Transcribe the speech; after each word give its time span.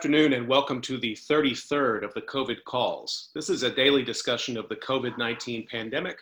afternoon 0.00 0.32
and 0.32 0.48
welcome 0.48 0.80
to 0.80 0.96
the 0.96 1.12
33rd 1.12 2.02
of 2.02 2.14
the 2.14 2.22
COVID 2.22 2.64
calls. 2.64 3.28
This 3.34 3.50
is 3.50 3.64
a 3.64 3.70
daily 3.70 4.02
discussion 4.02 4.56
of 4.56 4.66
the 4.70 4.76
COVID 4.76 5.18
19 5.18 5.66
pandemic 5.70 6.16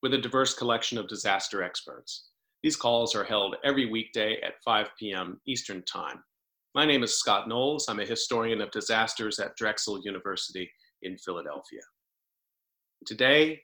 with 0.00 0.14
a 0.14 0.18
diverse 0.18 0.54
collection 0.54 0.96
of 0.96 1.08
disaster 1.08 1.60
experts. 1.60 2.28
These 2.62 2.76
calls 2.76 3.16
are 3.16 3.24
held 3.24 3.56
every 3.64 3.86
weekday 3.86 4.40
at 4.42 4.62
5 4.64 4.90
p.m. 4.96 5.40
Eastern 5.44 5.82
Time. 5.86 6.22
My 6.76 6.86
name 6.86 7.02
is 7.02 7.18
Scott 7.18 7.48
Knowles. 7.48 7.86
I'm 7.88 7.98
a 7.98 8.06
historian 8.06 8.60
of 8.60 8.70
disasters 8.70 9.40
at 9.40 9.56
Drexel 9.56 10.00
University 10.04 10.70
in 11.02 11.18
Philadelphia. 11.18 11.82
Today, 13.06 13.60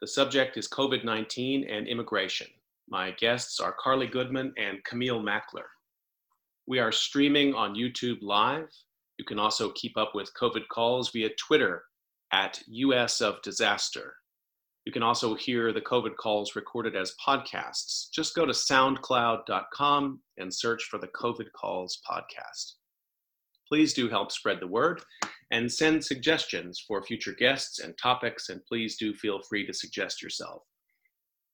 the 0.00 0.08
subject 0.08 0.56
is 0.56 0.66
COVID 0.66 1.04
19 1.04 1.70
and 1.70 1.86
immigration. 1.86 2.48
My 2.88 3.12
guests 3.12 3.60
are 3.60 3.76
Carly 3.78 4.08
Goodman 4.08 4.52
and 4.58 4.82
Camille 4.82 5.22
Mackler. 5.22 5.68
We 6.66 6.80
are 6.80 6.90
streaming 6.90 7.54
on 7.54 7.76
YouTube 7.76 8.18
Live. 8.20 8.70
You 9.24 9.26
can 9.26 9.38
also 9.38 9.70
keep 9.70 9.96
up 9.96 10.14
with 10.14 10.34
COVID 10.38 10.68
calls 10.70 11.08
via 11.08 11.30
Twitter 11.38 11.84
at 12.30 12.60
US 12.66 13.22
of 13.22 13.40
Disaster. 13.40 14.16
You 14.84 14.92
can 14.92 15.02
also 15.02 15.34
hear 15.34 15.72
the 15.72 15.80
COVID 15.80 16.16
calls 16.16 16.54
recorded 16.54 16.94
as 16.94 17.14
podcasts. 17.26 18.10
Just 18.12 18.34
go 18.34 18.44
to 18.44 18.52
soundcloud.com 18.52 20.20
and 20.36 20.54
search 20.54 20.84
for 20.90 20.98
the 20.98 21.08
COVID 21.08 21.46
calls 21.58 22.02
podcast. 22.06 22.72
Please 23.66 23.94
do 23.94 24.10
help 24.10 24.30
spread 24.30 24.60
the 24.60 24.66
word 24.66 25.00
and 25.50 25.72
send 25.72 26.04
suggestions 26.04 26.84
for 26.86 27.02
future 27.02 27.32
guests 27.32 27.78
and 27.78 27.96
topics, 27.96 28.50
and 28.50 28.62
please 28.66 28.98
do 28.98 29.14
feel 29.14 29.40
free 29.48 29.66
to 29.66 29.72
suggest 29.72 30.22
yourself. 30.22 30.64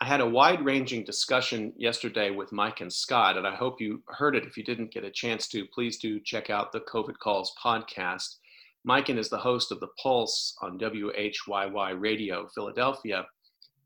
I 0.00 0.04
had 0.04 0.20
a 0.20 0.28
wide 0.28 0.64
ranging 0.64 1.02
discussion 1.02 1.72
yesterday 1.76 2.30
with 2.30 2.50
Maiken 2.50 2.92
Scott, 2.92 3.36
and 3.36 3.44
I 3.44 3.56
hope 3.56 3.80
you 3.80 4.00
heard 4.06 4.36
it. 4.36 4.44
If 4.44 4.56
you 4.56 4.62
didn't 4.62 4.92
get 4.92 5.02
a 5.02 5.10
chance 5.10 5.48
to, 5.48 5.66
please 5.74 5.98
do 5.98 6.20
check 6.20 6.50
out 6.50 6.70
the 6.70 6.82
COVID 6.82 7.18
Calls 7.18 7.52
podcast. 7.62 8.36
Maiken 8.88 9.18
is 9.18 9.28
the 9.28 9.38
host 9.38 9.72
of 9.72 9.80
The 9.80 9.88
Pulse 10.00 10.54
on 10.62 10.78
WHYY 10.78 12.00
Radio 12.00 12.46
Philadelphia. 12.54 13.26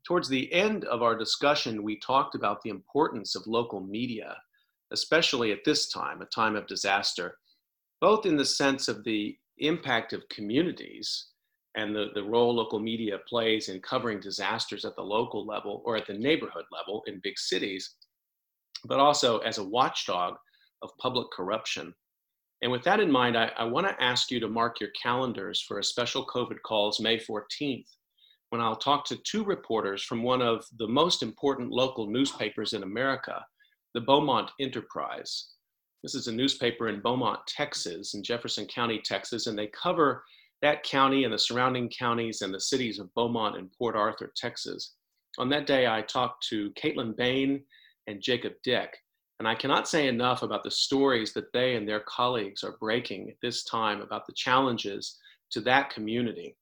Towards 0.05 0.29
the 0.29 0.53
end 0.53 0.85
of 0.85 1.01
our 1.01 1.17
discussion, 1.17 1.81
we 1.81 1.99
talked 1.99 2.35
about 2.35 2.61
the 2.61 2.69
importance 2.69 3.35
of 3.35 3.47
local 3.47 3.79
media, 3.79 4.37
especially 4.91 5.51
at 5.51 5.65
this 5.65 5.89
time, 5.89 6.21
a 6.21 6.25
time 6.25 6.55
of 6.55 6.67
disaster, 6.67 7.39
both 8.03 8.25
in 8.25 8.35
the 8.35 8.43
sense 8.43 8.89
of 8.89 9.01
the 9.05 9.33
impact 9.59 10.11
of 10.11 10.27
communities 10.27 11.27
and 11.75 11.95
the, 11.95 12.07
the 12.13 12.21
role 12.21 12.53
local 12.53 12.77
media 12.77 13.17
plays 13.29 13.69
in 13.69 13.79
covering 13.79 14.19
disasters 14.19 14.83
at 14.83 14.93
the 14.97 15.01
local 15.01 15.45
level 15.45 15.81
or 15.85 15.95
at 15.95 16.05
the 16.05 16.13
neighborhood 16.13 16.65
level 16.69 17.01
in 17.07 17.21
big 17.23 17.39
cities, 17.39 17.95
but 18.83 18.99
also 18.99 19.37
as 19.37 19.57
a 19.57 19.63
watchdog 19.63 20.35
of 20.81 20.89
public 20.99 21.27
corruption. 21.31 21.93
And 22.61 22.69
with 22.69 22.83
that 22.83 22.99
in 22.99 23.09
mind, 23.09 23.37
I, 23.37 23.49
I 23.57 23.63
want 23.63 23.87
to 23.87 24.03
ask 24.03 24.29
you 24.29 24.41
to 24.41 24.49
mark 24.49 24.81
your 24.81 24.91
calendars 25.01 25.61
for 25.65 25.79
a 25.79 25.83
special 25.83 26.25
COVID 26.27 26.61
calls 26.65 26.99
May 26.99 27.17
14th, 27.17 27.87
when 28.49 28.59
I'll 28.59 28.75
talk 28.75 29.05
to 29.05 29.17
two 29.23 29.45
reporters 29.45 30.03
from 30.03 30.23
one 30.23 30.41
of 30.41 30.65
the 30.77 30.89
most 30.89 31.23
important 31.23 31.71
local 31.71 32.07
newspapers 32.07 32.73
in 32.73 32.83
America, 32.83 33.45
the 33.93 34.01
Beaumont 34.01 34.51
Enterprise. 34.59 35.52
This 36.03 36.15
is 36.15 36.27
a 36.27 36.33
newspaper 36.33 36.89
in 36.89 36.99
Beaumont, 36.99 37.39
Texas, 37.47 38.13
in 38.13 38.23
Jefferson 38.23 38.65
County, 38.65 38.99
Texas, 38.99 39.47
and 39.47 39.57
they 39.57 39.67
cover 39.67 40.25
that 40.61 40.83
county 40.83 41.23
and 41.23 41.33
the 41.33 41.39
surrounding 41.39 41.89
counties 41.89 42.41
and 42.41 42.53
the 42.53 42.59
cities 42.59 42.99
of 42.99 43.13
Beaumont 43.13 43.57
and 43.57 43.71
Port 43.71 43.95
Arthur, 43.95 44.33
Texas. 44.35 44.95
On 45.37 45.47
that 45.49 45.65
day, 45.65 45.87
I 45.87 46.01
talked 46.01 46.45
to 46.49 46.71
Caitlin 46.71 47.15
Bain 47.15 47.63
and 48.07 48.21
Jacob 48.21 48.53
Dick, 48.65 48.97
and 49.39 49.47
I 49.47 49.55
cannot 49.55 49.87
say 49.87 50.09
enough 50.09 50.43
about 50.43 50.65
the 50.65 50.71
stories 50.71 51.31
that 51.33 51.53
they 51.53 51.75
and 51.75 51.87
their 51.87 52.01
colleagues 52.01 52.65
are 52.65 52.77
breaking 52.81 53.29
at 53.29 53.37
this 53.41 53.63
time 53.63 54.01
about 54.01 54.27
the 54.27 54.33
challenges 54.33 55.17
to 55.51 55.61
that 55.61 55.89
community. 55.89 56.57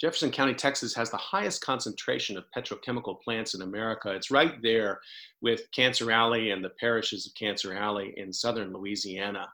Jefferson 0.00 0.30
County, 0.30 0.54
Texas 0.54 0.94
has 0.94 1.10
the 1.10 1.16
highest 1.16 1.60
concentration 1.60 2.36
of 2.36 2.44
petrochemical 2.56 3.20
plants 3.20 3.54
in 3.54 3.62
America. 3.62 4.12
It's 4.12 4.30
right 4.30 4.62
there 4.62 5.00
with 5.40 5.68
Cancer 5.72 6.12
Alley 6.12 6.52
and 6.52 6.64
the 6.64 6.70
parishes 6.80 7.26
of 7.26 7.34
Cancer 7.34 7.74
Alley 7.74 8.14
in 8.16 8.32
southern 8.32 8.72
Louisiana. 8.72 9.48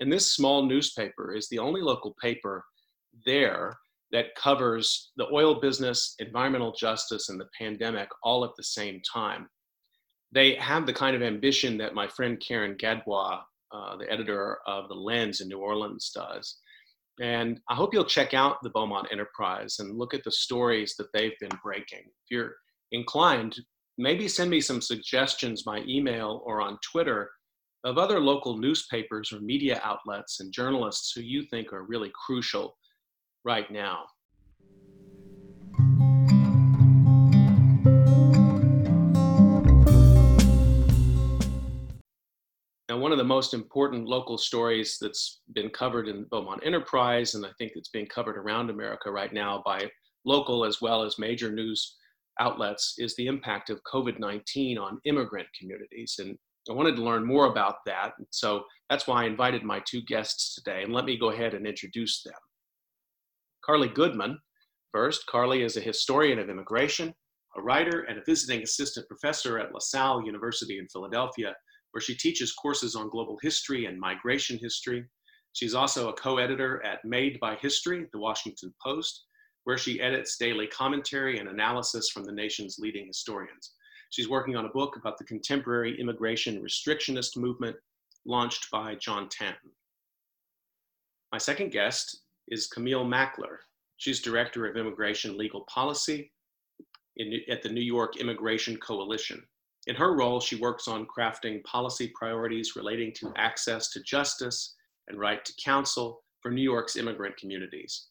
And 0.00 0.12
this 0.12 0.32
small 0.32 0.64
newspaper 0.64 1.34
is 1.34 1.48
the 1.48 1.60
only 1.60 1.82
local 1.82 2.16
paper 2.20 2.64
there 3.24 3.78
that 4.10 4.34
covers 4.34 5.12
the 5.16 5.26
oil 5.32 5.60
business, 5.60 6.16
environmental 6.18 6.72
justice, 6.72 7.28
and 7.28 7.40
the 7.40 7.48
pandemic 7.56 8.08
all 8.24 8.44
at 8.44 8.56
the 8.56 8.64
same 8.64 9.00
time. 9.02 9.48
They 10.32 10.56
have 10.56 10.86
the 10.86 10.92
kind 10.92 11.14
of 11.14 11.22
ambition 11.22 11.78
that 11.78 11.94
my 11.94 12.08
friend 12.08 12.40
Karen 12.40 12.74
Gadbois, 12.74 13.40
uh, 13.72 13.96
the 13.96 14.10
editor 14.10 14.58
of 14.66 14.88
The 14.88 14.94
Lens 14.94 15.40
in 15.40 15.48
New 15.48 15.58
Orleans, 15.58 16.10
does. 16.12 16.56
And 17.20 17.60
I 17.68 17.74
hope 17.74 17.94
you'll 17.94 18.04
check 18.04 18.34
out 18.34 18.62
the 18.62 18.70
Beaumont 18.70 19.08
Enterprise 19.10 19.76
and 19.78 19.96
look 19.96 20.12
at 20.12 20.24
the 20.24 20.32
stories 20.32 20.94
that 20.98 21.12
they've 21.12 21.38
been 21.40 21.58
breaking. 21.62 22.00
If 22.00 22.30
you're 22.30 22.56
inclined, 22.92 23.58
maybe 23.96 24.28
send 24.28 24.50
me 24.50 24.60
some 24.60 24.80
suggestions 24.80 25.62
by 25.62 25.82
email 25.88 26.42
or 26.44 26.60
on 26.60 26.78
Twitter 26.90 27.30
of 27.84 27.98
other 27.98 28.20
local 28.20 28.58
newspapers 28.58 29.32
or 29.32 29.40
media 29.40 29.80
outlets 29.84 30.40
and 30.40 30.52
journalists 30.52 31.12
who 31.12 31.22
you 31.22 31.44
think 31.44 31.72
are 31.72 31.84
really 31.84 32.10
crucial 32.26 32.76
right 33.44 33.70
now. 33.70 34.04
Now, 42.88 42.98
one 42.98 43.10
of 43.10 43.18
the 43.18 43.24
most 43.24 43.52
important 43.52 44.06
local 44.06 44.38
stories 44.38 44.96
that's 45.00 45.40
been 45.54 45.70
covered 45.70 46.06
in 46.06 46.24
Beaumont 46.30 46.62
Enterprise, 46.64 47.34
and 47.34 47.44
I 47.44 47.50
think 47.58 47.72
it's 47.74 47.88
being 47.88 48.06
covered 48.06 48.36
around 48.36 48.70
America 48.70 49.10
right 49.10 49.32
now 49.32 49.60
by 49.64 49.90
local 50.24 50.64
as 50.64 50.80
well 50.80 51.02
as 51.02 51.18
major 51.18 51.50
news 51.50 51.96
outlets, 52.38 52.94
is 52.98 53.16
the 53.16 53.26
impact 53.26 53.70
of 53.70 53.80
COVID 53.92 54.20
19 54.20 54.78
on 54.78 55.00
immigrant 55.04 55.48
communities. 55.58 56.16
And 56.20 56.38
I 56.70 56.74
wanted 56.74 56.94
to 56.96 57.02
learn 57.02 57.26
more 57.26 57.46
about 57.46 57.76
that. 57.86 58.12
So 58.30 58.62
that's 58.88 59.08
why 59.08 59.24
I 59.24 59.26
invited 59.26 59.64
my 59.64 59.82
two 59.84 60.02
guests 60.02 60.54
today. 60.54 60.84
And 60.84 60.92
let 60.92 61.06
me 61.06 61.18
go 61.18 61.30
ahead 61.30 61.54
and 61.54 61.66
introduce 61.66 62.22
them. 62.22 62.34
Carly 63.64 63.88
Goodman. 63.88 64.38
First, 64.92 65.26
Carly 65.26 65.62
is 65.62 65.76
a 65.76 65.80
historian 65.80 66.38
of 66.38 66.48
immigration, 66.48 67.12
a 67.56 67.62
writer, 67.62 68.02
and 68.02 68.18
a 68.18 68.22
visiting 68.24 68.62
assistant 68.62 69.08
professor 69.08 69.58
at 69.58 69.74
LaSalle 69.74 70.24
University 70.24 70.78
in 70.78 70.86
Philadelphia, 70.88 71.54
where 71.96 72.02
she 72.02 72.14
teaches 72.14 72.52
courses 72.52 72.94
on 72.94 73.08
global 73.08 73.38
history 73.40 73.86
and 73.86 73.98
migration 73.98 74.58
history. 74.58 75.02
She's 75.54 75.72
also 75.72 76.10
a 76.10 76.12
co 76.12 76.36
editor 76.36 76.84
at 76.84 77.02
Made 77.06 77.40
by 77.40 77.54
History, 77.54 78.04
the 78.12 78.18
Washington 78.18 78.74
Post, 78.84 79.24
where 79.64 79.78
she 79.78 79.98
edits 80.02 80.36
daily 80.36 80.66
commentary 80.66 81.38
and 81.38 81.48
analysis 81.48 82.10
from 82.10 82.24
the 82.24 82.32
nation's 82.32 82.76
leading 82.78 83.06
historians. 83.06 83.72
She's 84.10 84.28
working 84.28 84.56
on 84.56 84.66
a 84.66 84.74
book 84.74 84.98
about 85.00 85.16
the 85.16 85.24
contemporary 85.24 85.98
immigration 85.98 86.62
restrictionist 86.62 87.38
movement 87.38 87.76
launched 88.26 88.70
by 88.70 88.96
John 88.96 89.30
Tanton. 89.30 89.70
My 91.32 91.38
second 91.38 91.72
guest 91.72 92.24
is 92.48 92.66
Camille 92.66 93.06
Mackler. 93.06 93.56
She's 93.96 94.20
Director 94.20 94.66
of 94.66 94.76
Immigration 94.76 95.38
Legal 95.38 95.64
Policy 95.72 96.30
in, 97.16 97.40
at 97.50 97.62
the 97.62 97.70
New 97.70 97.80
York 97.80 98.18
Immigration 98.18 98.76
Coalition. 98.76 99.42
In 99.86 99.94
her 99.94 100.16
role, 100.16 100.40
she 100.40 100.56
works 100.56 100.88
on 100.88 101.06
crafting 101.06 101.62
policy 101.62 102.12
priorities 102.14 102.74
relating 102.74 103.12
to 103.14 103.32
access 103.36 103.88
to 103.90 104.02
justice 104.02 104.74
and 105.08 105.18
right 105.18 105.44
to 105.44 105.54
counsel 105.62 106.24
for 106.40 106.50
New 106.50 106.62
York's 106.62 106.96
immigrant 106.96 107.36
communities. 107.36 108.08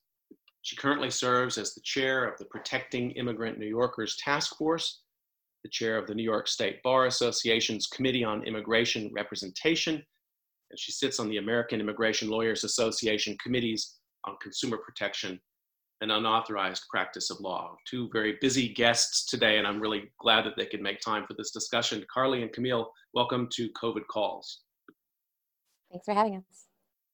She 0.61 0.75
currently 0.77 1.11
serves 1.11 1.57
as 1.57 1.73
the 1.73 1.81
chair 1.81 2.25
of 2.25 2.37
the 2.39 2.45
Protecting 2.45 3.11
Immigrant 3.11 3.59
New 3.59 3.67
Yorkers 3.67 4.15
Task 4.17 4.55
Force, 4.57 5.01
the 5.63 5.69
chair 5.69 5.97
of 5.97 6.07
the 6.07 6.15
New 6.15 6.23
York 6.23 6.47
State 6.47 6.81
Bar 6.81 7.07
Association's 7.07 7.87
Committee 7.87 8.23
on 8.23 8.43
Immigration 8.43 9.11
Representation, 9.13 9.95
and 9.95 10.79
she 10.79 10.91
sits 10.91 11.19
on 11.19 11.29
the 11.29 11.37
American 11.37 11.81
Immigration 11.81 12.29
Lawyers 12.29 12.63
Association 12.63 13.37
committees 13.43 13.95
on 14.23 14.37
consumer 14.41 14.77
protection 14.77 15.39
and 16.01 16.11
unauthorized 16.11 16.83
practice 16.89 17.29
of 17.29 17.39
law. 17.39 17.75
Two 17.87 18.09
very 18.11 18.37
busy 18.41 18.69
guests 18.69 19.25
today, 19.25 19.57
and 19.57 19.67
I'm 19.67 19.79
really 19.79 20.11
glad 20.19 20.45
that 20.45 20.55
they 20.57 20.65
could 20.65 20.81
make 20.81 20.99
time 20.99 21.25
for 21.27 21.33
this 21.33 21.51
discussion. 21.51 22.05
Carly 22.13 22.41
and 22.41 22.51
Camille, 22.51 22.91
welcome 23.13 23.47
to 23.53 23.69
COVID 23.81 24.05
Calls. 24.11 24.61
Thanks 25.91 26.05
for 26.05 26.13
having 26.13 26.37
us. 26.37 26.65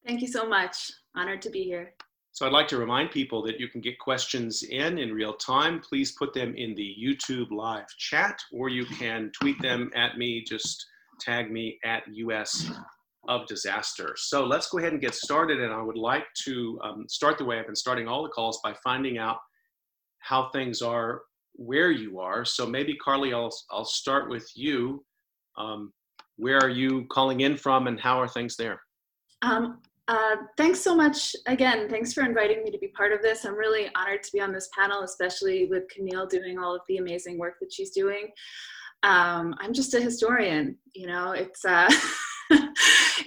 Thank 0.06 0.22
you 0.22 0.28
so 0.28 0.48
much. 0.48 0.92
Honored 1.16 1.42
to 1.44 1.50
be 1.50 1.64
here. 1.64 1.94
So 2.34 2.46
I'd 2.46 2.54
like 2.54 2.70
to 2.70 2.78
remind 2.78 3.12
people 3.12 3.44
that 3.44 3.60
you 3.60 3.68
can 3.68 3.82
get 3.82 4.00
questions 4.00 4.64
in 4.64 4.98
in 4.98 5.14
real 5.14 5.34
time. 5.34 5.82
Please 5.82 6.14
put 6.14 6.34
them 6.34 6.56
in 6.56 6.74
the 6.76 6.96
YouTube 7.00 7.52
live 7.52 7.88
chat, 7.98 8.40
or 8.54 8.70
you 8.70 8.86
can 8.86 9.32
tweet 9.40 9.62
them 9.62 9.92
at 9.96 10.18
me. 10.18 10.44
Just 10.48 10.86
tag 11.20 11.52
me 11.52 11.78
at 11.84 12.04
US 12.08 12.72
of 13.28 13.46
disaster. 13.48 14.16
So 14.18 14.46
let's 14.46 14.70
go 14.70 14.80
ahead 14.80 14.94
and 14.94 15.02
get 15.02 15.14
started. 15.14 15.62
And 15.62 15.72
I 15.72 15.82
would 15.82 15.98
like 15.98 16.26
to 16.44 16.80
um, 16.84 17.06
start 17.08 17.38
the 17.38 17.46
way 17.46 17.60
I've 17.60 17.68
been 17.68 17.76
starting 17.76 18.08
all 18.08 18.24
the 18.24 18.30
calls 18.30 18.60
by 18.64 18.74
finding 18.84 19.18
out 19.18 19.38
how 20.20 20.50
things 20.50 20.82
are 20.82 21.22
where 21.54 21.92
you 21.92 22.20
are. 22.20 22.46
So 22.46 22.66
maybe 22.66 22.96
Carly, 22.96 23.34
I'll, 23.34 23.52
I'll 23.70 23.86
start 23.86 24.30
with 24.30 24.50
you. 24.56 25.04
Um, 25.58 25.92
where 26.38 26.58
are 26.58 26.70
you 26.70 27.06
calling 27.12 27.42
in 27.42 27.58
from 27.58 27.88
and 27.88 28.00
how 28.00 28.20
are 28.20 28.28
things 28.28 28.56
there? 28.56 28.82
Um, 29.42 29.80
uh, 30.08 30.38
thanks 30.58 30.80
so 30.80 30.96
much 30.96 31.36
again. 31.46 31.88
Thanks 31.90 32.14
for 32.14 32.24
inviting 32.24 32.64
me 32.64 32.72
to 32.72 32.78
be 32.78 32.88
part 32.88 33.14
of 33.14 33.22
this. 33.22 33.46
I'm 33.46 33.56
really 33.56 33.90
honored 33.96 34.24
to 34.24 34.30
be 34.34 34.42
on 34.42 34.52
this 34.52 34.70
panel, 34.76 35.04
especially 35.04 35.68
with 35.68 35.84
Camille 35.90 36.28
doing 36.28 36.58
all 36.58 36.76
of 36.76 36.82
the 36.88 36.98
amazing 36.98 37.38
work 37.38 37.56
that 37.62 37.72
she's 37.72 37.92
doing. 37.92 38.30
Um, 39.04 39.56
I'm 39.60 39.74
just 39.74 39.94
a 39.94 40.02
historian, 40.02 40.78
you 40.94 41.08
know, 41.08 41.32
it's, 41.32 41.66
uh, 41.66 41.90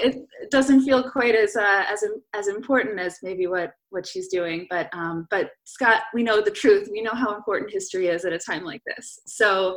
it 0.01 0.51
doesn't 0.51 0.83
feel 0.83 1.11
quite 1.11 1.35
as 1.35 1.57
uh, 1.57 1.85
as 1.91 2.05
as 2.35 2.49
important 2.49 2.99
as 2.99 3.19
maybe 3.23 3.47
what 3.47 3.73
what 3.91 4.07
she's 4.07 4.29
doing. 4.29 4.67
But 4.71 4.89
um, 4.93 5.27
but 5.31 5.51
Scott, 5.65 6.03
we 6.13 6.23
know 6.23 6.41
the 6.41 6.51
truth. 6.51 6.89
We 6.91 7.03
know 7.03 7.15
how 7.15 7.35
important 7.35 7.71
history 7.71 8.09
is 8.09 8.25
at 8.25 8.33
a 8.33 8.39
time 8.39 8.65
like 8.65 8.83
this. 8.87 9.21
So 9.27 9.77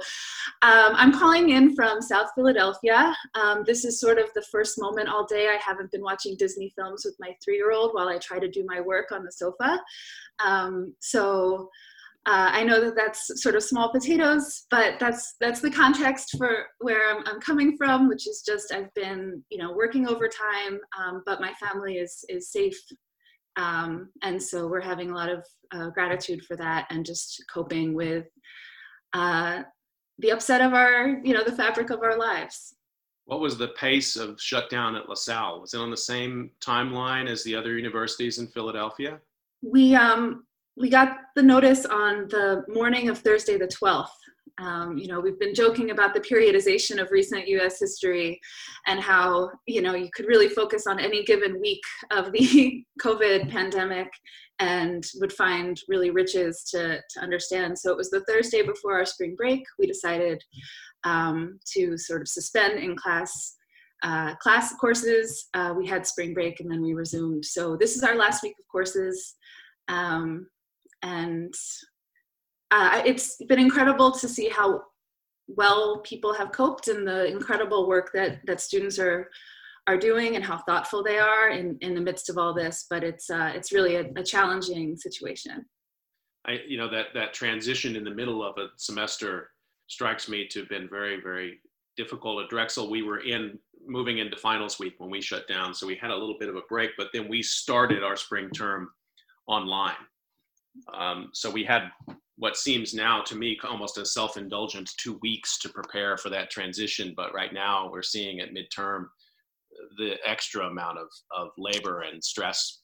um, 0.61 0.93
I'm 0.95 1.13
calling 1.13 1.49
in 1.49 1.75
from 1.75 2.01
South 2.01 2.29
Philadelphia. 2.35 3.15
Um, 3.35 3.63
this 3.65 3.85
is 3.85 3.99
sort 3.99 4.17
of 4.19 4.25
the 4.33 4.45
first 4.51 4.79
moment 4.79 5.09
all 5.09 5.25
day 5.25 5.47
I 5.47 5.57
haven't 5.61 5.91
been 5.91 6.03
watching 6.03 6.35
Disney 6.37 6.73
films 6.77 7.03
with 7.05 7.15
my 7.19 7.35
three 7.43 7.55
year 7.55 7.71
old 7.71 7.93
while 7.93 8.09
I 8.09 8.17
try 8.17 8.39
to 8.39 8.49
do 8.49 8.65
my 8.67 8.81
work 8.81 9.11
on 9.11 9.23
the 9.23 9.31
sofa. 9.31 9.79
Um, 10.43 10.93
so. 10.99 11.69
Uh, 12.27 12.49
I 12.51 12.63
know 12.65 12.81
that 12.81 12.97
that's 12.97 13.41
sort 13.41 13.55
of 13.55 13.63
small 13.63 13.89
potatoes, 13.89 14.65
but 14.69 14.99
that's 14.99 15.35
that's 15.39 15.61
the 15.61 15.71
context 15.71 16.35
for 16.37 16.65
where 16.79 17.09
I'm, 17.09 17.23
I'm 17.25 17.39
coming 17.39 17.77
from, 17.77 18.09
which 18.09 18.27
is 18.27 18.43
just 18.45 18.73
I've 18.73 18.93
been 18.95 19.41
you 19.49 19.57
know 19.57 19.71
working 19.71 20.09
overtime, 20.09 20.77
um, 20.99 21.23
but 21.25 21.39
my 21.39 21.53
family 21.53 21.95
is 21.95 22.25
is 22.27 22.51
safe, 22.51 22.77
um, 23.55 24.09
and 24.23 24.43
so 24.43 24.67
we're 24.67 24.81
having 24.81 25.09
a 25.09 25.15
lot 25.15 25.29
of 25.29 25.45
uh, 25.73 25.89
gratitude 25.91 26.43
for 26.43 26.57
that, 26.57 26.87
and 26.89 27.05
just 27.05 27.41
coping 27.53 27.93
with 27.93 28.25
uh, 29.13 29.63
the 30.19 30.31
upset 30.31 30.59
of 30.59 30.73
our 30.73 31.21
you 31.23 31.33
know 31.33 31.45
the 31.45 31.55
fabric 31.55 31.91
of 31.91 32.01
our 32.01 32.17
lives. 32.17 32.75
What 33.23 33.39
was 33.39 33.57
the 33.57 33.69
pace 33.69 34.17
of 34.17 34.39
shutdown 34.41 34.97
at 34.97 35.07
LaSalle? 35.07 35.61
Was 35.61 35.73
it 35.73 35.79
on 35.79 35.91
the 35.91 35.95
same 35.95 36.51
timeline 36.61 37.29
as 37.29 37.41
the 37.45 37.55
other 37.55 37.77
universities 37.77 38.37
in 38.37 38.47
Philadelphia? 38.47 39.19
We 39.61 39.95
um, 39.95 40.43
we 40.77 40.89
got 40.89 41.17
the 41.35 41.43
notice 41.43 41.85
on 41.85 42.27
the 42.29 42.63
morning 42.67 43.09
of 43.09 43.17
Thursday, 43.17 43.57
the 43.57 43.67
12th. 43.67 44.07
Um, 44.59 44.97
you 44.97 45.07
know, 45.07 45.19
we've 45.19 45.39
been 45.39 45.53
joking 45.53 45.91
about 45.91 46.13
the 46.13 46.19
periodization 46.19 46.99
of 46.99 47.11
recent 47.11 47.47
US 47.47 47.79
history 47.79 48.39
and 48.87 48.99
how, 48.99 49.51
you 49.67 49.81
know, 49.81 49.95
you 49.95 50.09
could 50.15 50.25
really 50.25 50.49
focus 50.49 50.87
on 50.87 50.99
any 50.99 51.23
given 51.23 51.59
week 51.59 51.81
of 52.11 52.31
the 52.31 52.83
COVID 53.01 53.49
pandemic 53.51 54.07
and 54.59 55.03
would 55.19 55.33
find 55.33 55.79
really 55.87 56.09
riches 56.09 56.63
to, 56.71 56.97
to 56.97 57.19
understand. 57.19 57.77
So 57.77 57.91
it 57.91 57.97
was 57.97 58.09
the 58.09 58.23
Thursday 58.27 58.63
before 58.63 58.97
our 58.97 59.05
spring 59.05 59.35
break. 59.35 59.61
We 59.77 59.85
decided 59.85 60.43
um, 61.03 61.59
to 61.73 61.97
sort 61.97 62.21
of 62.21 62.27
suspend 62.27 62.79
in 62.79 62.95
class 62.95 63.55
uh, 64.03 64.35
class 64.35 64.75
courses. 64.75 65.47
Uh, 65.55 65.73
we 65.75 65.87
had 65.87 66.05
spring 66.05 66.31
break 66.31 66.59
and 66.59 66.69
then 66.69 66.83
we 66.83 66.93
resumed. 66.93 67.43
So 67.43 67.75
this 67.75 67.95
is 67.95 68.03
our 68.03 68.15
last 68.15 68.43
week 68.43 68.53
of 68.59 68.65
courses. 68.71 69.35
Um, 69.87 70.47
and 71.03 71.53
uh, 72.71 73.01
it's 73.05 73.37
been 73.47 73.59
incredible 73.59 74.11
to 74.11 74.27
see 74.27 74.49
how 74.49 74.81
well 75.47 75.99
people 75.99 76.33
have 76.33 76.51
coped 76.51 76.89
and 76.89 77.07
the 77.07 77.25
incredible 77.27 77.87
work 77.87 78.11
that 78.13 78.39
that 78.45 78.59
students 78.59 78.99
are 78.99 79.29
are 79.87 79.97
doing 79.97 80.35
and 80.35 80.43
how 80.43 80.57
thoughtful 80.57 81.01
they 81.01 81.17
are 81.17 81.49
in, 81.49 81.77
in 81.79 81.95
the 81.95 82.01
midst 82.01 82.29
of 82.29 82.37
all 82.37 82.53
this. 82.53 82.87
But 82.89 83.03
it's 83.03 83.29
uh, 83.29 83.51
it's 83.55 83.71
really 83.71 83.95
a, 83.95 84.11
a, 84.17 84.23
challenging 84.23 84.97
situation. 84.97 85.65
I 86.45 86.59
you 86.67 86.77
know 86.77 86.89
that 86.89 87.07
that 87.13 87.33
transition 87.33 87.95
in 87.95 88.03
the 88.03 88.13
middle 88.13 88.43
of 88.43 88.57
a 88.57 88.67
semester 88.77 89.51
strikes 89.87 90.27
me 90.27 90.45
to 90.49 90.59
have 90.59 90.69
been 90.69 90.89
very 90.89 91.21
very 91.21 91.59
difficult. 91.95 92.43
At 92.43 92.49
drexel 92.49 92.89
we 92.89 93.01
were 93.01 93.19
in 93.19 93.57
moving 93.87 94.17
into 94.17 94.35
finals 94.35 94.79
week 94.79 94.95
when 94.97 95.09
we 95.09 95.21
shut 95.21 95.47
down 95.47 95.73
so 95.73 95.87
we 95.87 95.95
had 95.95 96.11
a 96.11 96.15
little 96.15 96.37
bit 96.37 96.49
of 96.49 96.57
a 96.57 96.61
break 96.67 96.91
but 96.97 97.07
then 97.13 97.29
we 97.29 97.41
started 97.41 98.03
our 98.03 98.17
spring 98.17 98.49
term 98.49 98.89
online 99.47 99.95
um, 100.93 101.29
so 101.33 101.49
we 101.49 101.63
had 101.63 101.91
what 102.37 102.55
seems 102.55 102.93
now 102.93 103.21
to 103.23 103.35
me 103.35 103.57
almost 103.67 103.97
a 103.97 104.05
self-indulgent 104.05 104.89
two 104.97 105.17
weeks 105.21 105.57
to 105.59 105.69
prepare 105.69 106.17
for 106.17 106.29
that 106.29 106.51
transition. 106.51 107.13
But 107.15 107.33
right 107.33 107.51
now 107.53 107.89
we're 107.91 108.03
seeing 108.03 108.39
at 108.39 108.53
midterm 108.53 109.05
the 109.97 110.15
extra 110.25 110.67
amount 110.67 110.99
of, 110.99 111.07
of 111.35 111.49
labor 111.57 112.01
and 112.01 112.23
stress 112.23 112.81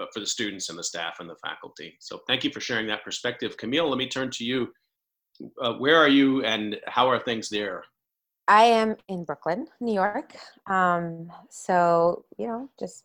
uh, 0.00 0.06
for 0.12 0.20
the 0.20 0.26
students 0.26 0.70
and 0.70 0.78
the 0.78 0.84
staff 0.84 1.16
and 1.20 1.28
the 1.28 1.36
faculty. 1.36 1.96
So 2.00 2.20
thank 2.26 2.44
you 2.44 2.50
for 2.50 2.60
sharing 2.60 2.86
that 2.88 3.04
perspective. 3.04 3.56
Camille, 3.56 3.88
let 3.88 3.98
me 3.98 4.08
turn 4.08 4.30
to 4.30 4.44
you. 4.44 4.72
Uh, 5.60 5.74
where 5.74 5.96
are 5.96 6.08
you 6.08 6.42
and 6.44 6.76
how 6.86 7.08
are 7.08 7.18
things 7.18 7.48
there? 7.48 7.84
I 8.48 8.64
am 8.64 8.96
in 9.08 9.24
Brooklyn, 9.24 9.66
New 9.80 9.94
York. 9.94 10.34
Um, 10.66 11.32
so, 11.50 12.24
you 12.38 12.46
know, 12.46 12.68
just 12.78 13.04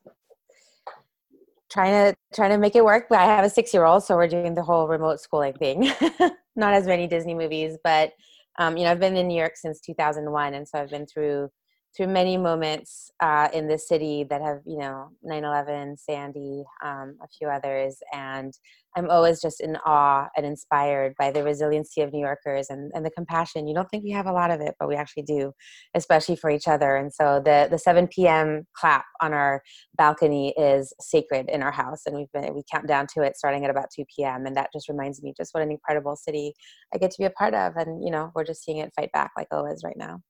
trying 1.70 2.12
to 2.12 2.18
trying 2.34 2.52
to 2.52 2.58
make 2.58 2.76
it 2.76 2.84
work. 2.84 3.08
But 3.10 3.20
I 3.20 3.26
have 3.26 3.46
a 3.46 3.50
six 3.50 3.74
year 3.74 3.86
old, 3.86 4.04
so 4.04 4.16
we're 4.16 4.28
doing 4.28 4.56
the 4.56 4.64
whole 4.64 4.88
remote 4.88 5.20
schooling 5.20 5.54
thing. 5.54 5.92
Not 6.56 6.74
as 6.74 6.86
many 6.86 7.08
Disney 7.08 7.34
movies, 7.34 7.78
but 7.84 8.12
um, 8.58 8.76
you 8.76 8.84
know, 8.84 8.92
I've 8.92 9.00
been 9.00 9.16
in 9.16 9.28
New 9.28 9.38
York 9.38 9.56
since 9.56 9.80
2001, 9.80 10.54
and 10.54 10.68
so 10.68 10.80
I've 10.80 10.90
been 10.90 11.06
through 11.06 11.50
through 11.96 12.08
many 12.08 12.38
moments 12.38 13.12
uh, 13.22 13.50
in 13.54 13.68
the 13.68 13.78
city 13.78 14.26
that 14.30 14.42
have, 14.42 14.60
you 14.66 14.78
know, 14.78 15.10
9/11, 15.26 15.98
Sandy, 16.00 16.64
um, 16.84 17.18
a 17.22 17.28
few 17.38 17.48
others, 17.50 17.98
and 18.14 18.54
I'm 18.96 19.10
always 19.10 19.42
just 19.42 19.62
in 19.62 19.78
awe 19.86 20.28
and 20.36 20.46
inspired 20.46 21.14
by 21.18 21.32
the 21.32 21.44
resiliency 21.44 22.02
of 22.02 22.12
New 22.12 22.20
Yorkers 22.20 22.70
and, 22.70 22.92
and 22.96 23.06
the 23.06 23.12
compassion. 23.12 23.68
You 23.68 23.76
don't 23.76 23.88
think 23.90 24.04
we 24.04 24.12
have 24.12 24.26
a 24.26 24.32
lot 24.32 24.52
of 24.52 24.62
it, 24.62 24.76
but 24.80 24.88
we 24.88 24.96
actually 24.96 25.24
do, 25.24 25.54
especially 25.96 26.36
for 26.36 26.50
each 26.50 26.68
other. 26.68 26.96
And 26.96 27.14
so 27.14 27.42
the 27.44 27.68
the 27.70 27.78
7 27.78 28.08
p.m. 28.08 28.66
clap 28.76 29.06
on 29.22 29.34
our 29.34 29.62
balcony 29.96 30.54
is 30.58 30.94
sacred 31.00 31.50
in 31.50 31.64
our 31.64 31.72
house, 31.72 32.06
and 32.06 32.16
we've 32.16 32.32
been 32.34 32.54
we 32.54 32.64
count 32.72 32.88
down 32.88 33.08
to 33.16 33.22
it 33.22 33.38
starting 33.38 33.64
at 33.66 33.72
about 33.72 33.90
2 33.96 34.06
p.m. 34.16 34.46
And 34.46 34.56
that 34.56 34.70
just 34.74 34.90
reminds 34.90 35.22
me 35.24 35.34
just 35.38 35.54
what 35.54 35.64
an 35.64 35.72
incredible 35.72 36.16
city 36.16 36.54
I 36.94 36.98
get 36.98 37.12
to 37.12 37.18
be 37.20 37.26
a 37.26 37.32
part 37.32 37.54
of, 37.54 37.76
and 37.76 38.04
you 38.04 38.12
know, 38.12 38.32
we're 38.36 38.46
just 38.46 38.64
seeing 38.64 38.78
it 38.78 38.92
fight 38.96 39.12
back 39.12 39.32
like 39.38 39.48
always 39.52 39.82
right 39.84 39.98
now. 39.98 40.22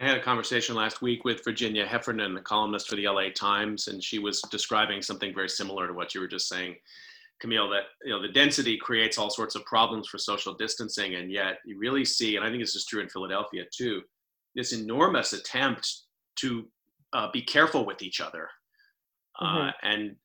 I 0.00 0.06
had 0.06 0.16
a 0.16 0.22
conversation 0.22 0.76
last 0.76 1.02
week 1.02 1.24
with 1.24 1.42
Virginia 1.44 1.84
Heffernan, 1.84 2.32
the 2.32 2.40
columnist 2.40 2.88
for 2.88 2.94
the 2.94 3.08
LA 3.08 3.30
Times, 3.34 3.88
and 3.88 4.02
she 4.02 4.20
was 4.20 4.40
describing 4.50 5.02
something 5.02 5.34
very 5.34 5.48
similar 5.48 5.88
to 5.88 5.92
what 5.92 6.14
you 6.14 6.20
were 6.20 6.28
just 6.28 6.48
saying, 6.48 6.76
Camille, 7.40 7.68
that 7.70 7.84
you 8.04 8.12
know 8.12 8.22
the 8.22 8.32
density 8.32 8.76
creates 8.76 9.18
all 9.18 9.30
sorts 9.30 9.56
of 9.56 9.64
problems 9.64 10.06
for 10.06 10.18
social 10.18 10.54
distancing, 10.54 11.16
and 11.16 11.32
yet 11.32 11.58
you 11.64 11.78
really 11.78 12.04
see, 12.04 12.36
and 12.36 12.44
I 12.44 12.48
think 12.48 12.62
this 12.62 12.76
is 12.76 12.86
true 12.86 13.02
in 13.02 13.08
Philadelphia 13.08 13.64
too, 13.76 14.02
this 14.54 14.72
enormous 14.72 15.32
attempt 15.32 16.02
to 16.36 16.68
uh, 17.12 17.28
be 17.32 17.42
careful 17.42 17.84
with 17.84 18.00
each 18.00 18.20
other. 18.20 18.48
Uh, 19.40 19.44
mm-hmm. 19.44 19.68
Uh, 19.68 19.72
and 19.82 20.16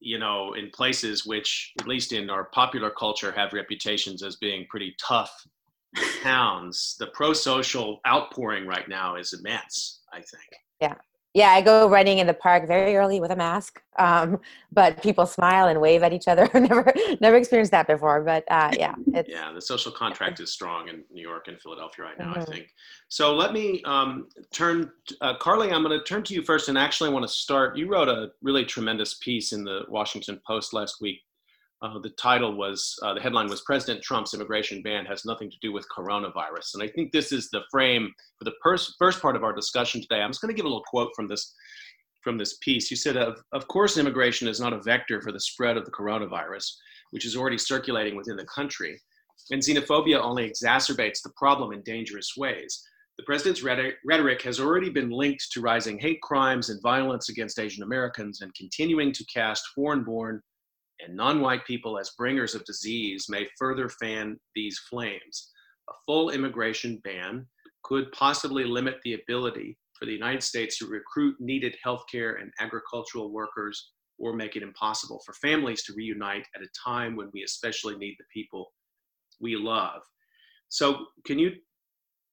you 0.00 0.18
know, 0.18 0.54
in 0.54 0.70
places 0.70 1.24
which, 1.24 1.72
at 1.80 1.86
least 1.86 2.12
in 2.12 2.30
our 2.30 2.44
popular 2.44 2.90
culture, 2.90 3.32
have 3.32 3.52
reputations 3.52 4.24
as 4.24 4.36
being 4.36 4.66
pretty 4.68 4.94
tough 5.00 5.32
towns, 6.22 6.96
the 6.98 7.08
pro-social 7.08 8.00
outpouring 8.06 8.66
right 8.66 8.88
now 8.88 9.16
is 9.16 9.32
immense. 9.32 10.00
I 10.12 10.18
think. 10.18 10.60
Yeah, 10.80 10.94
yeah, 11.34 11.50
I 11.50 11.62
go 11.62 11.88
running 11.88 12.18
in 12.18 12.28
the 12.28 12.34
park 12.34 12.68
very 12.68 12.94
early 12.94 13.18
with 13.18 13.32
a 13.32 13.36
mask, 13.36 13.82
um, 13.98 14.38
but 14.70 15.02
people 15.02 15.26
smile 15.26 15.66
and 15.66 15.80
wave 15.80 16.04
at 16.04 16.12
each 16.12 16.28
other. 16.28 16.48
never, 16.54 16.92
never 17.20 17.36
experienced 17.36 17.72
that 17.72 17.88
before, 17.88 18.22
but 18.22 18.44
uh, 18.52 18.70
yeah, 18.78 18.94
yeah, 19.26 19.50
the 19.52 19.60
social 19.60 19.90
contract 19.90 20.38
is 20.38 20.52
strong 20.52 20.88
in 20.88 21.02
New 21.12 21.22
York 21.22 21.48
and 21.48 21.60
Philadelphia 21.60 22.04
right 22.04 22.18
now. 22.20 22.30
Mm-hmm. 22.30 22.40
I 22.40 22.44
think. 22.44 22.68
So 23.08 23.34
let 23.34 23.52
me 23.52 23.82
um, 23.84 24.28
turn, 24.52 24.92
uh, 25.20 25.34
Carly. 25.38 25.72
I'm 25.72 25.82
going 25.82 25.98
to 25.98 26.04
turn 26.04 26.22
to 26.22 26.34
you 26.34 26.42
first, 26.42 26.68
and 26.68 26.78
actually, 26.78 27.10
I 27.10 27.12
want 27.12 27.24
to 27.24 27.32
start. 27.32 27.76
You 27.76 27.88
wrote 27.88 28.08
a 28.08 28.30
really 28.40 28.64
tremendous 28.64 29.14
piece 29.14 29.52
in 29.52 29.64
the 29.64 29.80
Washington 29.88 30.40
Post 30.46 30.72
last 30.72 31.00
week 31.00 31.20
uh, 31.84 31.98
the 31.98 32.10
title 32.10 32.56
was 32.56 32.98
uh, 33.02 33.12
the 33.12 33.20
headline 33.20 33.48
was 33.48 33.60
President 33.60 34.02
Trump's 34.02 34.32
immigration 34.32 34.82
ban 34.82 35.04
has 35.04 35.24
nothing 35.26 35.50
to 35.50 35.56
do 35.60 35.72
with 35.72 35.86
coronavirus, 35.94 36.74
and 36.74 36.82
I 36.82 36.88
think 36.88 37.12
this 37.12 37.30
is 37.30 37.50
the 37.50 37.60
frame 37.70 38.10
for 38.38 38.44
the 38.44 38.54
first 38.98 39.20
part 39.20 39.36
of 39.36 39.44
our 39.44 39.52
discussion 39.52 40.00
today. 40.00 40.22
I'm 40.22 40.30
just 40.30 40.40
going 40.40 40.54
to 40.54 40.56
give 40.56 40.64
a 40.64 40.68
little 40.68 40.84
quote 40.86 41.10
from 41.14 41.28
this 41.28 41.54
from 42.22 42.38
this 42.38 42.56
piece. 42.62 42.90
You 42.90 42.96
said, 42.96 43.16
"Of 43.18 43.38
of 43.52 43.68
course, 43.68 43.98
immigration 43.98 44.48
is 44.48 44.60
not 44.60 44.72
a 44.72 44.80
vector 44.80 45.20
for 45.20 45.30
the 45.30 45.40
spread 45.40 45.76
of 45.76 45.84
the 45.84 45.90
coronavirus, 45.90 46.72
which 47.10 47.26
is 47.26 47.36
already 47.36 47.58
circulating 47.58 48.16
within 48.16 48.36
the 48.36 48.46
country, 48.46 48.98
and 49.50 49.60
xenophobia 49.60 50.18
only 50.18 50.50
exacerbates 50.50 51.20
the 51.22 51.32
problem 51.36 51.72
in 51.72 51.82
dangerous 51.82 52.32
ways." 52.36 52.82
The 53.18 53.24
president's 53.24 53.62
rhetoric 53.62 54.42
has 54.42 54.58
already 54.58 54.90
been 54.90 55.10
linked 55.10 55.52
to 55.52 55.60
rising 55.60 56.00
hate 56.00 56.20
crimes 56.22 56.70
and 56.70 56.82
violence 56.82 57.28
against 57.28 57.60
Asian 57.60 57.84
Americans 57.84 58.40
and 58.40 58.52
continuing 58.56 59.12
to 59.12 59.24
cast 59.26 59.68
foreign 59.72 60.02
born 60.02 60.42
and 61.00 61.16
non-white 61.16 61.66
people 61.66 61.98
as 61.98 62.10
bringers 62.18 62.54
of 62.54 62.64
disease 62.64 63.26
may 63.28 63.48
further 63.58 63.88
fan 63.88 64.38
these 64.54 64.78
flames. 64.90 65.50
A 65.88 65.92
full 66.06 66.30
immigration 66.30 67.00
ban 67.04 67.46
could 67.82 68.10
possibly 68.12 68.64
limit 68.64 68.96
the 69.04 69.14
ability 69.14 69.76
for 69.98 70.06
the 70.06 70.12
United 70.12 70.42
States 70.42 70.78
to 70.78 70.86
recruit 70.86 71.36
needed 71.38 71.76
healthcare 71.84 72.40
and 72.40 72.50
agricultural 72.60 73.32
workers 73.32 73.90
or 74.18 74.32
make 74.32 74.56
it 74.56 74.62
impossible 74.62 75.20
for 75.24 75.34
families 75.34 75.82
to 75.84 75.94
reunite 75.94 76.46
at 76.54 76.62
a 76.62 76.68
time 76.84 77.16
when 77.16 77.30
we 77.32 77.42
especially 77.42 77.96
need 77.96 78.16
the 78.18 78.24
people 78.32 78.72
we 79.40 79.56
love. 79.56 80.02
So, 80.68 81.06
can 81.24 81.38
you 81.38 81.52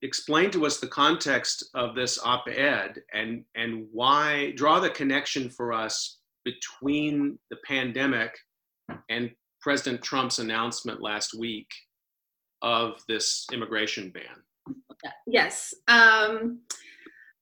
explain 0.01 0.51
to 0.51 0.65
us 0.65 0.79
the 0.79 0.87
context 0.87 1.69
of 1.75 1.95
this 1.95 2.19
op-ed 2.23 3.01
and 3.13 3.43
and 3.55 3.85
why 3.91 4.51
draw 4.55 4.79
the 4.79 4.89
connection 4.89 5.49
for 5.49 5.73
us 5.73 6.19
between 6.43 7.37
the 7.49 7.57
pandemic 7.65 8.35
and 9.09 9.31
President 9.61 10.01
Trump's 10.01 10.39
announcement 10.39 11.01
last 11.01 11.33
week 11.37 11.67
of 12.61 13.01
this 13.07 13.45
immigration 13.51 14.09
ban. 14.09 14.75
Yes. 15.27 15.73
Um, 15.87 16.59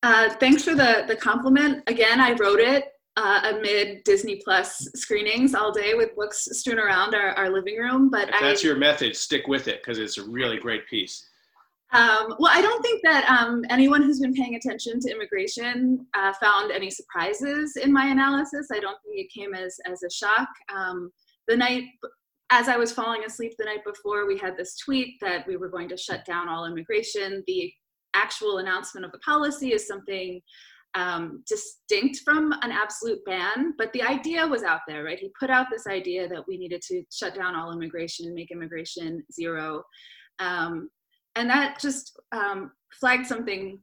uh, 0.03 0.29
thanks 0.39 0.63
for 0.63 0.75
the, 0.75 1.05
the 1.07 1.15
compliment. 1.15 1.83
Again, 1.87 2.21
I 2.21 2.33
wrote 2.33 2.59
it 2.59 2.85
uh, 3.17 3.53
amid 3.55 4.03
Disney 4.05 4.41
Plus 4.43 4.89
screenings 4.95 5.53
all 5.53 5.71
day 5.71 5.93
with 5.93 6.15
books 6.15 6.47
strewn 6.53 6.79
around 6.79 7.13
our, 7.13 7.31
our 7.31 7.49
living 7.49 7.77
room. 7.77 8.09
But 8.09 8.29
if 8.29 8.35
that's 8.39 8.63
I, 8.63 8.67
your 8.67 8.77
method, 8.77 9.15
stick 9.15 9.47
with 9.47 9.67
it 9.67 9.81
because 9.81 9.99
it's 9.99 10.17
a 10.17 10.23
really 10.23 10.57
great 10.57 10.87
piece. 10.87 11.27
Um, 11.91 12.35
well, 12.39 12.51
I 12.53 12.61
don't 12.61 12.81
think 12.83 13.01
that 13.03 13.27
um, 13.27 13.65
anyone 13.69 14.03
who's 14.03 14.19
been 14.19 14.33
paying 14.33 14.55
attention 14.55 14.99
to 14.99 15.11
immigration 15.11 16.05
uh, 16.15 16.31
found 16.33 16.71
any 16.71 16.91
surprises 16.91 17.77
in 17.77 17.91
my 17.91 18.05
analysis. 18.05 18.67
I 18.71 18.79
don't 18.79 18.97
think 19.03 19.17
it 19.17 19.31
came 19.33 19.55
as, 19.55 19.77
as 19.85 20.03
a 20.03 20.09
shock. 20.09 20.47
Um, 20.73 21.11
the 21.49 21.57
night 21.57 21.83
as 22.51 22.67
I 22.67 22.77
was 22.77 22.91
falling 22.91 23.23
asleep 23.25 23.53
the 23.57 23.65
night 23.65 23.83
before, 23.85 24.25
we 24.25 24.37
had 24.37 24.57
this 24.57 24.77
tweet 24.77 25.19
that 25.21 25.45
we 25.47 25.57
were 25.57 25.69
going 25.69 25.89
to 25.89 25.97
shut 25.97 26.25
down 26.25 26.49
all 26.49 26.65
immigration. 26.65 27.43
The 27.45 27.71
actual 28.15 28.57
announcement 28.57 29.05
of 29.05 29.11
the 29.11 29.19
policy 29.19 29.73
is 29.73 29.87
something 29.87 30.41
um, 30.95 31.43
distinct 31.47 32.21
from 32.25 32.51
an 32.63 32.71
absolute 32.71 33.23
ban, 33.25 33.75
but 33.77 33.93
the 33.93 34.01
idea 34.01 34.47
was 34.47 34.63
out 34.63 34.79
there, 34.87 35.03
right? 35.03 35.19
He 35.19 35.31
put 35.39 35.51
out 35.51 35.67
this 35.69 35.85
idea 35.85 36.27
that 36.27 36.43
we 36.47 36.57
needed 36.57 36.81
to 36.87 37.03
shut 37.11 37.35
down 37.35 37.55
all 37.55 37.71
immigration 37.71 38.25
and 38.25 38.33
make 38.33 38.49
immigration 38.49 39.23
zero. 39.31 39.83
Um, 40.39 40.89
and 41.35 41.47
that 41.51 41.79
just 41.79 42.19
um, 42.31 42.71
flagged 42.99 43.27
something 43.27 43.79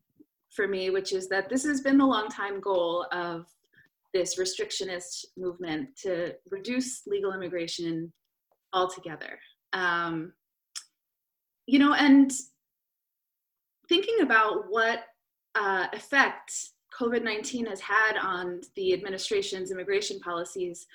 for 0.51 0.67
me, 0.67 0.91
which 0.91 1.13
is 1.13 1.29
that 1.29 1.49
this 1.49 1.65
has 1.65 1.83
been 1.83 1.99
the 1.99 2.07
long 2.07 2.29
time 2.29 2.61
goal 2.61 3.07
of 3.13 3.47
this 4.17 4.39
restrictionist 4.39 5.27
movement 5.37 5.89
to 6.03 6.35
reduce 6.51 7.07
legal 7.07 7.35
immigration 7.35 8.11
altogether. 8.73 9.39
Um, 9.75 10.33
you 11.67 11.79
know, 11.79 11.93
and 11.93 12.33
thinking 13.89 14.21
about 14.23 14.65
what 14.71 15.01
uh, 15.55 15.87
effect 15.93 16.53
COVID 16.99 17.23
19 17.23 17.67
has 17.67 17.81
had 17.81 18.17
on 18.17 18.63
the 18.75 18.95
administration's 18.95 19.71
immigration 19.71 20.19
policies, 20.21 20.87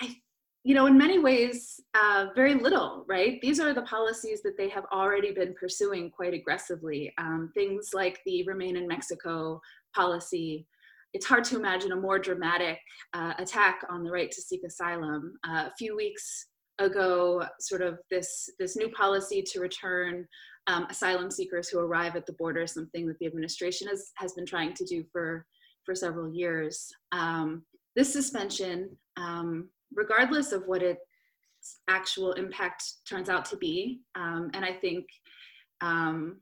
I, 0.00 0.16
you 0.62 0.74
know, 0.74 0.86
in 0.86 0.96
many 0.96 1.18
ways, 1.18 1.80
uh, 1.94 2.26
very 2.36 2.54
little, 2.54 3.04
right? 3.08 3.40
These 3.40 3.58
are 3.58 3.74
the 3.74 3.82
policies 3.82 4.42
that 4.42 4.56
they 4.56 4.68
have 4.68 4.84
already 4.92 5.32
been 5.32 5.54
pursuing 5.54 6.10
quite 6.10 6.34
aggressively. 6.34 7.12
Um, 7.18 7.50
things 7.54 7.90
like 7.94 8.20
the 8.26 8.44
Remain 8.44 8.76
in 8.76 8.86
Mexico 8.86 9.60
policy, 9.94 10.66
it's 11.12 11.26
hard 11.26 11.44
to 11.44 11.56
imagine 11.56 11.92
a 11.92 11.96
more 11.96 12.18
dramatic 12.18 12.78
uh, 13.14 13.34
attack 13.38 13.80
on 13.88 14.02
the 14.02 14.10
right 14.10 14.30
to 14.30 14.40
seek 14.40 14.62
asylum. 14.64 15.34
Uh, 15.48 15.64
a 15.66 15.72
few 15.78 15.96
weeks 15.96 16.46
ago, 16.78 17.44
sort 17.60 17.82
of 17.82 17.98
this, 18.10 18.50
this 18.58 18.76
new 18.76 18.88
policy 18.90 19.42
to 19.42 19.60
return 19.60 20.26
um, 20.66 20.86
asylum 20.90 21.30
seekers 21.30 21.68
who 21.68 21.78
arrive 21.78 22.16
at 22.16 22.26
the 22.26 22.32
border, 22.34 22.62
is 22.62 22.74
something 22.74 23.06
that 23.06 23.18
the 23.18 23.26
administration 23.26 23.88
has, 23.88 24.12
has 24.16 24.32
been 24.32 24.46
trying 24.46 24.74
to 24.74 24.84
do 24.84 25.04
for, 25.12 25.46
for 25.84 25.94
several 25.94 26.32
years. 26.32 26.88
Um, 27.12 27.62
this 27.94 28.12
suspension, 28.12 28.90
um, 29.16 29.70
regardless 29.94 30.52
of 30.52 30.64
what 30.66 30.82
its 30.82 31.00
actual 31.88 32.32
impact 32.32 32.82
turns 33.08 33.28
out 33.28 33.44
to 33.46 33.56
be, 33.56 34.00
um, 34.16 34.50
and 34.54 34.64
I 34.64 34.72
think 34.72 35.06
um, 35.80 36.40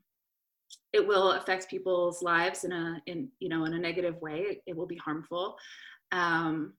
it 0.93 1.05
will 1.05 1.33
affect 1.33 1.69
people's 1.69 2.21
lives 2.21 2.63
in 2.63 2.71
a 2.71 3.01
in 3.05 3.29
you 3.39 3.49
know 3.49 3.65
in 3.65 3.73
a 3.73 3.79
negative 3.79 4.19
way. 4.21 4.39
It, 4.39 4.61
it 4.67 4.77
will 4.77 4.87
be 4.87 4.97
harmful. 4.97 5.57
Um, 6.11 6.73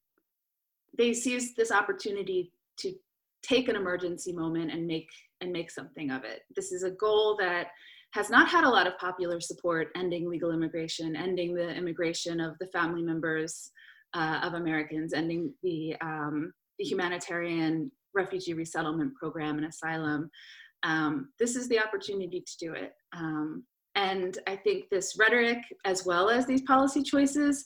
they 0.96 1.12
seize 1.12 1.54
this 1.54 1.70
opportunity 1.70 2.52
to 2.78 2.94
take 3.42 3.68
an 3.68 3.76
emergency 3.76 4.32
moment 4.32 4.72
and 4.72 4.86
make 4.86 5.10
and 5.40 5.52
make 5.52 5.70
something 5.70 6.10
of 6.10 6.24
it. 6.24 6.42
This 6.54 6.72
is 6.72 6.82
a 6.82 6.90
goal 6.90 7.36
that 7.38 7.68
has 8.12 8.30
not 8.30 8.48
had 8.48 8.64
a 8.64 8.70
lot 8.70 8.86
of 8.86 8.96
popular 8.98 9.40
support 9.40 9.88
ending 9.94 10.28
legal 10.28 10.52
immigration 10.52 11.16
ending 11.16 11.54
the 11.54 11.68
immigration 11.74 12.40
of 12.40 12.56
the 12.60 12.66
family 12.68 13.02
members 13.02 13.70
uh, 14.14 14.40
of 14.42 14.54
americans 14.54 15.12
ending 15.12 15.52
the 15.62 15.94
um, 16.00 16.52
the 16.78 16.84
humanitarian 16.84 17.90
refugee 18.16 18.54
resettlement 18.54 19.14
program 19.14 19.58
and 19.58 19.66
asylum. 19.66 20.30
Um, 20.82 21.28
this 21.38 21.54
is 21.54 21.68
the 21.68 21.78
opportunity 21.78 22.40
to 22.40 22.58
do 22.58 22.72
it. 22.72 22.94
Um, 23.14 23.64
and 23.96 24.38
I 24.46 24.56
think 24.56 24.88
this 24.90 25.16
rhetoric, 25.18 25.58
as 25.84 26.04
well 26.04 26.30
as 26.30 26.46
these 26.46 26.62
policy 26.62 27.02
choices, 27.02 27.64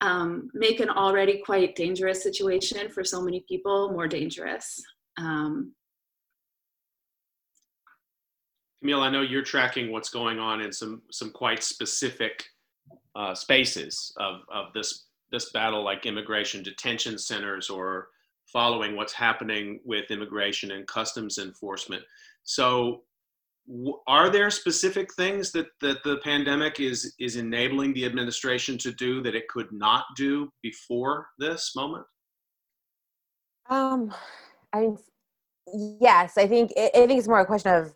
um, 0.00 0.50
make 0.54 0.80
an 0.80 0.90
already 0.90 1.42
quite 1.44 1.76
dangerous 1.76 2.22
situation 2.22 2.90
for 2.90 3.04
so 3.04 3.22
many 3.22 3.44
people 3.48 3.92
more 3.92 4.08
dangerous. 4.08 4.82
Um, 5.18 5.74
Camille, 8.80 9.02
I 9.02 9.10
know 9.10 9.20
you're 9.20 9.42
tracking 9.42 9.92
what's 9.92 10.08
going 10.08 10.40
on 10.40 10.60
in 10.60 10.72
some 10.72 11.02
some 11.12 11.30
quite 11.30 11.62
specific 11.62 12.44
uh, 13.14 13.34
spaces 13.34 14.12
of, 14.16 14.40
of 14.52 14.72
this 14.74 15.06
this 15.30 15.52
battle, 15.52 15.84
like 15.84 16.04
immigration 16.04 16.62
detention 16.62 17.16
centers 17.16 17.70
or 17.70 18.08
following 18.46 18.96
what's 18.96 19.12
happening 19.12 19.80
with 19.84 20.10
immigration 20.10 20.72
and 20.72 20.86
customs 20.88 21.38
enforcement. 21.38 22.02
So 22.42 23.02
are 24.06 24.28
there 24.28 24.50
specific 24.50 25.12
things 25.14 25.52
that, 25.52 25.66
that 25.80 26.02
the 26.02 26.18
pandemic 26.24 26.80
is 26.80 27.14
is 27.18 27.36
enabling 27.36 27.94
the 27.94 28.04
administration 28.04 28.76
to 28.78 28.92
do 28.92 29.22
that 29.22 29.34
it 29.34 29.48
could 29.48 29.70
not 29.72 30.04
do 30.16 30.50
before 30.62 31.28
this 31.38 31.72
moment? 31.76 32.04
Um 33.70 34.12
i 34.72 34.88
yes 35.72 36.36
i 36.36 36.46
think 36.46 36.72
i 36.76 36.90
think 37.06 37.12
it's 37.18 37.28
more 37.28 37.40
a 37.40 37.46
question 37.46 37.72
of 37.72 37.94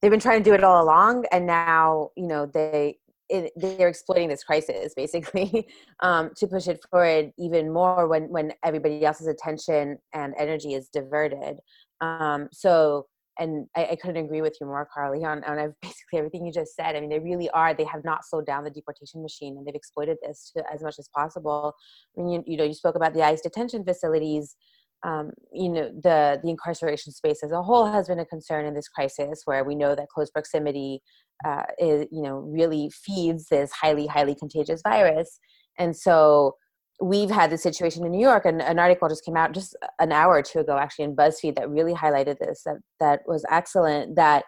they've 0.00 0.10
been 0.10 0.20
trying 0.20 0.42
to 0.42 0.48
do 0.48 0.54
it 0.54 0.62
all 0.62 0.82
along 0.82 1.24
and 1.32 1.46
now 1.46 2.10
you 2.16 2.26
know 2.26 2.46
they 2.46 2.96
it, 3.30 3.52
they're 3.56 3.88
exploiting 3.88 4.28
this 4.28 4.44
crisis 4.44 4.92
basically 4.94 5.66
um, 6.00 6.30
to 6.36 6.46
push 6.46 6.68
it 6.68 6.84
forward 6.90 7.32
even 7.38 7.72
more 7.72 8.08
when 8.08 8.24
when 8.24 8.52
everybody 8.64 9.04
else's 9.04 9.28
attention 9.28 9.98
and 10.12 10.34
energy 10.36 10.74
is 10.74 10.88
diverted. 10.88 11.60
Um, 12.00 12.48
so 12.52 13.06
and 13.40 13.66
I, 13.76 13.88
I, 13.92 13.96
couldn't 13.96 14.24
agree 14.24 14.42
with 14.42 14.56
you 14.60 14.66
more, 14.66 14.86
Carly, 14.92 15.24
on, 15.24 15.42
on 15.44 15.56
basically 15.82 16.18
everything 16.18 16.46
you 16.46 16.52
just 16.52 16.76
said. 16.76 16.94
I 16.94 17.00
mean, 17.00 17.10
they 17.10 17.18
really 17.18 17.50
are. 17.50 17.74
They 17.74 17.84
have 17.84 18.04
not 18.04 18.24
slowed 18.24 18.46
down 18.46 18.62
the 18.64 18.70
deportation 18.70 19.22
machine, 19.22 19.56
and 19.56 19.66
they've 19.66 19.74
exploited 19.74 20.18
this 20.22 20.52
to, 20.56 20.62
as 20.72 20.82
much 20.82 20.96
as 20.98 21.08
possible. 21.16 21.74
I 22.16 22.22
mean, 22.22 22.28
you, 22.30 22.44
you 22.46 22.56
know, 22.56 22.64
you 22.64 22.74
spoke 22.74 22.94
about 22.94 23.14
the 23.14 23.22
ICE 23.22 23.40
detention 23.40 23.84
facilities. 23.84 24.54
um, 25.02 25.30
you 25.52 25.70
know 25.70 25.90
the 26.02 26.38
the 26.42 26.50
incarceration 26.50 27.12
space 27.12 27.42
as 27.42 27.52
a 27.52 27.62
whole 27.62 27.86
has 27.86 28.08
been 28.08 28.18
a 28.18 28.26
concern 28.26 28.66
in 28.66 28.74
this 28.74 28.88
crisis 28.88 29.42
where 29.46 29.64
we 29.64 29.74
know 29.74 29.94
that 29.94 30.08
close 30.14 30.30
proximity 30.30 31.00
uh, 31.46 31.62
is 31.78 32.06
you 32.12 32.22
know 32.22 32.36
really 32.58 32.90
feeds 33.04 33.46
this 33.48 33.72
highly 33.72 34.06
highly 34.06 34.34
contagious 34.34 34.82
virus 34.82 35.40
and 35.78 35.96
so 35.96 36.54
we've 37.00 37.30
had 37.30 37.50
this 37.50 37.62
situation 37.62 38.04
in 38.04 38.12
new 38.12 38.20
york 38.20 38.44
and 38.44 38.60
an 38.60 38.78
article 38.78 39.08
just 39.08 39.24
came 39.24 39.36
out 39.36 39.52
just 39.52 39.76
an 40.00 40.12
hour 40.12 40.34
or 40.34 40.42
two 40.42 40.58
ago 40.60 40.76
actually 40.76 41.04
in 41.04 41.16
buzzfeed 41.16 41.56
that 41.56 41.68
really 41.70 41.94
highlighted 41.94 42.38
this 42.38 42.62
that 42.64 42.76
that 42.98 43.20
was 43.26 43.44
excellent 43.50 44.16
that 44.16 44.44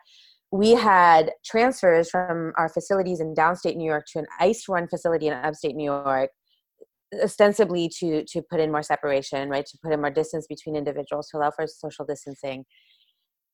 we 0.51 0.73
had 0.73 1.33
transfers 1.47 2.11
from 2.11 2.53
our 2.59 2.69
facilities 2.69 3.21
in 3.21 3.35
downstate 3.35 3.77
new 3.77 3.87
york 3.87 4.05
to 4.07 4.19
an 4.19 4.27
ice 4.39 4.65
run 4.69 4.87
facility 4.87 5.29
in 5.29 5.33
upstate 5.33 5.75
new 5.75 5.85
york 5.85 6.31
ostensibly 7.23 7.89
to 7.89 8.25
to 8.25 8.43
put 8.43 8.61
in 8.61 8.71
more 8.71 8.83
separation 8.83 9.49
right 9.49 9.67
to 9.67 9.79
put 9.83 9.93
in 9.93 10.01
more 10.01 10.11
distance 10.11 10.47
between 10.47 10.77
individuals 10.77 11.29
to 11.29 11.39
allow 11.39 11.51
for 11.51 11.67
social 11.67 12.05
distancing 12.05 12.65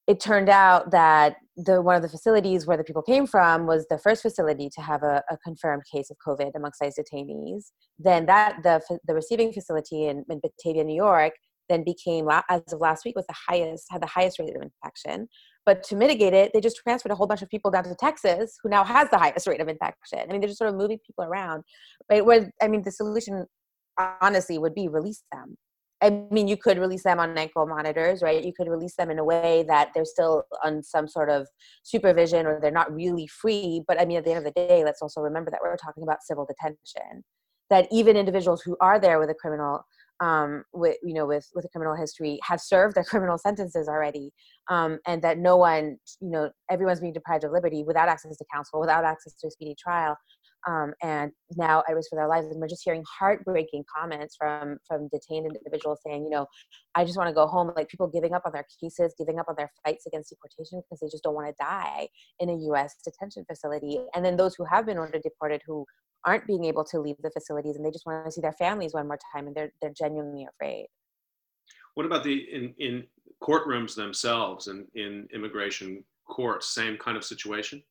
it 0.09 0.21
turned 0.21 0.49
out 0.49 0.91
that 0.91 1.37
the 1.55 1.83
one 1.83 1.95
of 1.95 2.03
the 2.03 2.09
facilities 2.09 2.67
where 2.67 2.79
the 2.79 2.85
people 2.85 3.03
came 3.03 3.27
from 3.27 3.67
was 3.67 3.87
the 3.91 3.99
first 3.99 4.23
facility 4.23 4.71
to 4.75 4.81
have 4.81 5.03
a, 5.03 5.23
a 5.31 5.37
confirmed 5.45 5.83
case 5.93 6.11
of 6.11 6.17
covid 6.27 6.53
amongst 6.57 6.83
ICE 6.83 6.99
detainees. 6.99 7.73
Then 7.99 8.27
that 8.27 8.63
the 8.63 8.81
the 9.07 9.15
receiving 9.15 9.53
facility 9.53 10.07
in, 10.07 10.25
in 10.31 10.41
batavia 10.41 10.85
new 10.85 10.97
york 10.97 11.35
then 11.69 11.85
became 11.85 12.27
as 12.49 12.63
of 12.73 12.81
last 12.81 13.05
week 13.05 13.15
was 13.15 13.27
the 13.27 13.35
highest 13.47 13.85
had 13.91 14.01
the 14.01 14.07
highest 14.07 14.39
rate 14.39 14.57
of 14.57 14.63
infection. 14.63 15.29
But 15.67 15.83
to 15.85 15.97
mitigate 15.97 16.33
it 16.33 16.53
they 16.55 16.61
just 16.61 16.79
transferred 16.79 17.13
a 17.13 17.17
whole 17.17 17.27
bunch 17.27 17.43
of 17.43 17.51
people 17.51 17.71
down 17.71 17.85
to 17.85 17.95
texas 17.95 18.57
who 18.63 18.71
now 18.71 18.85
has 18.85 19.11
the 19.11 19.19
highest 19.19 19.47
rate 19.47 19.61
of 19.61 19.69
infection. 19.69 20.21
I 20.21 20.33
mean 20.33 20.41
they're 20.41 20.49
just 20.49 20.59
sort 20.59 20.71
of 20.71 20.77
moving 20.77 20.99
people 21.07 21.25
around. 21.25 21.65
Right 22.11 22.25
where 22.25 22.51
i 22.63 22.69
mean 22.69 22.83
the 22.83 22.93
solution 22.93 23.45
honestly 24.23 24.59
would 24.59 24.75
be 24.75 24.89
release 24.89 25.23
them 25.33 25.59
I 26.01 26.11
mean, 26.31 26.47
you 26.47 26.57
could 26.57 26.79
release 26.79 27.03
them 27.03 27.19
on 27.19 27.37
ankle 27.37 27.67
monitors, 27.67 28.23
right? 28.23 28.45
You 28.45 28.53
could 28.53 28.69
release 28.69 28.95
them 28.95 29.11
in 29.11 29.19
a 29.19 29.25
way 29.25 29.65
that 29.69 29.91
they're 29.95 30.05
still 30.05 30.45
on 30.65 30.83
some 30.83 31.09
sort 31.09 31.29
of 31.29 31.49
supervision 31.83 32.47
or 32.47 32.61
they're 32.61 32.71
not 32.71 32.93
really 32.93 33.27
free. 33.27 33.83
But 33.89 34.01
I 34.01 34.05
mean, 34.05 34.19
at 34.19 34.25
the 34.25 34.31
end 34.31 34.39
of 34.39 34.45
the 34.45 34.53
day, 34.69 34.85
let's 34.85 35.03
also 35.03 35.21
remember 35.21 35.51
that 35.51 35.61
we're 35.61 35.77
talking 35.77 36.05
about 36.05 36.23
civil 36.23 36.47
detention. 36.47 37.25
That 37.71 37.89
even 37.91 38.17
individuals 38.17 38.63
who 38.63 38.77
are 38.81 38.99
there 38.99 39.19
with 39.19 39.29
a 39.29 39.35
criminal 39.35 39.85
um, 40.21 40.65
with 40.73 40.97
you 41.03 41.15
know 41.15 41.27
with 41.27 41.47
with 41.55 41.65
a 41.65 41.69
criminal 41.69 41.95
history 41.95 42.39
have 42.43 42.61
served 42.61 42.97
their 42.97 43.05
criminal 43.05 43.39
sentences 43.39 43.89
already, 43.89 44.31
um, 44.69 44.99
and 45.07 45.23
that 45.23 45.39
no 45.39 45.57
one 45.57 45.99
you 46.21 46.31
know 46.31 46.51
everyone's 46.71 47.01
being 47.01 47.13
deprived 47.13 47.45
of 47.45 47.53
liberty 47.53 47.85
without 47.87 48.09
access 48.09 48.37
to 48.37 48.45
counsel, 48.53 48.81
without 48.81 49.05
access 49.05 49.35
to 49.35 49.47
a 49.47 49.51
speedy 49.51 49.77
trial, 49.79 50.17
um, 50.67 50.93
and 51.03 51.31
now 51.57 51.83
at 51.89 51.95
risk 51.95 52.11
for 52.11 52.17
their 52.17 52.29
lives. 52.29 52.47
And 52.47 52.61
we're 52.61 52.69
just 52.69 52.83
hearing 52.85 53.05
heartbreaking 53.19 53.85
comments 53.95 54.37
from 54.37 54.79
from 54.87 55.09
detained 55.09 55.47
individuals 55.47 56.01
saying, 56.07 56.25
you 56.25 56.31
know, 56.31 56.47
I 56.95 57.05
just 57.05 57.17
want 57.17 57.29
to 57.29 57.35
go 57.35 57.47
home. 57.47 57.73
Like 57.77 57.89
people 57.89 58.09
giving 58.09 58.35
up 58.35 58.43
on 58.45 58.53
their 58.53 58.67
cases, 58.81 59.15
giving 59.19 59.39
up 59.39 59.47
on 59.49 59.55
their 59.57 59.71
fights 59.85 60.07
against 60.07 60.31
deportation 60.31 60.83
because 60.83 61.01
they 61.01 61.09
just 61.09 61.23
don't 61.23 61.35
want 61.35 61.49
to 61.49 61.55
die 61.59 62.09
in 62.41 62.49
a 62.49 62.57
U.S. 62.71 62.97
detention 63.05 63.45
facility. 63.49 64.01
And 64.15 64.25
then 64.25 64.37
those 64.37 64.55
who 64.55 64.65
have 64.65 64.87
been 64.87 64.99
ordered 64.99 65.23
deported 65.23 65.63
who 65.67 65.85
aren't 66.25 66.47
being 66.47 66.65
able 66.65 66.85
to 66.85 67.01
leave 67.01 67.17
the 67.23 67.31
facilities 67.31 67.77
and 67.77 67.85
they 67.85 67.91
just 67.91 68.07
want 68.07 68.25
to 68.25 68.33
see 68.33 68.41
their 68.41 68.53
families 68.53 68.93
one 68.93 69.07
more 69.07 69.19
time 69.33 69.47
and 69.47 69.57
they're 69.57 69.73
they're 69.81 69.95
genuinely 69.97 70.47
afraid. 70.51 70.87
What 71.95 72.07
about 72.07 72.25
the 72.25 72.35
in 72.53 72.75
in 72.79 73.05
courtrooms 73.43 73.95
themselves 73.95 74.69
and 74.69 74.87
in 74.95 75.29
immigration 75.33 76.05
courts? 76.29 76.75
Same 76.75 76.97
kind 76.97 77.17
of 77.17 77.25
situation. 77.25 77.83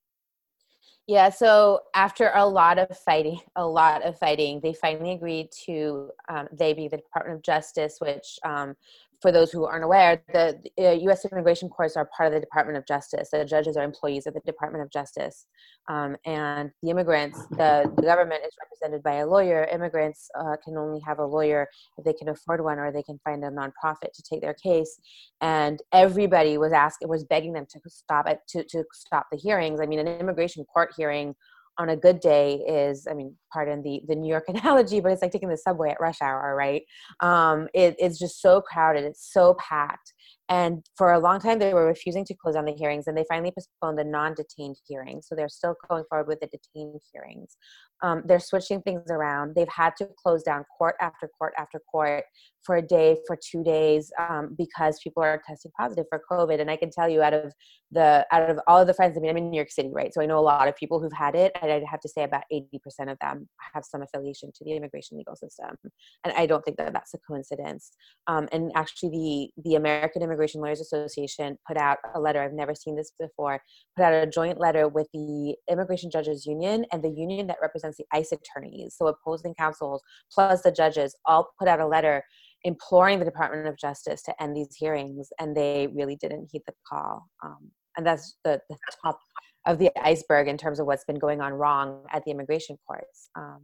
Yeah, 1.08 1.30
so 1.30 1.84
after 1.94 2.32
a 2.36 2.46
lot 2.46 2.78
of 2.78 2.98
fighting, 2.98 3.40
a 3.56 3.66
lot 3.66 4.04
of 4.06 4.20
fighting, 4.20 4.60
they 4.62 4.74
finally 4.74 5.12
agreed 5.14 5.50
to, 5.66 6.12
um, 6.28 6.50
they 6.52 6.74
be 6.74 6.90
the 6.90 6.98
Department 6.98 7.38
of 7.38 7.44
Justice, 7.44 8.00
which 8.02 8.38
um, 8.44 8.76
for 9.22 9.32
those 9.32 9.52
who 9.52 9.66
aren't 9.66 9.84
aware, 9.84 10.22
the 10.34 10.60
uh, 10.80 10.92
U.S. 10.92 11.26
immigration 11.26 11.70
courts 11.70 11.98
are 11.98 12.10
part 12.16 12.28
of 12.28 12.34
the 12.34 12.40
Department 12.40 12.78
of 12.78 12.86
Justice. 12.86 13.30
The 13.32 13.46
judges 13.46 13.76
are 13.76 13.84
employees 13.84 14.28
of 14.28 14.34
the 14.34 14.42
Department 14.42 14.84
of 14.84 14.92
Justice, 14.92 15.48
um, 15.90 16.16
and 16.26 16.72
the 16.84 16.90
immigrants, 16.92 17.40
the, 17.52 17.92
the, 17.96 18.04
government 18.04 18.42
is 18.46 18.54
represented 18.62 19.02
by 19.04 19.16
a 19.16 19.28
lawyer. 19.28 19.68
Immigrants 19.72 20.30
uh, 20.40 20.56
can 20.64 20.78
only 20.78 21.00
have 21.06 21.20
a 21.20 21.26
lawyer 21.26 21.68
if 21.98 22.06
they 22.06 22.14
can 22.14 22.30
afford 22.30 22.64
one, 22.64 22.78
or 22.78 22.92
they 22.92 23.04
can 23.04 23.20
find 23.24 23.44
a 23.44 23.50
nonprofit 23.50 24.12
to 24.14 24.24
take 24.30 24.42
their 24.42 24.54
case. 24.54 25.00
And 25.42 25.80
everybody 25.94 26.58
was 26.58 26.72
asking, 26.72 27.10
was 27.10 27.24
begging 27.24 27.54
them 27.54 27.66
to 27.72 27.80
stop 27.88 28.28
it, 28.28 28.40
to 28.50 28.64
to 28.66 28.84
stop 28.94 29.28
the 29.32 29.38
hearings. 29.38 29.80
I 29.82 29.86
mean, 29.86 30.00
an 30.00 30.08
immigration 30.08 30.64
court 30.66 30.94
hearing 30.96 31.36
on 31.78 31.90
a 31.90 31.96
good 31.96 32.20
day 32.20 32.56
is 32.68 33.08
i 33.10 33.14
mean 33.14 33.36
pardon 33.52 33.82
the 33.84 34.02
the 34.08 34.16
new 34.16 34.30
york 34.30 34.46
analogy 34.48 35.00
but 35.00 35.12
it's 35.12 35.22
like 35.22 35.32
taking 35.32 35.50
the 35.50 35.58
subway 35.58 35.90
at 35.90 36.00
rush 36.00 36.22
hour 36.22 36.56
right? 36.56 36.84
Um, 37.20 37.68
it, 37.74 37.96
it's 38.00 38.20
just 38.20 38.42
so 38.42 38.62
crowded 38.62 39.04
it's 39.04 39.32
so 39.32 39.56
packed 39.56 40.14
and 40.50 40.86
for 40.96 41.12
a 41.12 41.20
long 41.20 41.40
time, 41.40 41.60
they 41.60 41.74
were 41.74 41.86
refusing 41.86 42.24
to 42.26 42.34
close 42.34 42.56
down 42.56 42.66
the 42.66 42.74
hearings, 42.74 43.08
and 43.08 43.18
they 43.18 43.26
finally 43.30 43.52
postponed 43.52 44.00
the 44.00 44.06
non 44.06 44.34
detained 44.34 44.78
hearings. 44.88 45.28
So 45.28 45.36
they're 45.36 45.50
still 45.50 45.76
going 45.90 46.06
forward 46.10 46.28
with 46.28 46.40
the 46.40 46.48
detained 46.48 47.02
hearings. 47.12 47.58
Um, 48.02 48.24
they're 48.26 48.40
switching 48.40 48.82
things 48.82 49.10
around. 49.10 49.56
They've 49.56 49.68
had 49.68 49.94
to 49.98 50.08
close 50.22 50.44
down 50.44 50.64
court 50.78 50.96
after 51.02 51.28
court 51.38 51.54
after 51.58 51.80
court 51.92 52.24
for 52.64 52.78
a 52.78 52.82
day, 52.82 53.18
for 53.26 53.38
two 53.38 53.64
days, 53.64 54.12
um, 54.20 54.56
because 54.58 55.00
people 55.04 55.24
are 55.24 55.42
testing 55.48 55.72
positive 55.80 56.06
for 56.10 56.22
COVID. 56.30 56.62
And 56.62 56.70
I 56.70 56.76
can 56.76 56.92
tell 56.92 57.10
you, 57.10 57.22
out 57.22 57.34
of 57.34 57.54
the 57.92 58.26
out 58.32 58.50
of 58.50 58.60
all 58.68 58.80
of 58.80 58.88
the 58.88 58.94
friends, 58.94 59.18
I 59.18 59.22
mean, 59.22 59.32
I'm 59.32 59.38
in 59.38 59.50
New 59.50 59.58
York 59.58 59.72
City, 59.72 59.90
right? 59.92 60.14
So 60.14 60.22
I 60.22 60.26
know 60.26 60.38
a 60.38 60.42
lot 60.42 60.68
of 60.68 60.76
people 60.76 61.02
who've 61.02 61.12
had 61.12 61.36
it, 61.36 61.52
and 61.62 61.72
I'd 61.72 61.84
have 61.90 62.02
to 62.02 62.10
say 62.10 62.24
about 62.24 62.44
80% 62.54 63.12
of 63.12 63.18
them 63.20 63.50
have 63.74 63.84
some 63.84 64.02
affiliation 64.02 64.52
to 64.54 64.64
the 64.64 64.74
immigration 64.74 65.18
legal 65.18 65.36
system. 65.36 65.76
And 66.24 66.34
I 66.38 66.46
don't 66.46 66.64
think 66.64 66.78
that 66.78 66.94
that's 66.94 67.14
a 67.14 67.18
coincidence. 67.20 67.92
Um, 68.28 68.48
and 68.52 68.72
actually, 68.76 69.10
the 69.10 69.64
the 69.64 69.76
American 69.76 70.17
Immigration 70.22 70.48
Immigration 70.48 70.62
Lawyers 70.62 70.82
Association 70.82 71.58
put 71.68 71.78
out 71.78 71.98
a 72.16 72.20
letter. 72.20 72.42
I've 72.42 72.54
never 72.54 72.76
seen 72.76 72.96
this 72.96 73.12
before. 73.20 73.62
Put 73.96 74.04
out 74.04 74.14
a 74.14 74.28
joint 74.28 74.60
letter 74.60 74.88
with 74.88 75.08
the 75.14 75.56
Immigration 75.70 76.10
Judges 76.12 76.46
Union 76.46 76.86
and 76.92 77.04
the 77.04 77.10
union 77.10 77.48
that 77.48 77.58
represents 77.62 77.98
the 77.98 78.06
ICE 78.14 78.32
attorneys, 78.32 78.96
so 78.98 79.08
opposing 79.08 79.54
counsels 79.56 80.02
plus 80.32 80.62
the 80.62 80.72
judges, 80.72 81.16
all 81.26 81.50
put 81.60 81.68
out 81.68 81.80
a 81.80 81.88
letter 81.88 82.24
imploring 82.64 83.20
the 83.20 83.26
Department 83.26 83.68
of 83.68 83.78
Justice 83.78 84.22
to 84.24 84.42
end 84.42 84.56
these 84.56 84.76
hearings, 84.76 85.30
and 85.40 85.56
they 85.56 85.88
really 85.94 86.16
didn't 86.16 86.50
heed 86.52 86.64
the 86.66 86.74
call. 86.88 87.28
Um, 87.44 87.72
and 87.98 88.06
that's 88.06 88.38
the, 88.44 88.60
the, 88.70 88.78
top 89.04 89.20
of 89.66 89.80
the 89.80 89.92
iceberg 90.02 90.48
in 90.48 90.58
terms 90.58 90.80
of 90.80 90.86
what's 90.86 91.04
been 91.06 91.20
going 91.20 91.42
on 91.42 91.54
wrong 91.54 92.04
at 92.12 92.24
the 92.24 92.32
immigration 92.32 92.78
courts. 92.88 93.30
Um, 93.36 93.62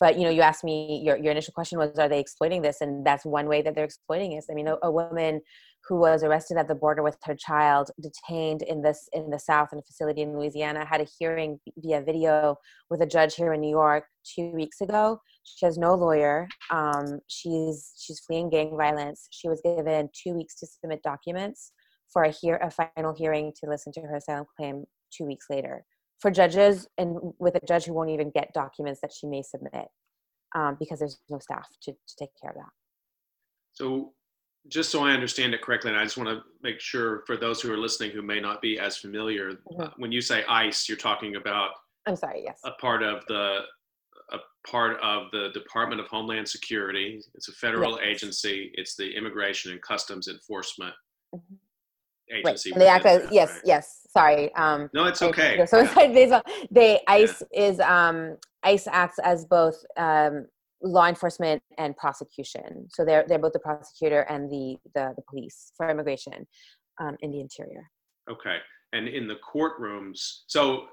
but 0.00 0.16
you 0.16 0.24
know 0.24 0.30
you 0.30 0.42
asked 0.42 0.64
me 0.64 1.00
your, 1.04 1.16
your 1.16 1.32
initial 1.32 1.52
question 1.52 1.78
was 1.78 1.98
are 1.98 2.08
they 2.08 2.20
exploiting 2.20 2.62
this 2.62 2.80
and 2.80 3.04
that's 3.04 3.24
one 3.24 3.46
way 3.46 3.62
that 3.62 3.74
they're 3.74 3.84
exploiting 3.84 4.34
this 4.34 4.46
i 4.50 4.54
mean 4.54 4.68
a, 4.68 4.76
a, 4.82 4.90
woman 4.90 5.40
who 5.88 5.96
was 5.96 6.22
arrested 6.22 6.56
at 6.56 6.68
the 6.68 6.74
border 6.74 7.02
with 7.02 7.16
her 7.24 7.34
child 7.34 7.90
detained 8.00 8.62
in 8.62 8.82
this 8.82 9.08
in 9.12 9.30
the 9.30 9.38
south 9.38 9.68
in 9.72 9.78
a 9.78 9.82
facility 9.82 10.22
in 10.22 10.36
louisiana 10.36 10.84
had 10.84 11.00
a 11.00 11.06
hearing 11.18 11.58
via 11.78 12.00
video 12.02 12.56
with 12.90 13.00
a 13.00 13.06
judge 13.06 13.34
here 13.34 13.52
in 13.52 13.60
new 13.60 13.70
york 13.70 14.04
two 14.34 14.50
weeks 14.50 14.80
ago. 14.80 15.20
She 15.44 15.64
has 15.64 15.78
no 15.78 15.94
lawyer. 15.94 16.48
Um, 16.70 17.20
she's 17.28 17.92
she's 17.98 18.20
fleeing 18.20 18.50
gang 18.50 18.76
violence. 18.76 19.28
She 19.30 19.48
was 19.48 19.60
given 19.62 20.08
two 20.12 20.34
weeks 20.34 20.58
to 20.60 20.66
submit 20.66 21.02
documents 21.02 21.72
for 22.12 22.22
a 22.24 22.30
hear 22.30 22.56
a 22.56 22.70
final 22.70 23.14
hearing 23.14 23.52
to 23.60 23.70
listen 23.70 23.92
to 23.92 24.00
her 24.00 24.16
asylum 24.16 24.46
claim 24.56 24.84
two 25.12 25.24
weeks 25.24 25.46
later 25.50 25.84
for 26.20 26.30
judges 26.30 26.86
and 26.98 27.16
with 27.38 27.54
a 27.54 27.66
judge 27.66 27.84
who 27.84 27.94
won't 27.94 28.10
even 28.10 28.30
get 28.30 28.52
documents 28.52 29.00
that 29.00 29.12
she 29.12 29.26
may 29.26 29.42
submit 29.42 29.86
um, 30.54 30.76
because 30.78 30.98
there's 30.98 31.18
no 31.30 31.38
staff 31.38 31.66
to, 31.82 31.92
to 31.92 32.16
take 32.18 32.30
care 32.40 32.50
of 32.50 32.56
that. 32.56 32.72
So 33.72 34.12
just 34.68 34.90
so 34.90 35.04
I 35.04 35.12
understand 35.12 35.54
it 35.54 35.62
correctly, 35.62 35.90
and 35.90 35.98
I 35.98 36.04
just 36.04 36.16
want 36.16 36.28
to 36.28 36.42
make 36.62 36.80
sure 36.80 37.22
for 37.26 37.36
those 37.36 37.60
who 37.60 37.72
are 37.72 37.78
listening 37.78 38.10
who 38.10 38.22
may 38.22 38.40
not 38.40 38.60
be 38.60 38.78
as 38.78 38.96
familiar, 38.96 39.52
mm-hmm. 39.52 39.80
uh, 39.80 39.90
when 39.96 40.12
you 40.12 40.20
say 40.20 40.44
ICE, 40.48 40.88
you're 40.88 40.98
talking 40.98 41.36
about 41.36 41.70
I'm 42.06 42.16
sorry, 42.16 42.42
yes. 42.42 42.60
A 42.64 42.72
part 42.72 43.02
of 43.02 43.24
the 43.28 43.60
a 44.32 44.38
part 44.66 44.98
of 45.02 45.30
the 45.32 45.48
Department 45.54 46.00
of 46.00 46.06
Homeland 46.08 46.48
Security. 46.48 47.20
It's 47.34 47.48
a 47.48 47.52
federal 47.52 47.98
agency. 48.00 48.70
It's 48.74 48.94
the 48.94 49.10
Immigration 49.16 49.72
and 49.72 49.80
Customs 49.82 50.28
Enforcement 50.28 50.94
mm-hmm 51.34 51.54
agency. 52.32 52.70
Right. 52.72 52.78
They 52.78 52.88
act 52.88 53.06
as 53.06 53.28
yes, 53.30 53.50
right. 53.50 53.62
yes. 53.64 54.06
Sorry. 54.10 54.54
Um, 54.54 54.90
no, 54.92 55.04
it's 55.04 55.22
okay. 55.22 55.64
So 55.66 55.82
yeah. 55.82 56.40
they 56.70 57.00
ICE 57.06 57.42
yeah. 57.52 57.60
is 57.60 57.80
um, 57.80 58.36
ICE 58.62 58.86
acts 58.88 59.18
as 59.18 59.44
both 59.44 59.84
um, 59.96 60.46
law 60.82 61.06
enforcement 61.06 61.62
and 61.76 61.96
prosecution. 61.96 62.86
So 62.90 63.04
they're 63.04 63.24
they're 63.28 63.38
both 63.38 63.52
the 63.52 63.58
prosecutor 63.58 64.20
and 64.22 64.50
the 64.50 64.76
the, 64.94 65.12
the 65.16 65.22
police 65.28 65.72
for 65.76 65.88
immigration 65.88 66.46
um, 67.00 67.16
in 67.20 67.30
the 67.30 67.40
interior. 67.40 67.90
Okay, 68.30 68.58
and 68.92 69.08
in 69.08 69.26
the 69.26 69.36
courtrooms. 69.36 70.40
So 70.46 70.86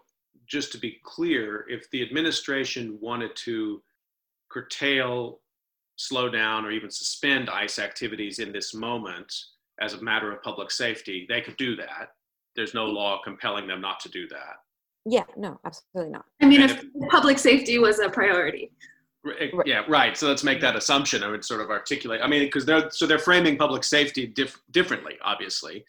just 0.48 0.72
to 0.74 0.78
be 0.78 1.00
clear, 1.04 1.66
if 1.70 1.90
the 1.92 2.02
administration 2.02 2.98
wanted 3.02 3.36
to 3.36 3.82
curtail, 4.50 5.40
slow 5.96 6.30
down, 6.30 6.66
or 6.66 6.72
even 6.72 6.92
suspend 6.92 7.50
ICE 7.50 7.80
activities 7.80 8.40
in 8.40 8.52
this 8.52 8.74
moment 8.74 9.34
as 9.82 9.94
a 9.94 10.02
matter 10.02 10.32
of 10.32 10.42
public 10.44 10.72
safety, 10.72 11.26
they 11.30 11.42
could 11.42 11.58
do 11.58 11.76
that. 11.76 12.10
There's 12.56 12.74
no 12.74 12.86
law 12.86 13.20
compelling 13.24 13.68
them 13.68 13.82
not 13.82 14.00
to 14.02 14.10
do 14.10 14.28
that. 14.30 14.56
Yeah, 15.06 15.24
no, 15.38 15.60
absolutely 15.66 16.12
not. 16.12 16.26
I 16.42 16.48
mean, 16.48 16.62
if, 16.62 16.84
if 16.84 17.10
public 17.10 17.38
safety 17.38 17.78
was 17.78 18.00
a 18.00 18.10
priority. 18.10 18.72
Yeah, 19.66 19.84
right. 19.88 20.16
So 20.16 20.28
let's 20.28 20.44
make 20.44 20.62
that 20.62 20.76
assumption. 20.76 21.24
I 21.24 21.30
would 21.30 21.44
sort 21.44 21.62
of 21.62 21.70
articulate. 21.70 22.22
I 22.24 22.28
mean, 22.28 22.44
because 22.44 22.66
they're 22.66 22.90
so 22.92 23.08
they're 23.08 23.20
framing 23.20 23.58
public 23.58 23.84
safety 23.84 24.28
dif- 24.28 24.62
differently, 24.72 25.14
obviously, 25.24 25.84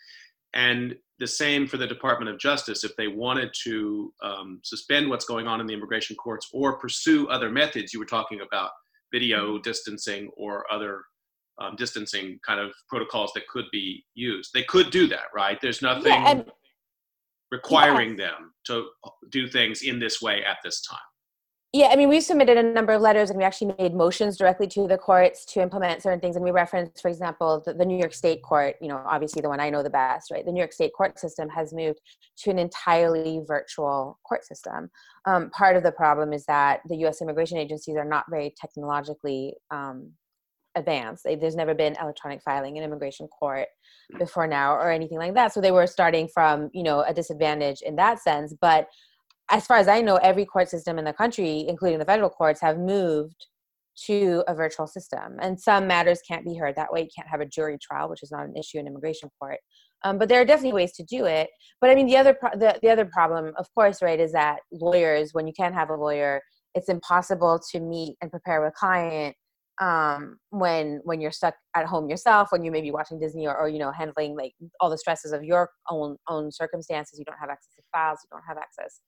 and 0.54 0.96
the 1.18 1.26
same 1.26 1.66
for 1.66 1.76
the 1.76 1.86
Department 1.86 2.30
of 2.30 2.38
Justice. 2.38 2.84
If 2.84 2.96
they 2.96 3.08
wanted 3.08 3.50
to 3.64 4.12
um, 4.22 4.60
suspend 4.62 5.08
what's 5.08 5.24
going 5.24 5.46
on 5.46 5.60
in 5.60 5.66
the 5.66 5.74
immigration 5.74 6.16
courts 6.16 6.48
or 6.52 6.78
pursue 6.78 7.28
other 7.28 7.50
methods, 7.50 7.92
you 7.92 7.98
were 7.98 8.06
talking 8.06 8.40
about 8.40 8.70
video 9.12 9.54
mm-hmm. 9.54 9.62
distancing 9.62 10.30
or 10.36 10.64
other 10.72 11.02
um, 11.60 11.74
distancing 11.76 12.38
kind 12.46 12.60
of 12.60 12.72
protocols 12.88 13.32
that 13.34 13.46
could 13.48 13.66
be 13.72 14.04
used. 14.14 14.50
They 14.52 14.62
could 14.62 14.90
do 14.90 15.06
that, 15.08 15.24
right? 15.34 15.58
There's 15.60 15.82
nothing 15.82 16.12
yeah, 16.12 16.30
and, 16.30 16.52
requiring 17.50 18.10
yeah. 18.10 18.26
them 18.26 18.52
to 18.66 18.86
do 19.30 19.48
things 19.48 19.82
in 19.82 19.98
this 19.98 20.20
way 20.20 20.44
at 20.44 20.58
this 20.64 20.82
time. 20.82 20.98
Yeah, 21.76 21.88
I 21.92 21.96
mean, 21.96 22.08
we've 22.08 22.24
submitted 22.24 22.56
a 22.56 22.62
number 22.62 22.94
of 22.94 23.02
letters 23.02 23.28
and 23.28 23.36
we 23.38 23.44
actually 23.44 23.74
made 23.78 23.92
motions 23.92 24.38
directly 24.38 24.66
to 24.68 24.88
the 24.88 24.96
courts 24.96 25.44
to 25.52 25.60
implement 25.60 26.02
certain 26.02 26.20
things. 26.20 26.34
And 26.34 26.42
we 26.42 26.50
referenced, 26.50 27.02
for 27.02 27.08
example, 27.08 27.62
the, 27.66 27.74
the, 27.74 27.84
New 27.84 27.98
York 27.98 28.14
State 28.14 28.42
court, 28.42 28.76
you 28.80 28.88
know, 28.88 29.02
obviously 29.06 29.42
the 29.42 29.50
one 29.50 29.60
I 29.60 29.68
know 29.68 29.82
the 29.82 29.90
best, 29.90 30.30
right? 30.30 30.42
The 30.42 30.52
New 30.52 30.60
York 30.60 30.72
State 30.72 30.92
court 30.96 31.18
system 31.18 31.50
has 31.50 31.74
moved 31.74 32.00
to 32.38 32.50
an 32.50 32.58
entirely 32.58 33.42
virtual 33.46 34.18
court 34.26 34.46
system. 34.46 34.88
Um, 35.26 35.50
part 35.50 35.76
of 35.76 35.82
the 35.82 35.92
problem 35.92 36.32
is 36.32 36.46
that 36.46 36.80
the 36.88 36.96
US 37.04 37.20
immigration 37.20 37.58
agencies 37.58 37.96
are 37.96 38.06
not 38.06 38.24
very 38.30 38.54
technologically 38.58 39.56
um, 39.70 40.12
advanced. 40.76 41.24
There's 41.24 41.56
never 41.56 41.74
been 41.74 41.94
electronic 42.00 42.40
filing 42.42 42.78
in 42.78 42.84
immigration 42.84 43.28
court 43.28 43.68
before 44.18 44.46
now 44.46 44.72
or 44.72 44.90
anything 44.90 45.18
like 45.18 45.34
that. 45.34 45.52
So 45.52 45.60
they 45.60 45.72
were 45.72 45.86
starting 45.86 46.26
from, 46.32 46.70
you 46.72 46.82
know, 46.82 47.02
a 47.02 47.12
disadvantage 47.12 47.82
in 47.82 47.96
that 47.96 48.20
sense. 48.20 48.54
But 48.58 48.88
as 49.50 49.66
far 49.66 49.76
as 49.76 49.88
I 49.88 50.00
know, 50.00 50.16
every 50.16 50.44
court 50.44 50.68
system 50.68 50.98
in 50.98 51.04
the 51.04 51.12
country, 51.12 51.66
including 51.68 51.98
the 51.98 52.04
federal 52.04 52.30
courts, 52.30 52.60
have 52.60 52.78
moved 52.78 53.46
to 54.04 54.44
a 54.46 54.54
virtual 54.54 54.86
system. 54.86 55.36
And 55.40 55.58
some 55.58 55.86
matters 55.86 56.20
can't 56.26 56.44
be 56.44 56.54
heard 56.54 56.76
that 56.76 56.92
way. 56.92 57.02
You 57.02 57.08
can't 57.14 57.28
have 57.28 57.40
a 57.40 57.46
jury 57.46 57.78
trial, 57.80 58.10
which 58.10 58.22
is 58.22 58.30
not 58.30 58.44
an 58.44 58.56
issue 58.56 58.78
in 58.78 58.86
immigration 58.86 59.30
court. 59.38 59.58
Um, 60.04 60.18
but 60.18 60.28
there 60.28 60.40
are 60.40 60.44
definitely 60.44 60.74
ways 60.74 60.92
to 60.92 61.04
do 61.04 61.24
it. 61.24 61.48
But 61.80 61.90
I 61.90 61.94
mean, 61.94 62.06
the 62.06 62.16
other 62.16 62.34
pro- 62.34 62.58
the, 62.58 62.78
the 62.82 62.90
other 62.90 63.06
problem, 63.06 63.52
of 63.56 63.66
course, 63.74 64.02
right, 64.02 64.20
is 64.20 64.32
that 64.32 64.58
lawyers, 64.70 65.30
when 65.32 65.46
you 65.46 65.54
can't 65.54 65.74
have 65.74 65.90
a 65.90 65.96
lawyer, 65.96 66.42
it's 66.74 66.90
impossible 66.90 67.60
to 67.72 67.80
meet 67.80 68.16
and 68.20 68.30
prepare 68.30 68.60
with 68.60 68.70
a 68.70 68.78
client 68.78 69.34
um, 69.80 70.38
when 70.50 71.00
when 71.04 71.20
you're 71.20 71.32
stuck 71.32 71.54
at 71.74 71.86
home 71.86 72.08
yourself, 72.08 72.48
when 72.50 72.64
you 72.64 72.70
may 72.70 72.82
be 72.82 72.90
watching 72.90 73.18
Disney 73.18 73.46
or, 73.46 73.56
or 73.56 73.68
you 73.68 73.78
know 73.78 73.90
handling 73.90 74.36
like 74.36 74.52
all 74.80 74.90
the 74.90 74.98
stresses 74.98 75.32
of 75.32 75.42
your 75.44 75.70
own 75.90 76.16
own 76.28 76.52
circumstances. 76.52 77.18
You 77.18 77.24
don't 77.24 77.38
have 77.40 77.50
access 77.50 77.74
to 77.76 77.82
files. 77.92 78.20
You 78.22 78.36
don't 78.36 78.44
have 78.46 78.58
access 78.58 79.00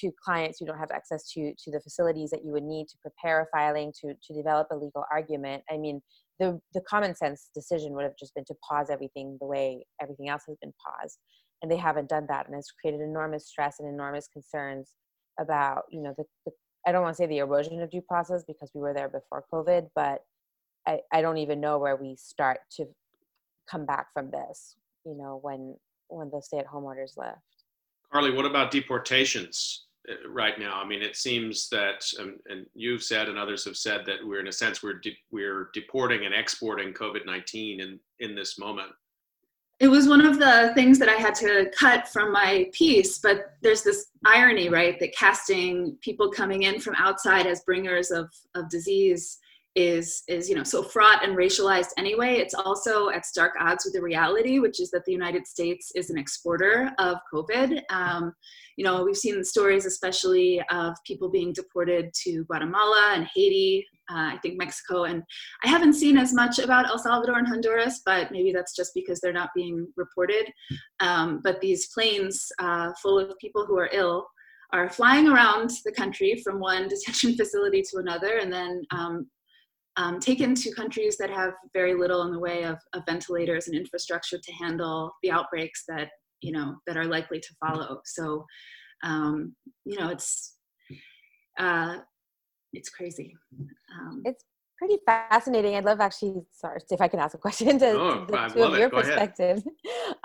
to 0.00 0.10
clients 0.24 0.58
who 0.58 0.66
don't 0.66 0.78
have 0.78 0.90
access 0.90 1.30
to 1.32 1.52
to 1.58 1.70
the 1.70 1.80
facilities 1.80 2.30
that 2.30 2.44
you 2.44 2.52
would 2.52 2.62
need 2.62 2.88
to 2.88 2.96
prepare 3.02 3.42
a 3.42 3.46
filing 3.56 3.92
to 4.00 4.14
to 4.22 4.34
develop 4.34 4.68
a 4.70 4.76
legal 4.76 5.04
argument. 5.10 5.62
I 5.70 5.76
mean 5.76 6.00
the 6.40 6.60
the 6.74 6.80
common 6.80 7.14
sense 7.14 7.50
decision 7.54 7.92
would 7.92 8.04
have 8.04 8.16
just 8.18 8.34
been 8.34 8.44
to 8.46 8.54
pause 8.68 8.90
everything 8.90 9.36
the 9.40 9.46
way 9.46 9.84
everything 10.02 10.28
else 10.28 10.42
has 10.48 10.56
been 10.60 10.72
paused 10.84 11.18
and 11.62 11.70
they 11.70 11.76
haven't 11.76 12.08
done 12.08 12.26
that 12.28 12.46
and 12.46 12.56
it's 12.56 12.72
created 12.72 13.00
enormous 13.00 13.46
stress 13.46 13.78
and 13.78 13.88
enormous 13.88 14.26
concerns 14.26 14.94
about 15.38 15.84
you 15.90 16.02
know 16.02 16.14
the, 16.16 16.24
the 16.46 16.52
i 16.86 16.92
don't 16.92 17.02
want 17.02 17.14
to 17.14 17.22
say 17.22 17.26
the 17.26 17.38
erosion 17.38 17.80
of 17.80 17.90
due 17.90 18.00
process 18.00 18.42
because 18.46 18.70
we 18.74 18.80
were 18.80 18.94
there 18.94 19.08
before 19.08 19.44
covid 19.52 19.88
but 19.94 20.22
i 20.86 20.98
i 21.12 21.20
don't 21.20 21.38
even 21.38 21.60
know 21.60 21.78
where 21.78 21.96
we 21.96 22.16
start 22.16 22.60
to 22.70 22.86
come 23.70 23.86
back 23.86 24.06
from 24.12 24.30
this 24.30 24.76
you 25.04 25.14
know 25.16 25.38
when 25.42 25.76
when 26.08 26.30
the 26.30 26.40
stay 26.42 26.58
at 26.58 26.66
home 26.66 26.84
orders 26.84 27.14
lift 27.16 27.59
Carly, 28.12 28.32
what 28.32 28.44
about 28.44 28.70
deportations 28.70 29.86
uh, 30.08 30.28
right 30.28 30.58
now? 30.58 30.80
I 30.82 30.86
mean, 30.86 31.02
it 31.02 31.16
seems 31.16 31.68
that, 31.68 32.04
um, 32.18 32.38
and 32.48 32.66
you've 32.74 33.02
said, 33.02 33.28
and 33.28 33.38
others 33.38 33.64
have 33.64 33.76
said 33.76 34.04
that 34.06 34.18
we're 34.24 34.40
in 34.40 34.48
a 34.48 34.52
sense 34.52 34.82
we're 34.82 34.94
de- 34.94 35.16
we're 35.30 35.70
deporting 35.72 36.26
and 36.26 36.34
exporting 36.34 36.92
COVID 36.92 37.24
nineteen 37.26 37.80
in 37.80 38.00
in 38.18 38.34
this 38.34 38.58
moment. 38.58 38.90
It 39.78 39.88
was 39.88 40.08
one 40.08 40.20
of 40.20 40.38
the 40.38 40.72
things 40.74 40.98
that 40.98 41.08
I 41.08 41.14
had 41.14 41.34
to 41.36 41.70
cut 41.74 42.06
from 42.06 42.32
my 42.32 42.68
piece, 42.72 43.18
but 43.18 43.54
there's 43.62 43.82
this 43.82 44.08
irony, 44.26 44.68
right? 44.68 45.00
That 45.00 45.14
casting 45.14 45.96
people 46.02 46.30
coming 46.30 46.64
in 46.64 46.80
from 46.80 46.94
outside 46.96 47.46
as 47.46 47.62
bringers 47.62 48.10
of 48.10 48.28
of 48.54 48.68
disease 48.68 49.38
is 49.76 50.22
is 50.28 50.48
you 50.48 50.56
know 50.56 50.64
so 50.64 50.82
fraught 50.82 51.24
and 51.24 51.36
racialized 51.36 51.90
anyway 51.96 52.34
it's 52.34 52.54
also 52.54 53.08
at 53.10 53.24
stark 53.24 53.52
odds 53.60 53.84
with 53.84 53.94
the 53.94 54.02
reality 54.02 54.58
which 54.58 54.80
is 54.80 54.90
that 54.90 55.04
the 55.04 55.12
united 55.12 55.46
states 55.46 55.92
is 55.94 56.10
an 56.10 56.18
exporter 56.18 56.90
of 56.98 57.18
covid. 57.32 57.80
Um, 57.88 58.32
you 58.76 58.84
know 58.84 59.04
we've 59.04 59.16
seen 59.16 59.44
stories 59.44 59.86
especially 59.86 60.60
of 60.70 60.96
people 61.06 61.30
being 61.30 61.52
deported 61.52 62.12
to 62.24 62.44
guatemala 62.44 63.12
and 63.14 63.28
haiti 63.32 63.86
uh, 64.10 64.34
i 64.34 64.38
think 64.42 64.58
mexico 64.58 65.04
and 65.04 65.22
i 65.64 65.68
haven't 65.68 65.92
seen 65.92 66.18
as 66.18 66.32
much 66.32 66.58
about 66.58 66.86
el 66.86 66.98
salvador 66.98 67.38
and 67.38 67.46
honduras 67.46 68.02
but 68.04 68.32
maybe 68.32 68.52
that's 68.52 68.74
just 68.74 68.92
because 68.94 69.20
they're 69.20 69.32
not 69.32 69.50
being 69.54 69.86
reported. 69.96 70.52
Um, 71.00 71.40
but 71.42 71.60
these 71.60 71.88
planes 71.88 72.46
uh, 72.58 72.92
full 73.02 73.18
of 73.18 73.38
people 73.38 73.64
who 73.66 73.78
are 73.78 73.90
ill 73.92 74.26
are 74.72 74.88
flying 74.88 75.28
around 75.28 75.70
the 75.84 75.92
country 75.92 76.40
from 76.44 76.60
one 76.60 76.88
detention 76.94 77.34
facility 77.36 77.82
to 77.90 77.98
another 77.98 78.38
and 78.38 78.52
then 78.52 78.82
um, 78.90 79.26
um, 79.96 80.20
taken 80.20 80.54
to 80.54 80.72
countries 80.74 81.16
that 81.18 81.30
have 81.30 81.52
very 81.72 81.94
little 81.94 82.22
in 82.22 82.32
the 82.32 82.38
way 82.38 82.62
of, 82.64 82.78
of, 82.92 83.02
ventilators 83.06 83.66
and 83.66 83.76
infrastructure 83.76 84.38
to 84.38 84.52
handle 84.52 85.12
the 85.22 85.30
outbreaks 85.30 85.84
that 85.88 86.10
you 86.40 86.52
know 86.52 86.76
that 86.86 86.96
are 86.96 87.04
likely 87.04 87.40
to 87.40 87.54
follow. 87.64 88.00
So, 88.04 88.44
um, 89.02 89.54
you 89.84 89.98
know, 89.98 90.08
it's 90.08 90.56
uh, 91.58 91.98
it's 92.72 92.88
crazy. 92.88 93.34
Um, 93.92 94.22
it's 94.24 94.44
pretty 94.78 94.98
fascinating. 95.04 95.76
I'd 95.76 95.84
love 95.84 96.00
actually, 96.00 96.40
sorry, 96.52 96.80
if 96.90 97.00
I 97.00 97.08
can 97.08 97.20
ask 97.20 97.34
a 97.34 97.38
question 97.38 97.78
to, 97.78 97.90
oh, 97.90 98.24
to 98.24 98.32
the 98.32 98.48
two 98.48 98.62
of 98.62 98.78
your 98.78 98.90
perspective. 98.90 99.62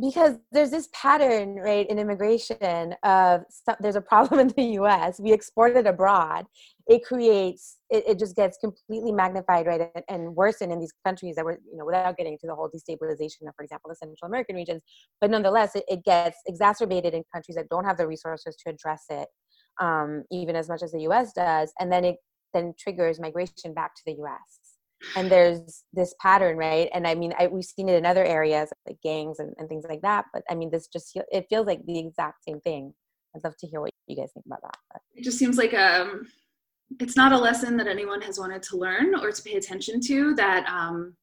because 0.00 0.36
there's 0.50 0.70
this 0.70 0.88
pattern, 0.92 1.56
right, 1.56 1.88
in 1.88 1.98
immigration 1.98 2.94
of 3.02 3.42
there's 3.80 3.96
a 3.96 4.00
problem 4.00 4.40
in 4.40 4.48
the 4.48 4.80
US, 4.80 5.20
we 5.20 5.32
export 5.32 5.76
it 5.76 5.86
abroad. 5.86 6.46
It 6.86 7.04
creates, 7.04 7.78
it, 7.90 8.04
it 8.06 8.18
just 8.18 8.34
gets 8.34 8.58
completely 8.58 9.12
magnified, 9.12 9.66
right, 9.66 9.90
and, 9.94 10.04
and 10.08 10.36
worsened 10.36 10.72
in 10.72 10.80
these 10.80 10.92
countries 11.04 11.36
that 11.36 11.44
were, 11.44 11.60
you 11.70 11.76
know, 11.76 11.84
without 11.84 12.16
getting 12.16 12.36
to 12.38 12.46
the 12.46 12.54
whole 12.54 12.68
destabilization 12.68 13.48
of, 13.48 13.54
for 13.56 13.62
example, 13.62 13.88
the 13.88 13.96
Central 13.96 14.26
American 14.26 14.56
regions. 14.56 14.82
But 15.20 15.30
nonetheless, 15.30 15.76
it, 15.76 15.84
it 15.88 16.04
gets 16.04 16.38
exacerbated 16.46 17.14
in 17.14 17.22
countries 17.32 17.56
that 17.56 17.68
don't 17.68 17.84
have 17.84 17.98
the 17.98 18.06
resources 18.06 18.56
to 18.56 18.70
address 18.70 19.04
it, 19.10 19.28
um, 19.80 20.24
even 20.30 20.56
as 20.56 20.68
much 20.68 20.82
as 20.82 20.92
the 20.92 21.02
US 21.02 21.32
does. 21.32 21.72
And 21.78 21.92
then 21.92 22.04
it 22.04 22.16
then 22.52 22.74
triggers 22.78 23.18
migration 23.18 23.74
back 23.74 23.94
to 23.94 24.02
the 24.06 24.12
US. 24.22 24.71
And 25.16 25.30
there's 25.30 25.84
this 25.92 26.14
pattern, 26.20 26.56
right? 26.56 26.88
And 26.94 27.06
I 27.06 27.14
mean, 27.14 27.34
I, 27.38 27.46
we've 27.48 27.64
seen 27.64 27.88
it 27.88 27.96
in 27.96 28.06
other 28.06 28.24
areas 28.24 28.70
like 28.86 28.98
gangs 29.02 29.38
and, 29.38 29.54
and 29.58 29.68
things 29.68 29.84
like 29.88 30.02
that. 30.02 30.26
But 30.32 30.42
I 30.50 30.54
mean, 30.54 30.70
this 30.70 30.86
just 30.88 31.12
it 31.14 31.46
feels 31.48 31.66
like 31.66 31.84
the 31.86 31.98
exact 31.98 32.44
same 32.44 32.60
thing. 32.60 32.94
I'd 33.34 33.44
love 33.44 33.56
to 33.58 33.66
hear 33.66 33.80
what 33.80 33.90
you 34.06 34.16
guys 34.16 34.30
think 34.32 34.46
about 34.46 34.62
that. 34.62 34.76
But. 34.92 35.02
It 35.14 35.24
just 35.24 35.38
seems 35.38 35.56
like 35.56 35.74
um, 35.74 36.26
it's 37.00 37.16
not 37.16 37.32
a 37.32 37.38
lesson 37.38 37.76
that 37.78 37.86
anyone 37.86 38.20
has 38.22 38.38
wanted 38.38 38.62
to 38.64 38.76
learn 38.76 39.14
or 39.14 39.32
to 39.32 39.42
pay 39.42 39.54
attention 39.56 40.00
to. 40.02 40.34
That 40.34 40.66
um, 40.68 41.14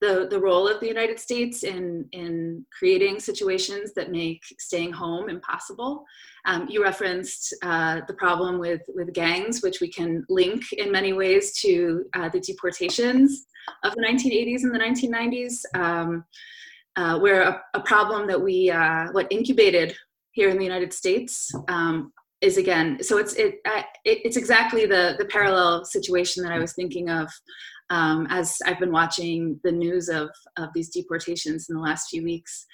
the, 0.00 0.26
the 0.30 0.38
role 0.38 0.68
of 0.68 0.80
the 0.80 0.86
United 0.86 1.18
States 1.18 1.62
in, 1.62 2.06
in 2.12 2.66
creating 2.76 3.18
situations 3.18 3.92
that 3.94 4.12
make 4.12 4.42
staying 4.58 4.92
home 4.92 5.28
impossible. 5.30 6.04
Um, 6.44 6.66
you 6.68 6.82
referenced 6.82 7.54
uh, 7.62 8.02
the 8.06 8.14
problem 8.14 8.58
with, 8.58 8.82
with 8.94 9.14
gangs, 9.14 9.62
which 9.62 9.80
we 9.80 9.88
can 9.88 10.24
link 10.28 10.72
in 10.72 10.92
many 10.92 11.12
ways 11.12 11.58
to 11.60 12.04
uh, 12.14 12.28
the 12.28 12.40
deportations 12.40 13.46
of 13.84 13.94
the 13.94 14.02
1980s 14.02 14.62
and 14.62 14.74
the 14.74 14.78
1990s, 14.78 15.60
um, 15.74 16.24
uh, 16.96 17.18
where 17.18 17.42
a, 17.42 17.62
a, 17.74 17.80
problem 17.80 18.26
that 18.26 18.40
we 18.40 18.70
uh, 18.70 19.08
what 19.12 19.26
incubated 19.30 19.94
here 20.32 20.48
in 20.48 20.56
the 20.56 20.64
United 20.64 20.92
States 20.92 21.50
um, 21.68 22.12
is 22.40 22.58
again. 22.58 23.02
So 23.02 23.18
it's 23.18 23.34
it, 23.34 23.56
it, 23.64 24.18
it's 24.24 24.36
exactly 24.36 24.86
the 24.86 25.16
the 25.18 25.24
parallel 25.26 25.84
situation 25.84 26.42
that 26.42 26.52
I 26.52 26.58
was 26.58 26.74
thinking 26.74 27.10
of 27.10 27.28
um, 27.90 28.26
as 28.30 28.58
I've 28.66 28.80
been 28.80 28.92
watching 28.92 29.60
the 29.64 29.72
news 29.72 30.08
of, 30.08 30.30
of 30.58 30.70
these 30.74 30.90
deportations 30.90 31.68
in 31.68 31.76
the 31.76 31.82
last 31.82 32.08
few 32.08 32.22
weeks. 32.22 32.66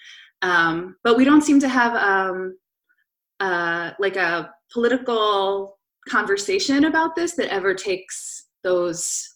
Um, 0.42 0.96
but 1.04 1.16
we 1.16 1.24
don't 1.24 1.42
seem 1.42 1.60
to 1.60 1.68
have 1.68 1.94
um, 1.94 2.56
uh, 3.40 3.92
like 3.98 4.16
a 4.16 4.50
political 4.72 5.78
conversation 6.08 6.84
about 6.84 7.14
this 7.14 7.34
that 7.34 7.52
ever 7.52 7.74
takes 7.74 8.46
those 8.64 9.28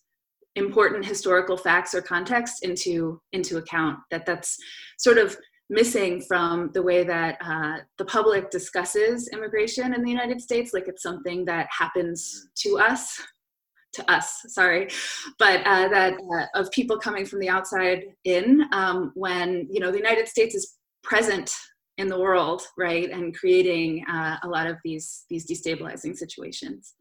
important 0.56 1.04
historical 1.04 1.56
facts 1.56 1.94
or 1.94 2.00
context 2.00 2.64
into 2.64 3.20
into 3.32 3.58
account 3.58 3.98
that 4.10 4.24
that's 4.24 4.56
sort 4.98 5.18
of 5.18 5.36
missing 5.68 6.20
from 6.22 6.70
the 6.72 6.82
way 6.82 7.04
that 7.04 7.36
uh, 7.44 7.78
the 7.98 8.04
public 8.04 8.50
discusses 8.50 9.28
immigration 9.32 9.92
in 9.92 10.02
the 10.02 10.10
united 10.10 10.40
states 10.40 10.72
like 10.72 10.88
it's 10.88 11.02
something 11.02 11.44
that 11.44 11.68
happens 11.70 12.48
to 12.56 12.78
us 12.78 13.20
to 13.96 14.10
us, 14.10 14.42
sorry, 14.48 14.88
but 15.38 15.60
uh, 15.66 15.88
that 15.88 16.14
uh, 16.14 16.60
of 16.60 16.70
people 16.70 16.98
coming 16.98 17.26
from 17.26 17.40
the 17.40 17.48
outside 17.48 18.04
in 18.24 18.64
um, 18.72 19.12
when 19.14 19.66
you 19.70 19.80
know 19.80 19.90
the 19.90 19.98
United 19.98 20.28
States 20.28 20.54
is 20.54 20.76
present 21.02 21.52
in 21.98 22.08
the 22.08 22.18
world, 22.18 22.62
right, 22.76 23.10
and 23.10 23.36
creating 23.36 24.04
uh, 24.08 24.36
a 24.42 24.48
lot 24.48 24.66
of 24.66 24.76
these 24.84 25.24
these 25.28 25.46
destabilizing 25.46 26.16
situations. 26.16 26.94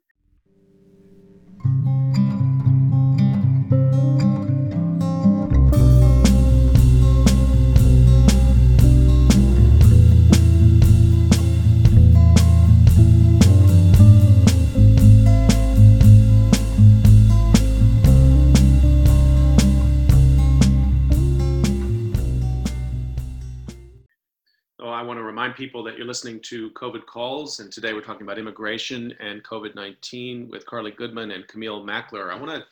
Remind 25.35 25.53
people 25.53 25.83
that 25.83 25.97
you're 25.97 26.07
listening 26.07 26.39
to 26.39 26.69
COVID 26.69 27.05
Calls, 27.07 27.59
and 27.59 27.69
today 27.69 27.91
we're 27.91 27.99
talking 27.99 28.21
about 28.21 28.39
immigration 28.39 29.13
and 29.19 29.43
COVID 29.43 29.75
19 29.75 30.47
with 30.49 30.65
Carly 30.65 30.91
Goodman 30.91 31.31
and 31.31 31.45
Camille 31.49 31.85
Mackler. 31.85 32.31
I 32.31 32.39
want 32.39 32.51
to 32.51 32.63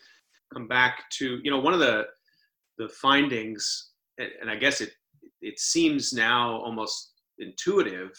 come 0.53 0.69
back 0.69 1.09
to, 1.17 1.41
you 1.43 1.51
know, 1.51 1.59
one 1.59 1.73
of 1.73 1.81
the, 1.81 2.05
the 2.77 2.87
findings, 2.87 3.89
and 4.17 4.49
I 4.49 4.55
guess 4.55 4.79
it, 4.79 4.93
it 5.41 5.59
seems 5.59 6.13
now 6.13 6.51
almost 6.61 7.11
intuitive, 7.37 8.17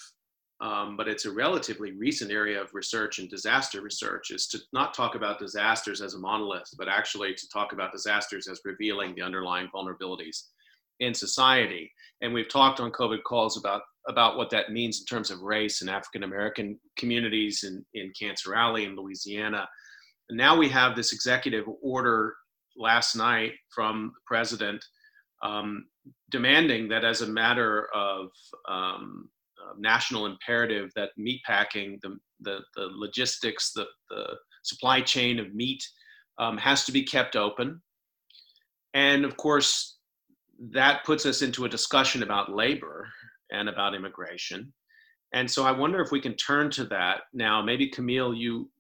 um, 0.60 0.98
but 0.98 1.08
it's 1.08 1.24
a 1.24 1.32
relatively 1.32 1.92
recent 1.92 2.30
area 2.30 2.60
of 2.60 2.74
research 2.74 3.20
and 3.20 3.30
disaster 3.30 3.80
research, 3.80 4.30
is 4.30 4.46
to 4.48 4.58
not 4.74 4.92
talk 4.92 5.14
about 5.14 5.38
disasters 5.38 6.02
as 6.02 6.12
a 6.12 6.18
monolith, 6.18 6.68
but 6.76 6.86
actually 6.86 7.32
to 7.32 7.48
talk 7.48 7.72
about 7.72 7.92
disasters 7.92 8.46
as 8.46 8.60
revealing 8.66 9.14
the 9.14 9.22
underlying 9.22 9.70
vulnerabilities 9.74 10.48
in 11.00 11.14
society. 11.14 11.90
And 12.20 12.34
we've 12.34 12.50
talked 12.50 12.78
on 12.78 12.92
COVID 12.92 13.22
calls 13.22 13.56
about 13.56 13.80
about 14.08 14.36
what 14.36 14.50
that 14.50 14.70
means 14.70 15.00
in 15.00 15.06
terms 15.06 15.30
of 15.30 15.40
race 15.40 15.80
and 15.80 15.90
African 15.90 16.22
American 16.24 16.78
communities 16.98 17.64
in, 17.64 17.84
in 17.94 18.12
Cancer 18.18 18.54
Alley 18.54 18.84
in 18.84 18.96
Louisiana. 18.96 19.66
And 20.28 20.38
now 20.38 20.56
we 20.56 20.68
have 20.68 20.94
this 20.94 21.12
executive 21.12 21.64
order 21.82 22.34
last 22.76 23.14
night 23.14 23.52
from 23.74 24.12
the 24.14 24.20
president 24.26 24.84
um, 25.42 25.86
demanding 26.30 26.88
that 26.88 27.04
as 27.04 27.20
a 27.20 27.26
matter 27.26 27.88
of 27.94 28.28
um, 28.68 29.28
uh, 29.62 29.74
national 29.78 30.26
imperative 30.26 30.90
that 30.96 31.10
meatpacking, 31.18 32.00
the, 32.02 32.16
the, 32.40 32.58
the 32.74 32.88
logistics, 32.94 33.72
the, 33.72 33.84
the 34.10 34.36
supply 34.62 35.00
chain 35.00 35.38
of 35.38 35.54
meat 35.54 35.82
um, 36.38 36.56
has 36.56 36.84
to 36.84 36.92
be 36.92 37.04
kept 37.04 37.36
open. 37.36 37.80
And 38.94 39.24
of 39.24 39.36
course, 39.36 39.98
that 40.72 41.04
puts 41.04 41.26
us 41.26 41.42
into 41.42 41.64
a 41.64 41.68
discussion 41.68 42.22
about 42.22 42.52
labor 42.52 43.08
and 43.50 43.68
about 43.68 43.94
immigration. 43.94 44.72
And 45.32 45.50
so 45.50 45.64
I 45.64 45.72
wonder 45.72 46.00
if 46.00 46.12
we 46.12 46.20
can 46.20 46.34
turn 46.34 46.70
to 46.72 46.84
that 46.84 47.22
now. 47.32 47.60
Maybe 47.60 47.88
Camille, 47.88 48.34
you 48.34 48.70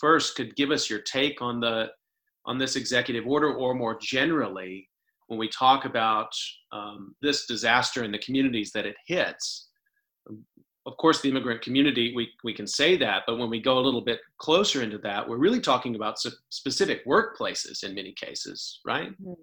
first 0.00 0.34
could 0.34 0.56
give 0.56 0.70
us 0.70 0.90
your 0.90 1.00
take 1.00 1.40
on 1.40 1.60
the 1.60 1.90
on 2.44 2.58
this 2.58 2.74
executive 2.74 3.24
order, 3.24 3.54
or 3.54 3.72
more 3.72 3.96
generally, 4.00 4.88
when 5.28 5.38
we 5.38 5.48
talk 5.48 5.84
about 5.84 6.28
um, 6.72 7.14
this 7.22 7.46
disaster 7.46 8.02
in 8.02 8.10
the 8.10 8.18
communities 8.18 8.72
that 8.72 8.84
it 8.84 8.96
hits. 9.06 9.68
Of 10.84 10.96
course, 10.96 11.20
the 11.20 11.28
immigrant 11.28 11.62
community, 11.62 12.12
we, 12.16 12.30
we 12.42 12.52
can 12.52 12.66
say 12.66 12.96
that, 12.96 13.22
but 13.28 13.38
when 13.38 13.48
we 13.48 13.62
go 13.62 13.78
a 13.78 13.80
little 13.80 14.00
bit 14.00 14.18
closer 14.38 14.82
into 14.82 14.98
that, 14.98 15.28
we're 15.28 15.38
really 15.38 15.60
talking 15.60 15.94
about 15.94 16.18
specific 16.48 17.06
workplaces 17.06 17.84
in 17.84 17.94
many 17.94 18.12
cases, 18.12 18.80
right? 18.84 19.12
Mm-hmm. 19.12 19.34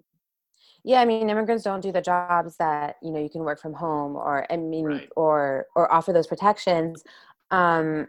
Yeah, 0.84 1.00
I 1.00 1.04
mean, 1.04 1.28
immigrants 1.28 1.64
don't 1.64 1.82
do 1.82 1.92
the 1.92 2.00
jobs 2.00 2.56
that 2.58 2.96
you 3.02 3.10
know 3.12 3.20
you 3.20 3.28
can 3.30 3.42
work 3.42 3.60
from 3.60 3.74
home, 3.74 4.16
or 4.16 4.46
I 4.50 4.56
mean, 4.56 4.86
right. 4.86 5.08
or 5.16 5.66
or 5.76 5.92
offer 5.92 6.12
those 6.12 6.26
protections, 6.26 7.02
um, 7.50 8.06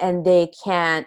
and 0.00 0.24
they 0.24 0.50
can't 0.64 1.06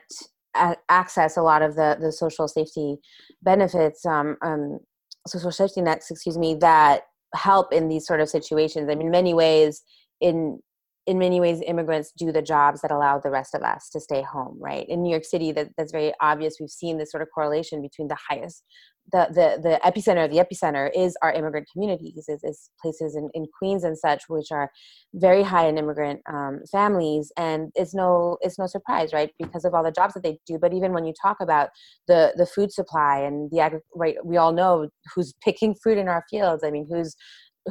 a- 0.55 0.77
access 0.89 1.37
a 1.37 1.41
lot 1.41 1.61
of 1.61 1.75
the 1.75 1.97
the 1.99 2.11
social 2.11 2.47
safety 2.47 2.97
benefits, 3.41 4.05
um, 4.05 4.37
um, 4.43 4.79
social 5.27 5.51
safety 5.51 5.81
nets, 5.81 6.11
excuse 6.11 6.37
me, 6.37 6.55
that 6.55 7.03
help 7.33 7.73
in 7.73 7.87
these 7.89 8.05
sort 8.05 8.21
of 8.21 8.29
situations. 8.29 8.89
I 8.89 8.95
mean, 8.95 9.09
many 9.11 9.33
ways, 9.33 9.81
in 10.21 10.59
in 11.07 11.17
many 11.17 11.39
ways 11.39 11.61
immigrants 11.65 12.11
do 12.11 12.31
the 12.31 12.41
jobs 12.41 12.81
that 12.81 12.91
allow 12.91 13.17
the 13.17 13.31
rest 13.31 13.55
of 13.55 13.63
us 13.63 13.89
to 13.89 13.99
stay 13.99 14.21
home 14.21 14.57
right? 14.59 14.87
In 14.87 15.01
new 15.01 15.11
york 15.11 15.25
city 15.25 15.51
that, 15.53 15.69
that's 15.77 15.91
very 15.91 16.13
obvious. 16.21 16.57
We've 16.59 16.69
seen 16.69 16.97
this 16.97 17.11
sort 17.11 17.23
of 17.23 17.29
correlation 17.33 17.81
between 17.81 18.07
the 18.07 18.17
highest 18.29 18.63
the, 19.11 19.27
the, 19.29 19.61
the 19.61 19.79
epicenter 19.85 20.25
of 20.25 20.31
the 20.31 20.43
epicenter 20.43 20.89
is 20.93 21.15
our 21.21 21.31
immigrant 21.31 21.67
communities 21.71 22.25
is, 22.27 22.43
is 22.43 22.69
places 22.81 23.15
in, 23.15 23.29
in 23.33 23.45
queens 23.57 23.83
and 23.83 23.97
such 23.97 24.23
which 24.27 24.51
are 24.51 24.69
very 25.13 25.43
high 25.43 25.67
in 25.67 25.77
immigrant 25.77 26.21
um, 26.29 26.59
families. 26.71 27.31
And 27.37 27.71
it's 27.75 27.93
no 27.93 28.37
it's 28.41 28.59
no 28.59 28.67
surprise 28.67 29.13
right? 29.13 29.31
Because 29.39 29.65
of 29.65 29.73
all 29.73 29.83
the 29.83 29.91
jobs 29.91 30.13
that 30.13 30.23
they 30.23 30.39
do. 30.45 30.57
But 30.59 30.73
even 30.73 30.93
when 30.93 31.05
you 31.05 31.13
talk 31.19 31.37
about 31.39 31.69
the 32.07 32.33
the 32.35 32.45
food 32.45 32.71
supply 32.71 33.19
and 33.19 33.49
the 33.51 33.61
agri- 33.61 33.79
right 33.95 34.17
we 34.25 34.37
all 34.37 34.51
know 34.51 34.89
who's 35.15 35.33
picking 35.43 35.75
fruit 35.81 35.97
in 35.97 36.09
our 36.09 36.25
fields. 36.29 36.63
I 36.63 36.71
mean 36.71 36.87
who's 36.89 37.15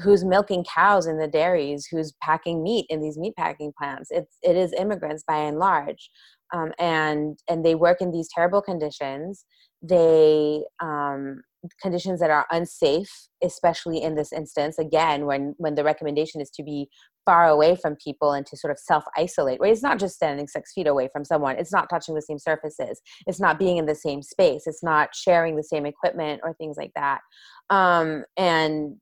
who's 0.03 0.25
milking 0.25 0.65
cows 0.65 1.07
in 1.07 1.19
the 1.19 1.29
dairies, 1.29 1.87
who's 1.91 2.15
packing 2.23 2.63
meat 2.63 2.87
in 2.89 3.01
these 3.01 3.19
meat 3.19 3.35
packing 3.37 3.73
plants. 3.79 4.09
It's 4.11 4.39
it 4.43 4.57
is 4.57 4.73
immigrants 4.79 5.25
by 5.27 5.39
and 5.39 5.59
large, 5.59 6.11
um, 6.53 6.73
and 6.79 7.39
and 7.49 7.65
they 7.65 7.75
work 7.75 8.01
in 8.01 8.11
these 8.11 8.29
terrible 8.33 8.63
conditions. 8.63 9.45
They 9.83 10.63
um, 10.81 11.43
conditions 11.83 12.21
that 12.21 12.31
are 12.31 12.47
unsafe, 12.51 13.11
especially 13.43 14.03
in 14.03 14.15
this 14.15 14.33
instance. 14.33 14.79
Again, 14.79 15.27
when 15.27 15.55
when 15.59 15.75
the 15.75 15.85
recommendation 15.85 16.41
is 16.41 16.51
to 16.51 16.63
be 16.63 16.89
far 17.27 17.49
away 17.49 17.77
from 17.77 17.97
people 17.97 18.33
and 18.33 18.47
to 18.47 18.57
sort 18.57 18.71
of 18.71 18.79
self 18.79 19.05
isolate. 19.17 19.61
Right? 19.61 19.73
It's 19.73 19.83
not 19.83 19.99
just 19.99 20.15
standing 20.15 20.47
six 20.47 20.73
feet 20.73 20.87
away 20.87 21.09
from 21.13 21.25
someone. 21.25 21.57
It's 21.59 21.73
not 21.73 21.91
touching 21.91 22.15
the 22.15 22.23
same 22.23 22.39
surfaces. 22.39 23.03
It's 23.27 23.41
not 23.41 23.59
being 23.59 23.77
in 23.77 23.87
the 23.87 23.95
same 23.95 24.23
space. 24.23 24.63
It's 24.67 24.83
not 24.83 25.15
sharing 25.15 25.57
the 25.57 25.65
same 25.65 25.85
equipment 25.85 26.41
or 26.45 26.55
things 26.55 26.77
like 26.79 26.93
that. 26.95 27.21
Um, 27.69 28.25
and 28.37 28.97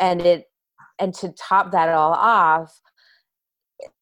and 0.00 0.20
it 0.22 0.46
and 0.98 1.14
to 1.14 1.32
top 1.32 1.72
that 1.72 1.88
all 1.88 2.12
off 2.12 2.80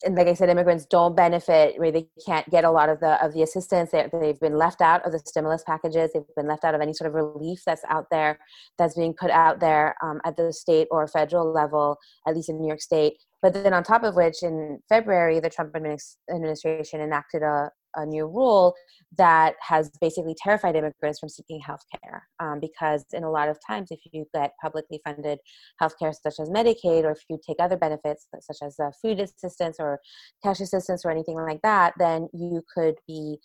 and 0.04 0.14
like 0.14 0.26
I 0.26 0.34
said, 0.34 0.48
immigrants 0.48 0.86
don't 0.86 1.16
benefit. 1.16 1.76
They 1.80 2.08
can't 2.24 2.48
get 2.50 2.64
a 2.64 2.70
lot 2.70 2.88
of 2.88 3.00
the 3.00 3.22
of 3.24 3.32
the 3.34 3.42
assistance. 3.42 3.90
They, 3.90 4.08
they've 4.20 4.40
been 4.40 4.56
left 4.56 4.80
out 4.80 5.04
of 5.06 5.12
the 5.12 5.18
stimulus 5.18 5.62
packages. 5.66 6.10
They've 6.12 6.22
been 6.36 6.48
left 6.48 6.64
out 6.64 6.74
of 6.74 6.80
any 6.80 6.92
sort 6.92 7.08
of 7.08 7.14
relief 7.14 7.60
that's 7.64 7.82
out 7.88 8.06
there, 8.10 8.38
that's 8.78 8.94
being 8.94 9.14
put 9.14 9.30
out 9.30 9.60
there 9.60 9.94
um, 10.02 10.20
at 10.24 10.36
the 10.36 10.52
state 10.52 10.88
or 10.90 11.06
federal 11.06 11.52
level, 11.52 11.96
at 12.26 12.34
least 12.34 12.48
in 12.48 12.58
New 12.60 12.68
York 12.68 12.80
State. 12.80 13.14
But 13.42 13.54
then, 13.54 13.72
on 13.72 13.84
top 13.84 14.02
of 14.02 14.16
which, 14.16 14.42
in 14.42 14.80
February, 14.88 15.40
the 15.40 15.50
Trump 15.50 15.74
administration 15.76 17.00
enacted 17.00 17.42
a, 17.42 17.70
a 17.96 18.06
new 18.06 18.26
rule 18.26 18.74
that 19.16 19.54
has 19.60 19.90
basically 20.00 20.34
terrified 20.42 20.76
immigrants 20.76 21.18
from 21.18 21.28
seeking 21.28 21.60
health 21.60 21.82
care. 22.00 22.26
Um, 22.40 22.60
because, 22.60 23.04
in 23.12 23.24
a 23.24 23.30
lot 23.30 23.48
of 23.48 23.58
times, 23.66 23.88
if 23.90 24.00
you 24.12 24.26
get 24.34 24.52
publicly 24.62 25.00
funded 25.04 25.38
health 25.78 25.94
care, 25.98 26.12
such 26.12 26.40
as 26.40 26.50
Medicaid, 26.50 27.04
or 27.04 27.12
if 27.12 27.20
you 27.28 27.38
take 27.46 27.56
other 27.60 27.76
benefits, 27.76 28.26
such 28.40 28.58
as 28.62 28.78
uh, 28.78 28.90
food 29.00 29.20
assistance 29.20 29.76
or 29.78 30.00
cash 30.44 30.60
assistance 30.60 31.04
or 31.04 31.10
anything 31.10 31.36
like 31.36 31.60
that, 31.62 31.94
then 31.98 32.28
you 32.32 32.62
could 32.74 32.96
be 33.06 33.38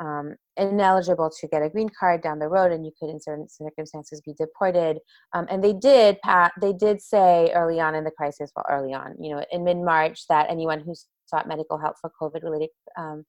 um, 0.00 0.36
ineligible 0.56 1.30
to 1.40 1.48
get 1.48 1.62
a 1.62 1.68
green 1.68 1.88
card 1.98 2.22
down 2.22 2.38
the 2.38 2.48
road, 2.48 2.72
and 2.72 2.84
you 2.84 2.92
could, 2.98 3.10
in 3.10 3.20
certain 3.20 3.48
circumstances, 3.48 4.20
be 4.20 4.32
deported. 4.38 4.98
Um, 5.32 5.46
and 5.50 5.62
they 5.62 5.72
did, 5.72 6.18
Pat, 6.22 6.52
they 6.60 6.72
did 6.72 7.00
say 7.00 7.50
early 7.54 7.80
on 7.80 7.94
in 7.94 8.04
the 8.04 8.12
crisis, 8.12 8.52
well, 8.54 8.64
early 8.70 8.94
on, 8.94 9.16
you 9.20 9.34
know, 9.34 9.44
in 9.50 9.64
mid 9.64 9.78
March, 9.78 10.26
that 10.28 10.50
anyone 10.50 10.80
who 10.80 10.94
sought 11.26 11.48
medical 11.48 11.78
help 11.78 11.96
for 12.00 12.12
COVID-related 12.20 12.68
um, 12.96 13.24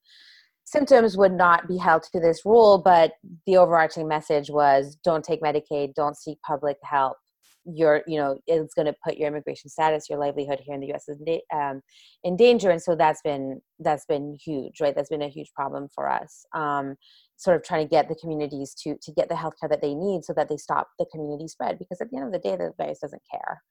symptoms 0.72 1.18
would 1.18 1.34
not 1.34 1.68
be 1.68 1.78
held 1.78 2.04
to 2.04 2.20
this 2.20 2.46
rule. 2.46 2.78
But 2.84 3.14
the 3.46 3.58
overarching 3.58 4.08
message 4.08 4.50
was: 4.50 4.98
don't 5.04 5.24
take 5.24 5.42
Medicaid, 5.42 5.94
don't 5.96 6.18
seek 6.18 6.40
public 6.42 6.78
help, 6.84 7.18
your 7.66 8.04
you 8.08 8.18
know 8.18 8.38
it's 8.48 8.74
going 8.74 8.86
to 8.86 8.96
put 9.04 9.18
your 9.18 9.28
immigration 9.28 9.70
status 9.70 10.10
your 10.10 10.20
livelihood 10.20 10.60
here 10.64 10.76
in 10.76 10.82
the 10.82 10.94
us 10.94 11.08
um, 11.54 11.82
in 12.24 12.36
danger. 12.36 12.70
And 12.70 12.82
so 12.82 12.96
that's 12.96 13.22
been 13.22 13.62
that's 13.80 14.06
been 14.06 14.38
huge 14.44 14.80
right? 14.82 14.96
That's 14.96 15.10
been 15.10 15.22
a 15.22 15.30
huge 15.30 15.52
problem 15.54 15.88
for 15.94 16.10
us 16.10 16.46
um, 16.56 16.96
sort 17.38 17.58
of 17.58 17.64
trying 17.64 17.86
to 17.86 17.90
get 17.90 18.08
the 18.08 18.16
communities 18.16 18.74
to 18.84 18.96
to 19.02 19.12
get 19.12 19.30
the 19.30 19.36
healthcare 19.36 19.70
that 19.70 19.82
they 19.82 19.94
need 19.94 20.24
so 20.24 20.34
that 20.34 20.50
they 20.50 20.58
stop 20.58 20.90
the 20.98 21.06
community 21.12 21.48
spread 21.48 21.80
because 21.80 22.02
at 22.02 22.10
the 22.12 22.18
end 22.18 22.28
of 22.28 22.32
the 22.34 22.40
day 22.40 22.56
the 22.56 22.72
virus 22.78 23.00
doesn't 23.00 23.22
care 23.32 23.62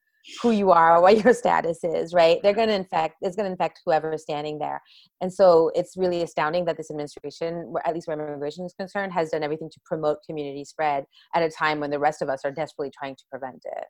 who 0.41 0.51
you 0.51 0.71
are, 0.71 1.01
what 1.01 1.23
your 1.23 1.33
status 1.33 1.83
is, 1.83 2.13
right? 2.13 2.39
They're 2.43 2.53
going 2.53 2.67
to 2.67 2.75
infect, 2.75 3.15
it's 3.21 3.35
going 3.35 3.45
to 3.45 3.51
infect 3.51 3.81
whoever 3.85 4.13
is 4.13 4.21
standing 4.21 4.59
there. 4.59 4.81
And 5.21 5.33
so 5.33 5.71
it's 5.75 5.97
really 5.97 6.21
astounding 6.21 6.65
that 6.65 6.77
this 6.77 6.91
administration, 6.91 7.73
at 7.85 7.93
least 7.93 8.07
where 8.07 8.19
immigration 8.19 8.65
is 8.65 8.73
concerned, 8.73 9.13
has 9.13 9.29
done 9.29 9.43
everything 9.43 9.69
to 9.69 9.79
promote 9.85 10.17
community 10.25 10.65
spread 10.65 11.05
at 11.35 11.43
a 11.43 11.49
time 11.49 11.79
when 11.79 11.89
the 11.89 11.99
rest 11.99 12.21
of 12.21 12.29
us 12.29 12.41
are 12.43 12.51
desperately 12.51 12.91
trying 12.97 13.15
to 13.15 13.23
prevent 13.29 13.63
it. 13.65 13.85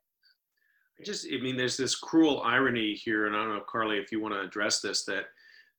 I 0.99 1.03
just, 1.03 1.27
I 1.33 1.41
mean, 1.41 1.55
there's 1.55 1.77
this 1.77 1.95
cruel 1.95 2.41
irony 2.43 2.93
here, 2.93 3.27
and 3.27 3.35
I 3.35 3.39
don't 3.39 3.55
know, 3.55 3.63
Carly, 3.69 3.97
if 3.97 4.11
you 4.11 4.21
want 4.21 4.33
to 4.33 4.41
address 4.41 4.81
this, 4.81 5.05
that 5.05 5.25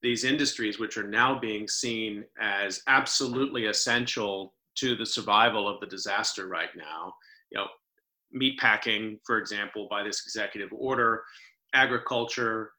these 0.02 0.24
industries, 0.24 0.78
which 0.78 0.96
are 0.96 1.06
now 1.06 1.38
being 1.38 1.68
seen 1.68 2.24
as 2.40 2.82
absolutely 2.86 3.66
essential 3.66 4.54
to 4.76 4.96
the 4.96 5.04
survival 5.04 5.68
of 5.68 5.78
the 5.80 5.86
disaster 5.86 6.48
right 6.48 6.70
now, 6.74 7.12
you 7.50 7.58
know, 7.58 7.66
meatpacking, 8.34 9.18
for 9.24 9.38
example, 9.38 9.86
by 9.90 10.02
this 10.02 10.22
executive 10.26 10.70
order, 10.72 11.22
agriculture, 11.74 12.70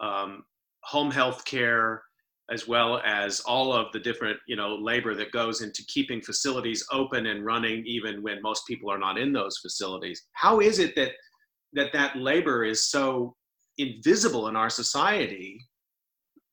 um, 0.00 0.44
home 0.84 1.10
health 1.10 1.44
care, 1.44 2.02
as 2.50 2.66
well 2.66 3.00
as 3.04 3.40
all 3.40 3.72
of 3.72 3.92
the 3.92 3.98
different 3.98 4.38
you 4.46 4.56
know 4.56 4.74
labor 4.74 5.14
that 5.14 5.32
goes 5.32 5.60
into 5.60 5.84
keeping 5.86 6.20
facilities 6.20 6.84
open 6.92 7.26
and 7.26 7.44
running 7.44 7.84
even 7.86 8.22
when 8.22 8.40
most 8.42 8.66
people 8.66 8.90
are 8.90 8.98
not 8.98 9.18
in 9.18 9.32
those 9.32 9.58
facilities. 9.58 10.24
How 10.32 10.60
is 10.60 10.78
it 10.78 10.94
that 10.96 11.12
that 11.74 11.92
that 11.92 12.16
labor 12.16 12.64
is 12.64 12.88
so 12.90 13.34
invisible 13.76 14.48
in 14.48 14.56
our 14.56 14.70
society 14.70 15.60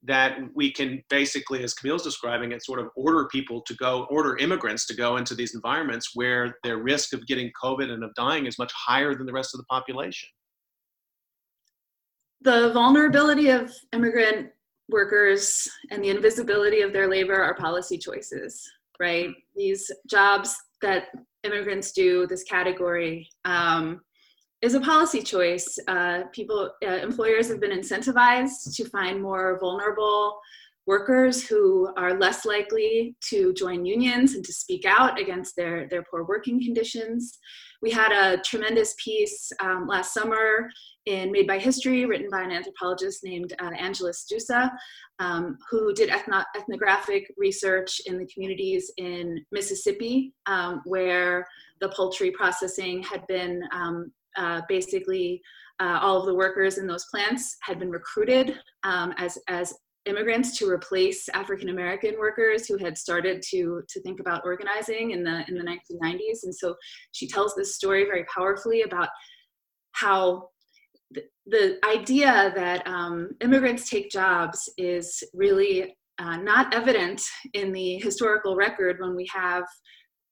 that 0.08 0.38
we 0.54 0.72
can 0.72 1.04
basically, 1.10 1.64
as 1.64 1.74
Camille's 1.74 2.04
describing 2.04 2.52
it, 2.52 2.64
sort 2.64 2.80
of 2.80 2.88
order 2.96 3.28
people 3.32 3.62
to 3.68 3.74
go, 3.76 4.06
order 4.10 4.38
immigrants 4.38 4.86
to 4.88 4.96
go 4.96 5.18
into 5.18 5.36
these 5.36 5.56
environments 5.56 6.12
where 6.16 6.56
their 6.64 6.78
risk 6.78 7.14
of 7.14 7.26
getting 7.28 7.52
COVID 7.62 7.90
and 7.92 8.04
of 8.04 8.14
dying 8.16 8.46
is 8.46 8.60
much 8.60 8.72
higher 8.74 9.16
than 9.16 9.26
the 9.26 9.34
rest 9.34 9.54
of 9.54 9.60
the 9.60 9.66
population. 9.66 10.30
the 12.42 12.72
vulnerability 12.74 13.50
of 13.50 13.74
immigrant 13.92 14.50
workers 14.88 15.68
and 15.90 16.04
the 16.04 16.10
invisibility 16.10 16.82
of 16.82 16.94
their 16.94 17.10
labor 17.10 17.42
are 17.42 17.56
policy 17.56 17.98
choices, 17.98 18.62
right? 19.00 19.30
These 19.56 19.92
jobs 20.08 20.56
that 20.82 21.06
immigrants 21.44 21.92
do, 21.92 22.28
this 22.28 22.44
category, 22.44 23.28
um, 23.46 24.02
is 24.62 24.74
a 24.74 24.80
policy 24.80 25.22
choice. 25.22 25.78
Uh, 25.88 26.24
people, 26.32 26.72
uh, 26.86 26.90
employers 26.90 27.48
have 27.50 27.60
been 27.60 27.78
incentivized 27.78 28.76
to 28.76 28.86
find 28.90 29.22
more 29.22 29.60
vulnerable 29.60 30.40
workers 30.88 31.48
who 31.48 31.90
are 31.98 32.20
less 32.20 32.46
likely 32.46 33.16
to 33.20 33.54
join 33.54 33.86
unions 33.86 34.36
and 34.36 34.46
to 34.46 34.54
speak 34.54 34.86
out 34.86 35.20
against 35.20 35.56
their, 35.56 35.88
their 35.90 36.04
poor 36.04 36.24
working 36.26 36.64
conditions. 36.64 37.40
We 37.82 37.92
had 37.92 38.12
a 38.12 38.42
tremendous 38.42 38.96
piece 39.04 39.52
um, 39.60 39.88
last 39.88 40.14
summer 40.14 40.70
in 41.06 41.32
Made 41.32 41.48
by 41.48 41.58
History, 41.58 42.06
written 42.06 42.30
by 42.32 42.42
an 42.42 42.52
anthropologist 42.52 43.24
named 43.24 43.54
uh, 43.60 43.72
Angela 43.78 44.12
Stuesse, 44.12 44.70
um, 45.20 45.58
who 45.70 45.94
did 45.94 46.10
ethno- 46.10 46.46
ethnographic 46.56 47.32
research 47.38 48.02
in 48.06 48.18
the 48.18 48.28
communities 48.28 48.92
in 48.98 49.44
Mississippi, 49.52 50.34
um, 50.46 50.82
where 50.86 51.46
the 51.82 51.90
poultry 51.90 52.32
processing 52.32 53.02
had 53.04 53.26
been 53.28 53.62
um, 53.72 54.12
uh, 54.38 54.62
basically 54.68 55.42
uh, 55.80 56.00
all 56.02 56.20
of 56.20 56.26
the 56.26 56.36
workers 56.36 56.78
in 56.78 56.88
those 56.88 57.06
plants 57.06 57.58
had 57.62 57.80
been 57.80 57.90
recruited 57.90 58.60
um, 58.84 59.14
as, 59.18 59.38
as 59.48 59.74
immigrants 60.06 60.58
to 60.58 60.70
replace 60.70 61.28
African 61.30 61.70
American 61.70 62.16
workers 62.18 62.68
who 62.68 62.78
had 62.78 62.98
started 62.98 63.42
to 63.50 63.82
to 63.90 64.02
think 64.02 64.20
about 64.20 64.44
organizing 64.46 65.12
in 65.12 65.24
the 65.24 65.44
in 65.48 65.56
the 65.56 65.64
1990s. 65.64 66.44
And 66.44 66.56
so 66.56 66.76
she 67.12 67.28
tells 67.28 67.56
this 67.56 67.76
story 67.76 68.06
very 68.06 68.26
powerfully 68.34 68.84
about 68.84 69.10
how 69.94 70.50
the, 71.48 71.80
idea 71.88 72.52
that 72.56 72.86
um, 72.88 73.30
immigrants 73.42 73.90
take 73.90 74.10
jobs 74.10 74.70
is 74.78 75.24
really 75.34 75.96
uh, 76.20 76.38
not 76.38 76.74
evident 76.74 77.22
in 77.54 77.72
the 77.72 77.98
historical 77.98 78.56
record 78.56 78.98
when 79.00 79.16
we 79.16 79.28
have 79.34 79.64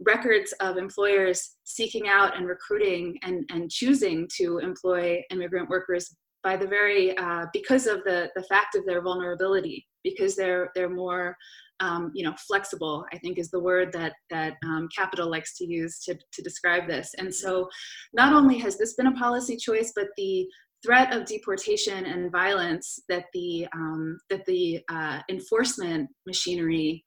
records 0.05 0.53
of 0.59 0.77
employers 0.77 1.55
seeking 1.63 2.07
out 2.07 2.37
and 2.37 2.47
recruiting 2.47 3.17
and, 3.23 3.43
and 3.51 3.69
choosing 3.69 4.27
to 4.37 4.59
employ 4.59 5.21
immigrant 5.31 5.69
workers 5.69 6.15
by 6.43 6.57
the 6.57 6.67
very 6.67 7.17
uh, 7.17 7.45
because 7.53 7.87
of 7.87 8.03
the 8.03 8.29
the 8.35 8.43
fact 8.43 8.75
of 8.75 8.85
their 8.85 9.01
vulnerability 9.01 9.85
because 10.03 10.35
they're 10.35 10.69
they're 10.75 10.89
more 10.89 11.35
um, 11.79 12.11
you 12.13 12.23
know 12.23 12.33
flexible 12.47 13.05
i 13.13 13.17
think 13.17 13.37
is 13.37 13.49
the 13.49 13.59
word 13.59 13.91
that 13.93 14.13
that 14.29 14.55
um, 14.65 14.87
capital 14.95 15.29
likes 15.29 15.57
to 15.57 15.65
use 15.65 15.99
to, 16.03 16.15
to 16.33 16.41
describe 16.41 16.87
this. 16.87 17.11
And 17.17 17.33
so 17.33 17.67
not 18.13 18.33
only 18.33 18.57
has 18.59 18.77
this 18.77 18.93
been 18.93 19.07
a 19.07 19.13
policy 19.13 19.55
choice 19.57 19.93
but 19.95 20.07
the 20.17 20.47
threat 20.85 21.13
of 21.13 21.25
deportation 21.25 22.05
and 22.05 22.31
violence 22.31 22.99
that 23.07 23.25
the 23.33 23.65
um, 23.73 24.17
that 24.29 24.45
the 24.45 24.81
uh, 24.89 25.21
enforcement 25.29 26.09
machinery 26.27 27.03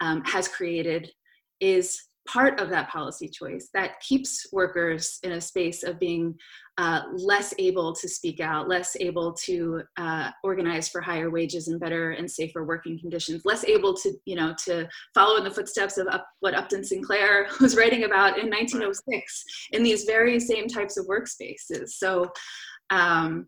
um, 0.00 0.22
has 0.24 0.48
created 0.48 1.10
is 1.60 2.00
part 2.26 2.60
of 2.60 2.68
that 2.70 2.90
policy 2.90 3.28
choice 3.28 3.68
that 3.74 4.00
keeps 4.00 4.46
workers 4.52 5.18
in 5.22 5.32
a 5.32 5.40
space 5.40 5.82
of 5.82 5.98
being 5.98 6.34
uh, 6.78 7.02
less 7.12 7.52
able 7.58 7.94
to 7.94 8.08
speak 8.08 8.40
out, 8.40 8.68
less 8.68 8.96
able 9.00 9.32
to 9.34 9.82
uh, 9.96 10.30
organize 10.42 10.88
for 10.88 11.00
higher 11.00 11.30
wages 11.30 11.68
and 11.68 11.78
better 11.80 12.12
and 12.12 12.30
safer 12.30 12.64
working 12.64 12.98
conditions, 12.98 13.42
less 13.44 13.64
able 13.64 13.94
to, 13.94 14.12
you 14.24 14.36
know, 14.36 14.54
to 14.64 14.88
follow 15.14 15.36
in 15.36 15.44
the 15.44 15.50
footsteps 15.50 15.98
of 15.98 16.06
up, 16.08 16.26
what 16.40 16.54
Upton 16.54 16.84
Sinclair 16.84 17.48
was 17.60 17.76
writing 17.76 18.04
about 18.04 18.38
in 18.38 18.48
1906 18.48 19.44
in 19.72 19.82
these 19.82 20.04
very 20.04 20.40
same 20.40 20.68
types 20.68 20.96
of 20.96 21.06
workspaces. 21.06 21.90
So 21.90 22.30
um, 22.90 23.46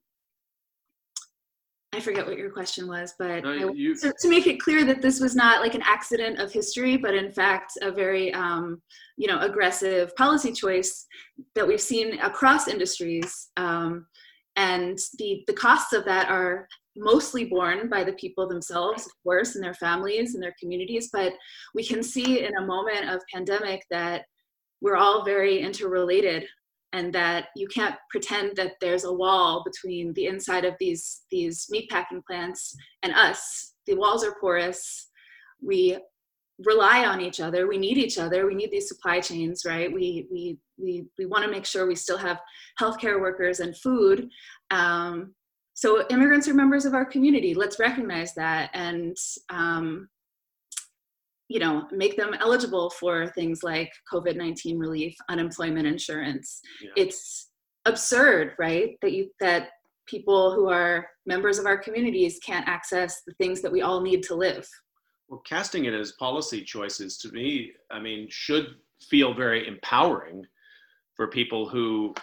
I 1.95 2.01
forget 2.01 2.27
what 2.27 2.39
your 2.39 2.51
question 2.51 2.89
was, 2.89 3.15
but 3.19 3.45
no, 3.45 3.73
you, 3.75 3.95
to, 3.99 4.15
to, 4.19 4.29
make 4.29 4.47
it 4.47 4.59
clear 4.59 4.83
that 4.85 5.03
this 5.03 5.21
was 5.21 5.37
not 5.37 5.61
like 5.61 5.75
an 5.75 5.83
accident 5.85 6.41
of 6.41 6.51
history, 6.51 6.97
but 6.97 7.15
in 7.15 7.31
fact 7.31 7.73
a 7.83 7.93
very, 7.93 8.33
um, 8.33 8.81
you 9.19 9.29
know, 9.29 9.39
aggressive 9.41 10.15
policy 10.17 10.53
choice 10.53 11.07
that 11.55 11.69
we've 11.69 11.83
seen 11.83 12.19
across 12.21 12.67
industries, 12.67 13.51
um, 13.59 14.07
and 14.57 14.99
the 15.19 15.45
the 15.47 15.53
costs 15.53 15.93
of 15.93 16.07
that 16.07 16.31
are 16.31 16.67
mostly 16.97 17.45
borne 17.45 17.91
by 17.91 18.05
the 18.05 18.15
people 18.15 18.49
themselves, 18.49 19.05
of 19.05 19.13
course, 19.23 19.55
and 19.55 19.63
their 19.63 19.75
families 19.75 20.35
and 20.35 20.43
their 20.43 20.55
communities. 20.59 21.11
But 21.13 21.35
we 21.75 21.85
can 21.85 22.03
see 22.03 22.43
in 22.45 22.57
a 22.57 22.67
moment 22.67 23.11
of 23.11 23.21
pandemic 23.33 23.83
that 23.91 24.25
we're 24.81 24.97
all 24.97 25.25
very 25.25 25.61
interrelated 25.61 26.47
and 26.93 27.13
that 27.15 27.47
you 27.57 27.67
can't 27.69 27.97
pretend 28.11 28.57
that 28.57 28.73
there's 28.81 29.05
a 29.05 29.13
wall 29.13 29.65
between 29.65 30.13
the 30.15 30.27
inside 30.27 30.65
of 30.65 30.75
these 30.79 31.23
these 31.31 31.67
meatpacking 31.73 32.25
plants 32.27 32.75
and 33.03 33.13
us. 33.15 33.75
The 33.87 33.95
walls 33.95 34.25
are 34.25 34.37
porous. 34.41 35.09
We 35.63 35.99
rely 36.65 37.07
on 37.07 37.21
each 37.21 37.41
other. 37.41 37.67
We 37.67 37.79
need 37.79 37.99
each 37.99 38.19
other. 38.19 38.47
We 38.47 38.55
need 38.55 38.71
these 38.71 38.89
supply 38.89 39.21
chains 39.21 39.65
right? 39.67 39.93
We 39.93 40.27
we 40.31 40.59
we, 40.79 41.05
we 41.19 41.27
want 41.27 41.45
to 41.45 41.51
make 41.51 41.65
sure 41.65 41.87
we 41.87 41.95
still 41.95 42.19
have 42.19 42.41
healthcare 42.81 43.21
workers 43.21 43.61
and 43.61 43.77
food. 43.77 44.29
Um, 44.71 45.35
so 45.75 46.07
immigrants 46.09 46.49
are 46.49 46.55
members 46.55 46.85
of 46.85 46.95
our 46.95 47.05
community. 47.05 47.55
Let's 47.55 47.79
recognize 47.79 48.35
that 48.35 48.71
and 48.75 49.17
um, 49.49 50.09
you 51.49 51.59
know 51.59 51.87
make 51.93 52.17
them 52.17 52.35
eligible 52.41 52.91
for 52.91 53.27
things 53.29 53.63
like 53.63 53.91
covid-19 54.13 54.79
relief 54.79 55.15
unemployment 55.29 55.87
insurance. 55.87 56.61
Yeah. 56.83 56.91
it's 56.97 57.51
absurd 57.85 58.55
right? 58.59 58.97
That 59.03 59.13
you 59.13 59.31
that 59.41 59.71
people 60.07 60.55
who 60.55 60.69
are 60.69 61.07
members 61.27 61.59
of 61.59 61.67
our 61.67 61.79
communities 61.79 62.39
can't 62.45 62.69
access 62.69 63.23
the 63.27 63.35
things 63.35 63.63
that 63.63 63.71
we 63.71 63.83
all 63.83 64.01
need 64.01 64.23
to 64.25 64.35
live. 64.35 64.67
Well 65.29 65.43
casting 65.47 65.85
it 65.87 65.95
as 65.95 66.13
policy 66.13 66.63
choices 66.63 67.17
to 67.19 67.31
me 67.33 67.73
i 67.91 67.99
mean 67.99 68.29
should 68.31 68.75
feel 69.09 69.35
very 69.35 69.67
empowering 69.67 70.45
for 71.15 71.29
people 71.29 71.69
who 71.69 72.15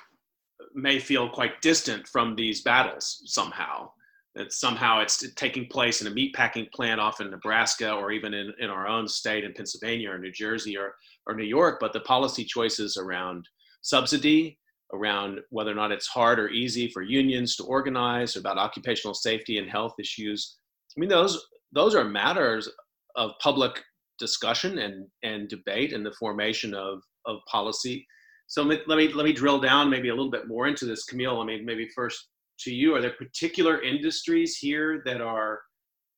may 0.73 0.99
feel 0.99 1.29
quite 1.29 1.62
distant 1.62 2.08
from 2.08 2.36
these 2.36 2.62
battles 2.62 3.21
somehow 3.25 3.89
that 4.36 4.54
somehow 4.54 5.02
it's 5.02 5.24
taking 5.34 5.65
place 5.68 6.02
in 6.02 6.08
a 6.08 6.12
meatpacking 6.12 6.72
plant 6.72 7.00
off 7.00 7.20
in 7.20 7.30
Nebraska 7.30 7.92
or 7.92 8.12
even 8.12 8.34
in, 8.34 8.54
in 8.60 8.70
our 8.70 8.88
own 8.88 9.08
state 9.08 9.44
in 9.44 9.54
Pennsylvania 9.54 10.12
or 10.12 10.20
New 10.20 10.32
Jersey 10.32 10.78
or, 10.78 10.94
or 11.28 11.36
New 11.36 11.46
York, 11.46 11.78
but 11.80 11.94
the 11.94 12.00
policy 12.02 12.44
choices 12.44 12.96
around 12.96 13.48
subsidy, 13.82 14.58
around 14.94 15.39
whether 15.50 15.72
or 15.72 15.76
not 15.76 15.92
it's 15.92 16.08
hard 16.08 16.39
or 16.39 16.50
easy 16.50 16.89
for 16.89 17.02
unions 17.02 17.56
to 17.56 17.63
organize, 17.63 18.36
about 18.36 18.58
occupational 18.58 19.13
safety 19.13 19.58
and 19.58 19.70
health 19.70 19.94
issues. 20.00 20.58
I 20.96 21.00
mean, 21.00 21.10
those 21.10 21.46
those 21.72 21.96
are 21.96 22.04
matters 22.04 22.70
of 23.15 23.32
public 23.42 23.84
discussion 24.18 24.80
and, 24.80 25.08
and 25.24 25.48
debate 25.48 25.94
and 25.94 26.06
the 26.06 26.13
formation 26.20 26.74
of, 26.74 27.02
of 27.26 27.39
policy. 27.50 28.06
So 28.48 28.63
let 28.63 28.88
me 28.88 29.13
let 29.13 29.26
me 29.26 29.34
drill 29.34 29.60
down 29.60 29.89
maybe 29.89 30.10
a 30.10 30.15
little 30.15 30.32
bit 30.32 30.48
more 30.48 30.68
into 30.68 30.86
this, 30.86 31.06
Camille. 31.06 31.39
I 31.39 31.46
mean, 31.46 31.65
maybe 31.65 31.88
first 31.96 32.28
to 32.60 32.74
you? 32.74 32.95
Are 32.95 33.02
there 33.02 33.12
particular 33.12 33.82
industries 33.82 34.58
here 34.58 35.02
that 35.06 35.22
are 35.22 35.60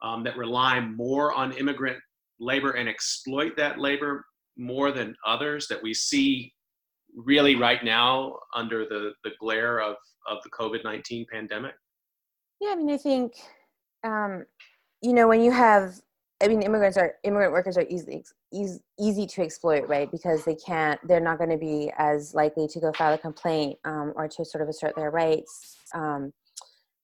um, 0.02 0.24
that 0.24 0.38
rely 0.38 0.80
more 0.80 1.34
on 1.34 1.52
immigrant 1.54 1.98
labor 2.40 2.72
and 2.72 2.90
exploit 2.90 3.56
that 3.58 3.80
labor 3.80 4.26
more 4.58 4.92
than 4.92 5.16
others 5.26 5.68
that 5.68 5.82
we 5.82 5.94
see 5.94 6.54
really 7.16 7.56
right 7.56 7.84
now 7.84 8.38
under 8.56 8.86
the, 8.86 9.14
the 9.24 9.32
glare 9.40 9.80
of, 9.80 9.96
of 10.28 10.40
the 10.44 10.50
COVID-19 10.50 11.28
pandemic? 11.28 11.74
Yeah, 12.60 12.72
I 12.72 12.76
mean, 12.76 12.92
I 12.92 12.98
think, 12.98 13.34
um, 14.04 14.46
you 15.02 15.14
know, 15.14 15.28
when 15.28 15.42
you 15.42 15.52
have, 15.52 15.96
I 16.42 16.48
mean, 16.48 16.62
immigrants 16.62 16.98
are, 16.98 17.16
immigrant 17.24 17.54
workers 17.54 17.78
are 17.78 17.86
easily, 17.90 18.24
easy, 18.54 18.80
easy 19.00 19.28
to 19.28 19.42
exploit, 19.42 19.88
right? 19.88 20.12
Because 20.12 20.46
they 20.46 20.56
can't, 20.56 21.00
they're 21.08 21.20
not 21.20 21.38
going 21.38 21.50
to 21.50 21.58
be 21.58 21.92
as 21.98 22.34
likely 22.34 22.68
to 22.68 22.80
go 22.80 22.92
file 22.94 23.14
a 23.14 23.18
complaint 23.18 23.78
um, 23.86 24.14
or 24.16 24.28
to 24.28 24.46
sort 24.46 24.62
of 24.62 24.70
assert 24.70 24.96
their 24.96 25.12
rights 25.12 25.78
um, 25.94 26.32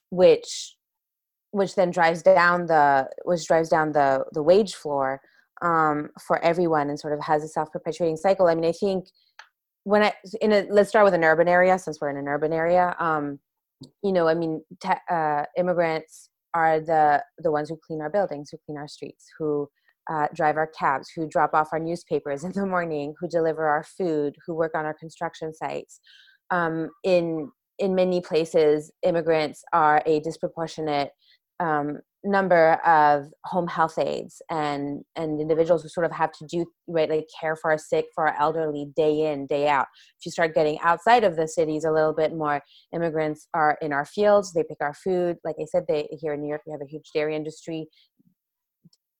which 0.10 0.76
which 1.51 1.76
then 1.76 1.91
drives 1.91 2.22
down 2.22 2.66
the 2.66 3.08
which 3.24 3.45
drives 3.47 3.70
down 3.70 3.91
the 3.91 4.26
the 4.34 4.43
wage 4.43 4.76
floor 4.76 5.22
um, 5.62 6.10
for 6.26 6.43
everyone 6.43 6.89
and 6.89 6.99
sort 6.99 7.14
of 7.14 7.24
has 7.24 7.43
a 7.43 7.47
self-perpetuating 7.47 8.18
cycle. 8.18 8.47
I 8.47 8.55
mean, 8.55 8.66
I 8.66 8.72
think 8.72 9.05
when 9.84 10.03
I 10.03 10.14
in 10.41 10.51
a 10.51 10.68
let's 10.70 10.89
start 10.89 11.05
with 11.05 11.14
an 11.14 11.24
urban 11.24 11.47
area 11.47 11.80
since 11.80 11.99
we're 11.99 12.10
in 12.10 12.18
an 12.18 12.28
urban 12.28 12.53
area. 12.53 12.95
Um, 12.99 13.39
you 14.03 14.12
know, 14.12 14.28
I 14.28 14.34
mean, 14.34 14.64
te- 14.82 15.05
uh, 15.10 15.43
immigrants 15.58 16.30
are 16.53 16.80
the 16.80 17.24
the 17.38 17.51
ones 17.51 17.70
who 17.70 17.78
clean 17.86 18.01
our 18.01 18.10
buildings, 18.10 18.49
who 18.51 18.58
clean 18.66 18.78
our 18.78 18.88
streets, 18.88 19.28
who 19.38 19.70
uh, 20.12 20.28
drive 20.34 20.58
our 20.58 20.68
cabs, 20.68 21.10
who 21.16 21.28
drop 21.28 21.53
off 21.53 21.70
our 21.72 21.80
newspapers 21.80 22.43
in 22.47 22.51
the 22.51 22.66
morning, 22.66 23.14
who 23.20 23.28
deliver 23.28 23.68
our 23.68 23.84
food, 23.84 24.36
who 24.45 24.55
work 24.55 24.74
on 24.76 24.86
our 24.86 24.93
construction 24.93 25.53
sites. 25.53 25.99
Um, 26.49 26.91
in 27.03 27.51
in 27.80 27.95
many 27.95 28.21
places, 28.21 28.91
immigrants 29.03 29.63
are 29.73 30.01
a 30.05 30.19
disproportionate 30.21 31.11
um, 31.59 31.99
number 32.23 32.73
of 32.86 33.28
home 33.45 33.67
health 33.67 33.97
aides 33.97 34.41
and 34.49 35.03
and 35.15 35.39
individuals 35.39 35.84
who 35.84 35.89
sort 35.89 36.05
of 36.05 36.11
have 36.11 36.32
to 36.32 36.45
do 36.45 36.65
right 36.88 37.09
like 37.09 37.28
care 37.39 37.55
for 37.55 37.71
our 37.71 37.78
sick 37.78 38.05
for 38.13 38.28
our 38.28 38.36
elderly 38.39 38.88
day 38.95 39.32
in 39.32 39.45
day 39.47 39.67
out. 39.67 39.88
If 40.19 40.25
you 40.25 40.32
start 40.32 40.53
getting 40.53 40.80
outside 40.82 41.23
of 41.23 41.36
the 41.36 41.47
cities 41.47 41.86
a 41.86 41.91
little 41.91 42.13
bit 42.13 42.36
more 42.36 42.61
immigrants 42.93 43.47
are 43.53 43.78
in 43.82 43.93
our 43.93 44.05
fields 44.05 44.51
they 44.53 44.63
pick 44.63 44.78
our 44.82 44.93
food. 44.93 45.38
Like 45.43 45.55
i 45.61 45.65
said 45.65 45.86
they 45.88 46.07
here 46.19 46.34
in 46.34 46.41
new 46.41 46.49
york 46.49 46.61
we 46.65 46.71
have 46.71 46.82
a 46.82 46.89
huge 46.89 47.09
dairy 47.13 47.36
industry. 47.36 47.88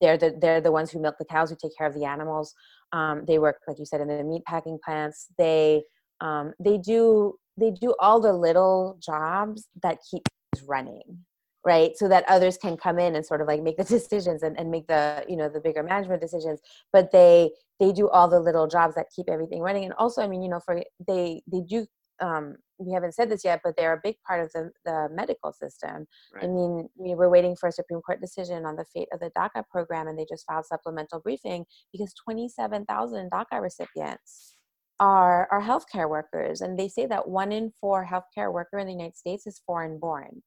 They're 0.00 0.18
the 0.18 0.36
they're 0.40 0.60
the 0.60 0.72
ones 0.72 0.90
who 0.90 1.00
milk 1.00 1.16
the 1.18 1.24
cows 1.24 1.50
who 1.50 1.56
take 1.60 1.76
care 1.76 1.86
of 1.86 1.94
the 1.94 2.04
animals. 2.04 2.52
Um, 2.92 3.24
they 3.26 3.38
work 3.38 3.56
like 3.66 3.78
you 3.78 3.86
said 3.86 4.00
in 4.00 4.08
the 4.08 4.22
meat 4.24 4.44
packing 4.44 4.78
plants. 4.84 5.28
They 5.38 5.82
um, 6.20 6.52
they 6.58 6.78
do 6.78 7.34
they 7.58 7.70
do 7.70 7.94
all 7.98 8.20
the 8.20 8.32
little 8.32 8.98
jobs 9.00 9.68
that 9.82 9.98
keep 10.10 10.22
running 10.66 11.24
right 11.64 11.96
so 11.96 12.08
that 12.08 12.24
others 12.28 12.56
can 12.56 12.76
come 12.76 12.98
in 12.98 13.16
and 13.16 13.24
sort 13.24 13.40
of 13.40 13.46
like 13.46 13.62
make 13.62 13.76
the 13.76 13.84
decisions 13.96 14.42
and, 14.42 14.58
and 14.58 14.70
make 14.70 14.86
the 14.86 15.24
you 15.28 15.36
know 15.36 15.48
the 15.48 15.60
bigger 15.60 15.82
management 15.82 16.20
decisions 16.20 16.60
but 16.92 17.10
they 17.12 17.50
they 17.80 17.92
do 17.92 18.08
all 18.08 18.28
the 18.28 18.40
little 18.40 18.66
jobs 18.66 18.94
that 18.94 19.06
keep 19.14 19.28
everything 19.28 19.60
running 19.60 19.84
and 19.84 19.92
also 19.94 20.22
i 20.22 20.28
mean 20.28 20.42
you 20.42 20.48
know 20.48 20.60
for 20.60 20.82
they 21.06 21.42
they 21.50 21.60
do 21.60 21.86
um, 22.20 22.56
we 22.78 22.92
haven't 22.92 23.14
said 23.14 23.30
this 23.30 23.44
yet, 23.44 23.60
but 23.62 23.76
they're 23.76 23.92
a 23.92 24.00
big 24.02 24.16
part 24.26 24.44
of 24.44 24.52
the, 24.52 24.70
the 24.84 25.08
medical 25.12 25.52
system. 25.52 26.06
Right. 26.34 26.44
I 26.44 26.46
mean, 26.46 26.88
we 26.96 27.14
were 27.14 27.28
waiting 27.28 27.56
for 27.56 27.68
a 27.68 27.72
Supreme 27.72 28.00
Court 28.00 28.20
decision 28.20 28.66
on 28.66 28.76
the 28.76 28.84
fate 28.92 29.08
of 29.12 29.20
the 29.20 29.30
DACA 29.36 29.64
program, 29.70 30.08
and 30.08 30.18
they 30.18 30.26
just 30.28 30.44
filed 30.46 30.66
supplemental 30.66 31.20
briefing 31.20 31.64
because 31.92 32.12
27,000 32.24 33.30
DACA 33.30 33.60
recipients 33.60 34.56
are, 35.00 35.48
are 35.50 35.62
healthcare 35.62 36.08
workers. 36.08 36.60
And 36.60 36.78
they 36.78 36.88
say 36.88 37.06
that 37.06 37.28
one 37.28 37.52
in 37.52 37.72
four 37.80 38.06
healthcare 38.10 38.52
worker 38.52 38.78
in 38.78 38.86
the 38.86 38.92
United 38.92 39.16
States 39.16 39.46
is 39.46 39.62
foreign 39.66 39.98
born. 39.98 40.42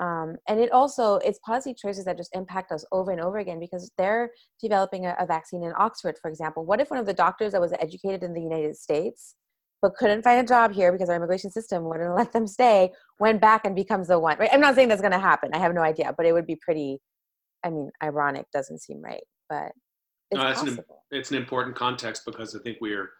Um, 0.00 0.36
and 0.48 0.58
it 0.58 0.72
also 0.72 1.16
it's 1.16 1.38
policy 1.40 1.74
choices 1.74 2.06
that 2.06 2.16
just 2.16 2.34
impact 2.34 2.72
us 2.72 2.86
over 2.90 3.10
and 3.10 3.20
over 3.20 3.36
again 3.36 3.60
because 3.60 3.90
they're 3.98 4.30
developing 4.60 5.04
a, 5.04 5.14
a, 5.18 5.26
vaccine 5.26 5.62
in 5.62 5.74
oxford 5.76 6.16
for 6.22 6.30
example 6.30 6.64
what 6.64 6.80
if 6.80 6.90
one 6.90 6.98
of 6.98 7.04
the 7.04 7.12
doctors 7.12 7.52
that 7.52 7.60
was 7.60 7.74
educated 7.78 8.22
in 8.22 8.32
the 8.32 8.40
united 8.40 8.74
states 8.74 9.34
but 9.82 9.94
couldn't 9.96 10.22
find 10.22 10.40
a 10.40 10.48
job 10.48 10.72
here 10.72 10.90
because 10.90 11.10
our 11.10 11.16
immigration 11.16 11.50
system 11.50 11.84
wouldn't 11.84 12.14
let 12.16 12.32
them 12.32 12.46
stay 12.46 12.90
went 13.18 13.42
back 13.42 13.66
and 13.66 13.76
becomes 13.76 14.08
the 14.08 14.18
one 14.18 14.38
right 14.38 14.48
i'm 14.54 14.60
not 14.60 14.74
saying 14.74 14.88
that's 14.88 15.02
going 15.02 15.12
to 15.12 15.18
happen 15.18 15.50
i 15.52 15.58
have 15.58 15.74
no 15.74 15.82
idea 15.82 16.14
but 16.16 16.24
it 16.24 16.32
would 16.32 16.46
be 16.46 16.56
pretty 16.56 16.98
i 17.62 17.68
mean 17.68 17.90
ironic 18.02 18.46
doesn't 18.54 18.78
seem 18.78 19.02
right 19.02 19.24
but 19.50 19.70
it's, 20.30 20.40
no, 20.40 20.48
it's, 20.48 20.62
an, 20.62 20.78
it's 21.10 21.30
an 21.30 21.36
important 21.36 21.76
context 21.76 22.22
because 22.24 22.56
i 22.56 22.58
think 22.60 22.78
we're 22.80 23.10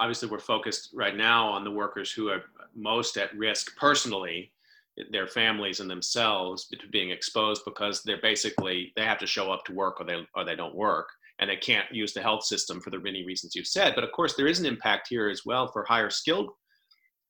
obviously 0.00 0.28
we're 0.28 0.38
focused 0.38 0.90
right 0.94 1.16
now 1.16 1.48
on 1.48 1.62
the 1.62 1.70
workers 1.70 2.10
who 2.10 2.28
are 2.28 2.42
most 2.74 3.16
at 3.16 3.36
risk 3.36 3.76
personally 3.76 4.52
their 5.12 5.26
families 5.26 5.80
and 5.80 5.90
themselves 5.90 6.68
being 6.90 7.10
exposed 7.10 7.62
because 7.64 8.02
they're 8.02 8.20
basically 8.20 8.92
they 8.96 9.04
have 9.04 9.18
to 9.18 9.26
show 9.26 9.50
up 9.50 9.64
to 9.64 9.72
work 9.72 10.00
or 10.00 10.04
they 10.04 10.26
or 10.34 10.44
they 10.44 10.56
don't 10.56 10.74
work 10.74 11.08
and 11.38 11.48
they 11.48 11.56
can't 11.56 11.86
use 11.90 12.12
the 12.12 12.20
health 12.20 12.44
system 12.44 12.80
for 12.80 12.90
the 12.90 12.98
many 12.98 13.24
reasons 13.24 13.54
you've 13.54 13.66
said 13.66 13.94
but 13.94 14.04
of 14.04 14.12
course 14.12 14.34
there 14.34 14.46
is 14.46 14.60
an 14.60 14.66
impact 14.66 15.06
here 15.08 15.28
as 15.28 15.46
well 15.46 15.68
for 15.68 15.84
higher 15.84 16.10
skilled 16.10 16.50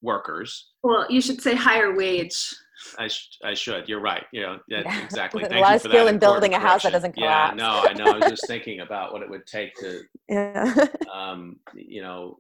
workers 0.02 0.70
well 0.82 1.06
you 1.10 1.20
should 1.20 1.40
say 1.40 1.54
higher 1.54 1.94
wage 1.94 2.54
I, 2.98 3.08
sh- 3.08 3.38
I 3.44 3.54
should. 3.54 3.88
You're 3.88 4.00
right. 4.00 4.24
You 4.32 4.40
know, 4.42 4.58
yeah, 4.66 4.82
yeah. 4.84 5.04
exactly. 5.04 5.42
Thank 5.48 5.54
a 5.54 5.60
lot 5.60 5.76
of 5.76 5.82
skill 5.82 6.06
in 6.06 6.18
building 6.18 6.54
a 6.54 6.58
house 6.58 6.82
that 6.84 6.92
doesn't 6.92 7.12
collapse. 7.12 7.54
Yeah, 7.58 7.62
no, 7.62 7.84
I 7.86 7.92
know. 7.92 8.04
I 8.06 8.18
was 8.18 8.30
just 8.30 8.46
thinking 8.46 8.80
about 8.80 9.12
what 9.12 9.20
it 9.22 9.28
would 9.28 9.46
take 9.46 9.74
to, 9.76 10.00
yeah. 10.30 10.86
um, 11.12 11.56
you 11.74 12.00
know, 12.00 12.38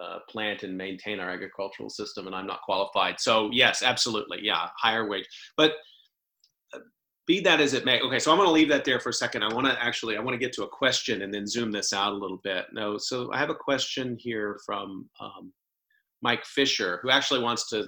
uh, 0.00 0.18
plant 0.28 0.62
and 0.62 0.76
maintain 0.76 1.20
our 1.20 1.30
agricultural 1.30 1.90
system, 1.90 2.26
and 2.26 2.34
I'm 2.34 2.46
not 2.46 2.62
qualified. 2.62 3.20
So 3.20 3.50
yes, 3.52 3.82
absolutely, 3.82 4.38
yeah, 4.42 4.68
higher 4.76 5.08
wage. 5.08 5.26
But 5.56 5.72
uh, 6.74 6.78
be 7.26 7.40
that 7.40 7.60
as 7.60 7.74
it 7.74 7.84
may, 7.84 8.00
okay. 8.00 8.18
So 8.18 8.30
I'm 8.30 8.38
going 8.38 8.48
to 8.48 8.52
leave 8.52 8.68
that 8.68 8.84
there 8.84 9.00
for 9.00 9.08
a 9.08 9.14
second. 9.14 9.42
I 9.42 9.52
want 9.52 9.66
to 9.66 9.82
actually, 9.82 10.16
I 10.16 10.20
want 10.20 10.34
to 10.34 10.38
get 10.38 10.52
to 10.54 10.64
a 10.64 10.68
question 10.68 11.22
and 11.22 11.32
then 11.32 11.46
zoom 11.46 11.72
this 11.72 11.92
out 11.92 12.12
a 12.12 12.16
little 12.16 12.40
bit. 12.42 12.66
No, 12.72 12.98
so 12.98 13.32
I 13.32 13.38
have 13.38 13.50
a 13.50 13.54
question 13.54 14.16
here 14.18 14.58
from 14.64 15.08
um, 15.20 15.52
Mike 16.22 16.44
Fisher, 16.44 17.00
who 17.02 17.10
actually 17.10 17.42
wants 17.42 17.68
to 17.70 17.86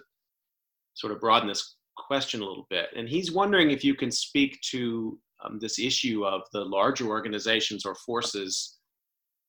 sort 0.95 1.13
of 1.13 1.21
broaden 1.21 1.49
this 1.49 1.77
question 1.97 2.41
a 2.41 2.45
little 2.45 2.67
bit, 2.71 2.89
and 2.97 3.09
he's 3.09 3.33
wondering 3.33 3.71
if 3.71 3.85
you 3.85 3.95
can 3.95 4.11
speak 4.11 4.61
to 4.71 5.19
um, 5.45 5.59
this 5.61 5.79
issue 5.79 6.25
of 6.25 6.43
the 6.53 6.65
larger 6.65 7.07
organizations 7.07 7.85
or 7.85 7.95
forces 7.95 8.79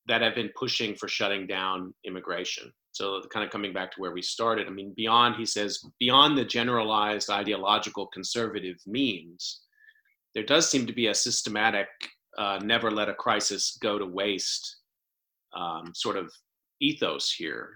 that 0.07 0.21
have 0.21 0.35
been 0.35 0.49
pushing 0.57 0.95
for 0.95 1.07
shutting 1.07 1.47
down 1.47 1.93
immigration. 2.05 2.71
So, 2.91 3.21
kind 3.31 3.45
of 3.45 3.51
coming 3.51 3.73
back 3.73 3.91
to 3.91 4.01
where 4.01 4.11
we 4.11 4.21
started, 4.21 4.67
I 4.67 4.69
mean, 4.69 4.93
beyond, 4.95 5.35
he 5.35 5.45
says, 5.45 5.83
beyond 5.99 6.37
the 6.37 6.45
generalized 6.45 7.29
ideological 7.29 8.07
conservative 8.07 8.77
means, 8.85 9.61
there 10.35 10.43
does 10.43 10.69
seem 10.69 10.85
to 10.85 10.93
be 10.93 11.07
a 11.07 11.15
systematic, 11.15 11.87
uh, 12.37 12.59
never 12.63 12.91
let 12.91 13.09
a 13.09 13.13
crisis 13.13 13.77
go 13.81 13.97
to 13.97 14.05
waste 14.05 14.77
um, 15.55 15.91
sort 15.93 16.17
of 16.17 16.31
ethos 16.81 17.31
here. 17.31 17.69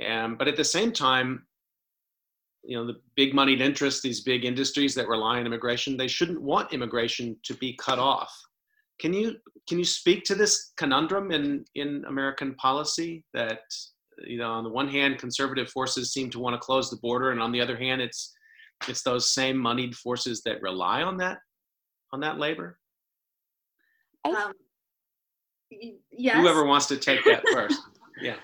And, 0.00 0.38
but 0.38 0.48
at 0.48 0.56
the 0.56 0.64
same 0.64 0.92
time, 0.92 1.46
you 2.62 2.76
know, 2.76 2.86
the 2.86 3.00
big 3.16 3.34
moneyed 3.34 3.60
interests, 3.60 4.02
these 4.02 4.22
big 4.22 4.44
industries 4.44 4.94
that 4.94 5.08
rely 5.08 5.38
on 5.38 5.46
immigration, 5.46 5.96
they 5.96 6.08
shouldn't 6.08 6.40
want 6.40 6.72
immigration 6.72 7.36
to 7.44 7.54
be 7.54 7.78
cut 7.80 7.98
off. 7.98 8.34
Can 9.00 9.12
you 9.12 9.36
can 9.68 9.78
you 9.78 9.84
speak 9.84 10.24
to 10.24 10.34
this 10.34 10.72
conundrum 10.76 11.30
in 11.30 11.64
in 11.74 12.04
American 12.08 12.54
policy 12.56 13.24
that 13.34 13.60
you 14.24 14.38
know 14.38 14.50
on 14.50 14.64
the 14.64 14.70
one 14.70 14.88
hand 14.88 15.18
conservative 15.18 15.70
forces 15.70 16.12
seem 16.12 16.30
to 16.30 16.38
want 16.38 16.54
to 16.54 16.58
close 16.58 16.90
the 16.90 16.96
border 16.96 17.30
and 17.30 17.40
on 17.40 17.52
the 17.52 17.60
other 17.60 17.76
hand 17.76 18.00
it's 18.00 18.34
it's 18.88 19.02
those 19.02 19.30
same 19.30 19.56
moneyed 19.56 19.94
forces 19.94 20.42
that 20.44 20.62
rely 20.62 21.02
on 21.02 21.16
that 21.18 21.38
on 22.12 22.20
that 22.20 22.38
labor? 22.38 22.78
Um, 24.24 24.52
yes. 26.10 26.36
Whoever 26.36 26.64
wants 26.64 26.86
to 26.86 26.96
take 26.96 27.24
that 27.24 27.42
first. 27.52 27.80
Yeah. 28.20 28.36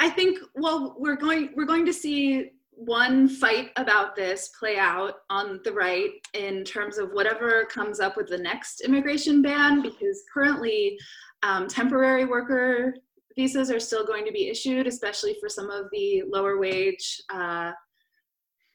I 0.00 0.10
think 0.10 0.38
well 0.54 0.96
we're 0.98 1.16
going 1.16 1.50
we're 1.56 1.66
going 1.66 1.86
to 1.86 1.92
see 1.92 2.52
one 2.76 3.28
fight 3.28 3.70
about 3.76 4.16
this 4.16 4.50
play 4.58 4.78
out 4.78 5.14
on 5.30 5.60
the 5.64 5.72
right 5.72 6.10
in 6.34 6.64
terms 6.64 6.98
of 6.98 7.10
whatever 7.12 7.64
comes 7.66 8.00
up 8.00 8.16
with 8.16 8.28
the 8.28 8.38
next 8.38 8.80
immigration 8.80 9.42
ban 9.42 9.82
because 9.82 10.22
currently 10.32 10.98
um, 11.42 11.66
temporary 11.68 12.24
worker 12.24 12.94
visas 13.36 13.70
are 13.70 13.80
still 13.80 14.04
going 14.04 14.24
to 14.24 14.32
be 14.32 14.48
issued 14.48 14.86
especially 14.86 15.36
for 15.40 15.48
some 15.48 15.70
of 15.70 15.86
the 15.92 16.22
lower 16.28 16.58
wage 16.58 17.20
uh, 17.32 17.72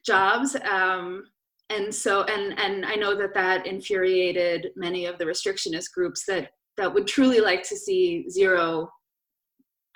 jobs 0.05 0.55
um, 0.69 1.23
and 1.69 1.93
so 1.93 2.23
and 2.23 2.57
and 2.59 2.85
i 2.85 2.95
know 2.95 3.15
that 3.15 3.33
that 3.33 3.65
infuriated 3.67 4.69
many 4.75 5.05
of 5.05 5.17
the 5.17 5.25
restrictionist 5.25 5.91
groups 5.93 6.25
that 6.25 6.51
that 6.77 6.91
would 6.91 7.05
truly 7.05 7.41
like 7.41 7.63
to 7.63 7.75
see 7.75 8.27
zero 8.29 8.89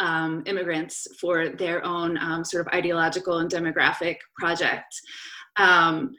um, 0.04 0.43
immigrants 0.45 1.08
for 1.20 1.49
their 1.49 1.84
own 1.86 2.18
um, 2.18 2.43
sort 2.43 2.68
of 2.68 2.74
ideological 2.74 3.39
and 3.39 3.49
demographic 3.49 4.18
project. 4.38 4.93
Um, 5.56 6.16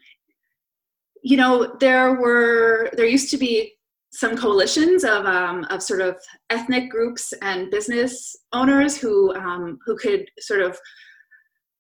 you 1.23 1.37
know, 1.37 1.77
there 1.81 2.15
were 2.15 2.91
there 2.97 3.07
used 3.07 3.31
to 3.31 3.39
be 3.39 3.73
some 4.13 4.37
coalitions 4.37 5.05
of 5.05 5.27
um, 5.27 5.65
of 5.71 5.83
sort 5.83 6.01
of 6.01 6.17
ethnic 6.51 6.91
groups 6.91 7.33
and 7.43 7.71
business 7.71 8.37
owners 8.53 8.97
who 8.97 9.35
um, 9.35 9.79
who 9.85 9.97
could 9.97 10.25
sort 10.39 10.61
of 10.61 10.79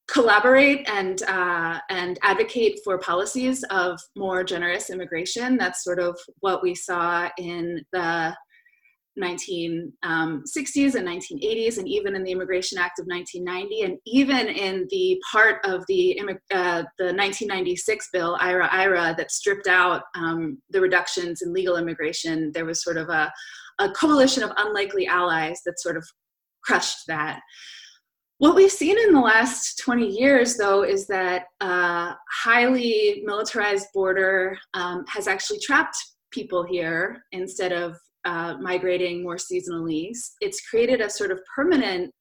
collaborate 0.09 0.87
and 0.89 1.23
uh, 1.23 1.79
and 1.91 2.19
advocate 2.23 2.81
for 2.85 2.99
policies 2.99 3.65
of 3.65 4.01
more 4.17 4.45
generous 4.45 4.91
immigration. 4.91 5.57
That's 5.57 5.85
sort 5.85 6.01
of 6.01 6.19
what 6.41 6.63
we 6.63 6.75
saw 6.75 7.29
in 7.39 7.85
the 7.93 8.35
1960s 9.19 9.93
um, 10.03 10.43
and 10.45 11.09
1980s, 11.09 11.79
and 11.79 11.89
even 11.89 12.17
in 12.17 12.25
the 12.25 12.33
Immigration 12.33 12.79
Act 12.79 12.99
of 12.99 13.07
1990, 13.07 13.83
and 13.83 13.99
even 14.07 14.49
in 14.49 14.87
the 14.91 15.21
part 15.31 15.65
of 15.65 15.85
the 15.89 16.19
uh, 16.51 16.83
the 16.99 17.13
1996 17.13 18.09
bill, 18.13 18.37
IIRIRA, 18.39 19.17
that 19.17 19.31
stripped 19.31 19.67
out 19.67 20.03
um, 20.17 20.59
the 20.71 20.81
reductions 20.81 21.43
in 21.43 21.53
legal 21.53 21.77
immigration. 21.77 22.51
There 22.53 22.65
was 22.65 22.83
sort 22.83 22.97
of 22.97 23.09
a, 23.09 23.33
a 23.79 23.91
coalition 23.91 24.43
of 24.43 24.53
unlikely 24.57 25.07
allies 25.07 25.61
that 25.65 25.81
sort 25.81 25.97
of 25.97 26.05
crushed 26.65 27.07
that. 27.07 27.41
What 28.39 28.57
we've 28.57 28.71
seen 28.71 28.99
in 28.99 29.13
the 29.13 29.21
last 29.21 29.79
20 29.79 30.07
years, 30.07 30.57
though, 30.57 30.83
is 30.83 31.07
that 31.07 31.45
a 31.61 32.15
highly 32.31 33.23
militarized 33.25 33.87
border 33.95 34.59
um, 34.75 35.05
has 35.09 35.29
actually 35.29 35.61
trapped 35.61 35.97
people 36.33 36.65
here 36.65 37.23
instead 37.31 37.73
of 37.73 37.97
uh, 38.25 38.57
migrating 38.61 39.23
more 39.23 39.37
seasonally. 39.37 40.11
It's 40.41 40.69
created 40.69 41.01
a 41.01 41.11
sort 41.11 41.31
of 41.31 41.41
permanent 41.55 42.13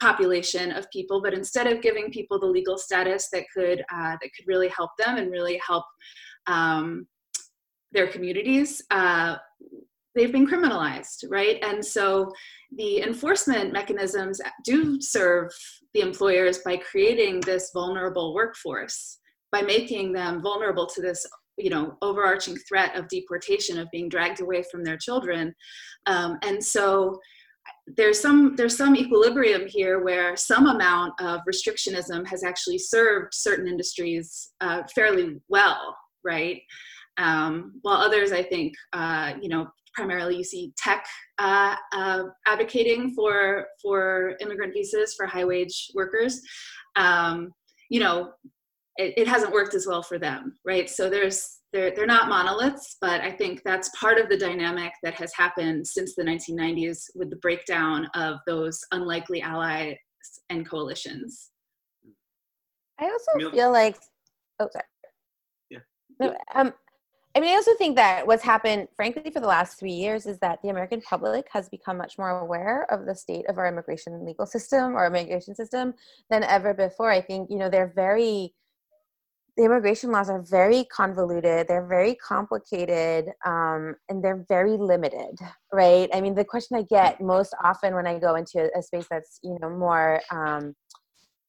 population 0.00 0.72
of 0.72 0.90
people, 0.90 1.22
but 1.22 1.34
instead 1.34 1.66
of 1.66 1.80
giving 1.80 2.10
people 2.10 2.38
the 2.38 2.46
legal 2.46 2.76
status 2.76 3.28
that 3.32 3.44
could 3.54 3.80
uh, 3.80 4.16
that 4.20 4.30
could 4.34 4.46
really 4.46 4.68
help 4.68 4.90
them 4.98 5.16
and 5.16 5.30
really 5.30 5.60
help 5.66 5.84
um, 6.46 7.06
their 7.92 8.08
communities, 8.08 8.82
uh, 8.90 9.36
they've 10.14 10.32
been 10.32 10.46
criminalized, 10.46 11.24
right? 11.28 11.58
And 11.62 11.84
so 11.84 12.32
the 12.76 13.02
enforcement 13.02 13.72
mechanisms 13.72 14.40
do 14.64 15.00
serve 15.00 15.50
the 15.94 16.00
employers 16.00 16.58
by 16.58 16.76
creating 16.78 17.40
this 17.40 17.70
vulnerable 17.72 18.34
workforce, 18.34 19.18
by 19.50 19.62
making 19.62 20.12
them 20.12 20.42
vulnerable 20.42 20.86
to 20.86 21.00
this 21.00 21.26
you 21.58 21.70
know 21.70 21.96
overarching 22.02 22.56
threat 22.68 22.96
of 22.96 23.08
deportation 23.08 23.78
of 23.78 23.90
being 23.90 24.08
dragged 24.08 24.40
away 24.40 24.62
from 24.70 24.84
their 24.84 24.96
children. 24.96 25.54
Um, 26.06 26.38
and 26.42 26.62
so 26.62 27.18
there's 27.96 28.20
some 28.20 28.56
there's 28.56 28.76
some 28.76 28.96
equilibrium 28.96 29.66
here 29.66 30.02
where 30.02 30.36
some 30.36 30.66
amount 30.66 31.14
of 31.20 31.40
restrictionism 31.50 32.26
has 32.26 32.42
actually 32.42 32.78
served 32.78 33.32
certain 33.32 33.68
industries 33.68 34.52
uh, 34.60 34.82
fairly 34.94 35.40
well 35.48 35.96
right? 36.24 36.62
Um, 37.18 37.74
while 37.82 37.98
others 37.98 38.32
i 38.32 38.42
think 38.42 38.72
uh, 38.94 39.34
you 39.40 39.50
know 39.50 39.66
primarily 39.94 40.36
you 40.36 40.44
see 40.44 40.72
tech 40.78 41.04
uh, 41.38 41.76
uh 41.92 42.22
advocating 42.46 43.12
for 43.14 43.66
for 43.82 44.34
immigrant 44.40 44.72
visas 44.72 45.14
for 45.14 45.26
high 45.26 45.44
wage 45.44 45.90
workers. 45.94 46.40
Um, 46.96 47.52
you 47.90 48.00
know 48.00 48.30
it, 48.96 49.14
it 49.16 49.28
hasn't 49.28 49.52
worked 49.52 49.74
as 49.74 49.86
well 49.86 50.02
for 50.02 50.18
them, 50.18 50.56
right? 50.64 50.88
So 50.88 51.08
there's 51.08 51.60
they're 51.72 51.90
they're 51.94 52.06
not 52.06 52.28
monoliths, 52.28 52.96
but 53.00 53.20
I 53.20 53.30
think 53.30 53.62
that's 53.64 53.88
part 53.90 54.18
of 54.18 54.28
the 54.28 54.36
dynamic 54.36 54.92
that 55.02 55.14
has 55.14 55.32
happened 55.34 55.86
since 55.86 56.14
the 56.14 56.22
1990s 56.22 57.10
with 57.14 57.30
the 57.30 57.36
breakdown 57.36 58.06
of 58.14 58.36
those 58.46 58.80
unlikely 58.92 59.40
allies 59.40 59.96
and 60.50 60.68
coalitions. 60.68 61.50
I 63.00 63.04
also 63.06 63.50
feel 63.50 63.72
like, 63.72 63.96
oh 64.60 64.68
sorry. 64.72 64.84
Yeah. 65.70 65.78
No, 66.20 66.36
um, 66.54 66.72
I 67.34 67.40
mean, 67.40 67.50
I 67.50 67.54
also 67.54 67.74
think 67.76 67.96
that 67.96 68.26
what's 68.26 68.42
happened, 68.42 68.88
frankly, 68.94 69.30
for 69.30 69.40
the 69.40 69.46
last 69.46 69.78
three 69.78 69.92
years 69.92 70.26
is 70.26 70.38
that 70.40 70.60
the 70.62 70.68
American 70.68 71.00
public 71.00 71.46
has 71.50 71.66
become 71.70 71.96
much 71.96 72.18
more 72.18 72.40
aware 72.40 72.86
of 72.92 73.06
the 73.06 73.14
state 73.14 73.48
of 73.48 73.56
our 73.56 73.66
immigration 73.66 74.24
legal 74.26 74.44
system 74.44 74.94
or 74.94 75.06
immigration 75.06 75.54
system 75.54 75.94
than 76.28 76.42
ever 76.44 76.74
before. 76.74 77.10
I 77.10 77.22
think, 77.22 77.50
you 77.50 77.56
know, 77.56 77.70
they're 77.70 77.92
very 77.96 78.52
the 79.56 79.64
immigration 79.64 80.10
laws 80.10 80.30
are 80.30 80.42
very 80.42 80.84
convoluted 80.84 81.68
they're 81.68 81.86
very 81.86 82.14
complicated 82.16 83.26
um, 83.44 83.94
and 84.08 84.22
they're 84.22 84.44
very 84.48 84.76
limited 84.76 85.38
right? 85.72 86.08
I 86.12 86.20
mean 86.20 86.34
the 86.34 86.44
question 86.44 86.76
i 86.76 86.82
get 86.82 87.20
most 87.20 87.54
often 87.62 87.94
when 87.94 88.06
i 88.06 88.18
go 88.18 88.34
into 88.34 88.70
a 88.76 88.82
space 88.82 89.06
that's 89.10 89.38
you 89.42 89.58
know 89.60 89.70
more 89.70 90.20
um, 90.30 90.74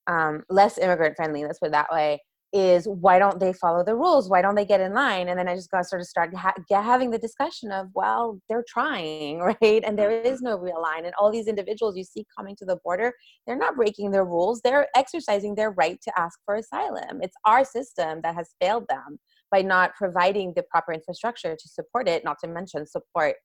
um, 0.07 0.43
less 0.49 0.77
immigrant 0.77 1.15
friendly 1.15 1.43
let's 1.43 1.59
put 1.59 1.67
it 1.67 1.71
that 1.71 1.91
way 1.91 2.19
is 2.53 2.87
why 2.87 3.17
don't 3.17 3.39
they 3.39 3.51
follow 3.51 3.83
the 3.83 3.95
rules? 3.95 4.29
Why 4.29 4.43
don't 4.43 4.53
they 4.53 4.65
get 4.65 4.79
in 4.79 4.93
line? 4.93 5.27
And 5.27 5.39
then 5.39 5.47
I 5.47 5.55
just 5.55 5.71
got 5.71 5.87
sort 5.87 6.01
of 6.01 6.07
start 6.07 6.35
ha- 6.35 6.53
having 6.69 7.09
the 7.09 7.17
discussion 7.17 7.71
of, 7.71 7.87
well, 7.95 8.39
they're 8.47 8.63
trying, 8.67 9.39
right? 9.61 9.83
And 9.83 9.97
there 9.97 10.11
mm-hmm. 10.11 10.33
is 10.33 10.41
no 10.41 10.57
real 10.57 10.81
line. 10.81 11.05
And 11.05 11.15
all 11.19 11.31
these 11.31 11.47
individuals 11.47 11.97
you 11.97 12.03
see 12.03 12.25
coming 12.37 12.55
to 12.57 12.65
the 12.65 12.77
border, 12.83 13.11
they're 13.47 13.57
not 13.57 13.75
breaking 13.75 14.11
their 14.11 14.25
rules. 14.25 14.61
They're 14.61 14.87
exercising 14.95 15.55
their 15.55 15.71
right 15.71 15.99
to 16.03 16.19
ask 16.19 16.39
for 16.45 16.55
asylum. 16.55 17.21
It's 17.21 17.35
our 17.45 17.65
system 17.65 18.19
that 18.21 18.35
has 18.35 18.53
failed 18.61 18.85
them 18.87 19.17
by 19.51 19.63
not 19.63 19.95
providing 19.95 20.53
the 20.55 20.63
proper 20.63 20.93
infrastructure 20.93 21.55
to 21.55 21.69
support 21.69 22.07
it, 22.07 22.23
not 22.23 22.37
to 22.43 22.47
mention 22.47 22.85
support, 22.85 23.35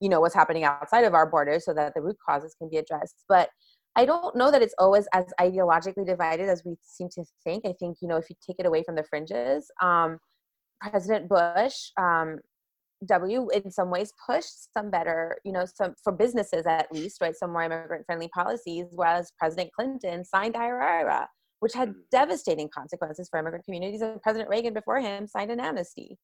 you 0.00 0.10
know, 0.10 0.20
what's 0.20 0.34
happening 0.34 0.64
outside 0.64 1.04
of 1.04 1.14
our 1.14 1.28
borders 1.28 1.64
so 1.64 1.72
that 1.72 1.94
the 1.94 2.02
root 2.02 2.16
causes 2.26 2.54
can 2.58 2.68
be 2.70 2.76
addressed. 2.76 3.24
But 3.28 3.48
I 3.98 4.04
don't 4.04 4.36
know 4.36 4.52
that 4.52 4.62
it's 4.62 4.76
always 4.78 5.08
as 5.12 5.24
ideologically 5.40 6.06
divided 6.06 6.48
as 6.48 6.62
we 6.64 6.76
seem 6.82 7.08
to 7.16 7.24
think. 7.42 7.66
I 7.66 7.74
think, 7.80 7.96
you 8.00 8.06
know, 8.06 8.16
if 8.16 8.30
you 8.30 8.36
take 8.46 8.60
it 8.60 8.64
away 8.66 8.84
from 8.84 8.94
the 8.94 9.02
fringes, 9.02 9.68
um, 9.82 10.18
President 10.80 11.28
Bush, 11.28 11.90
um, 12.00 12.38
W, 13.06 13.48
in 13.48 13.72
some 13.72 13.90
ways 13.90 14.12
pushed 14.24 14.72
some 14.72 14.88
better, 14.88 15.38
you 15.44 15.50
know, 15.50 15.66
some 15.66 15.96
for 16.04 16.12
businesses 16.12 16.64
at 16.64 16.86
least, 16.92 17.20
right, 17.20 17.34
some 17.34 17.52
more 17.52 17.64
immigrant 17.64 18.06
friendly 18.06 18.28
policies, 18.28 18.86
whereas 18.92 19.32
President 19.36 19.70
Clinton 19.72 20.24
signed 20.24 20.56
IRA, 20.56 21.28
which 21.58 21.74
had 21.74 21.88
mm-hmm. 21.88 22.00
devastating 22.12 22.68
consequences 22.72 23.28
for 23.28 23.40
immigrant 23.40 23.64
communities, 23.64 24.00
and 24.00 24.22
President 24.22 24.48
Reagan 24.48 24.74
before 24.74 25.00
him 25.00 25.26
signed 25.26 25.50
an 25.50 25.58
amnesty. 25.58 26.16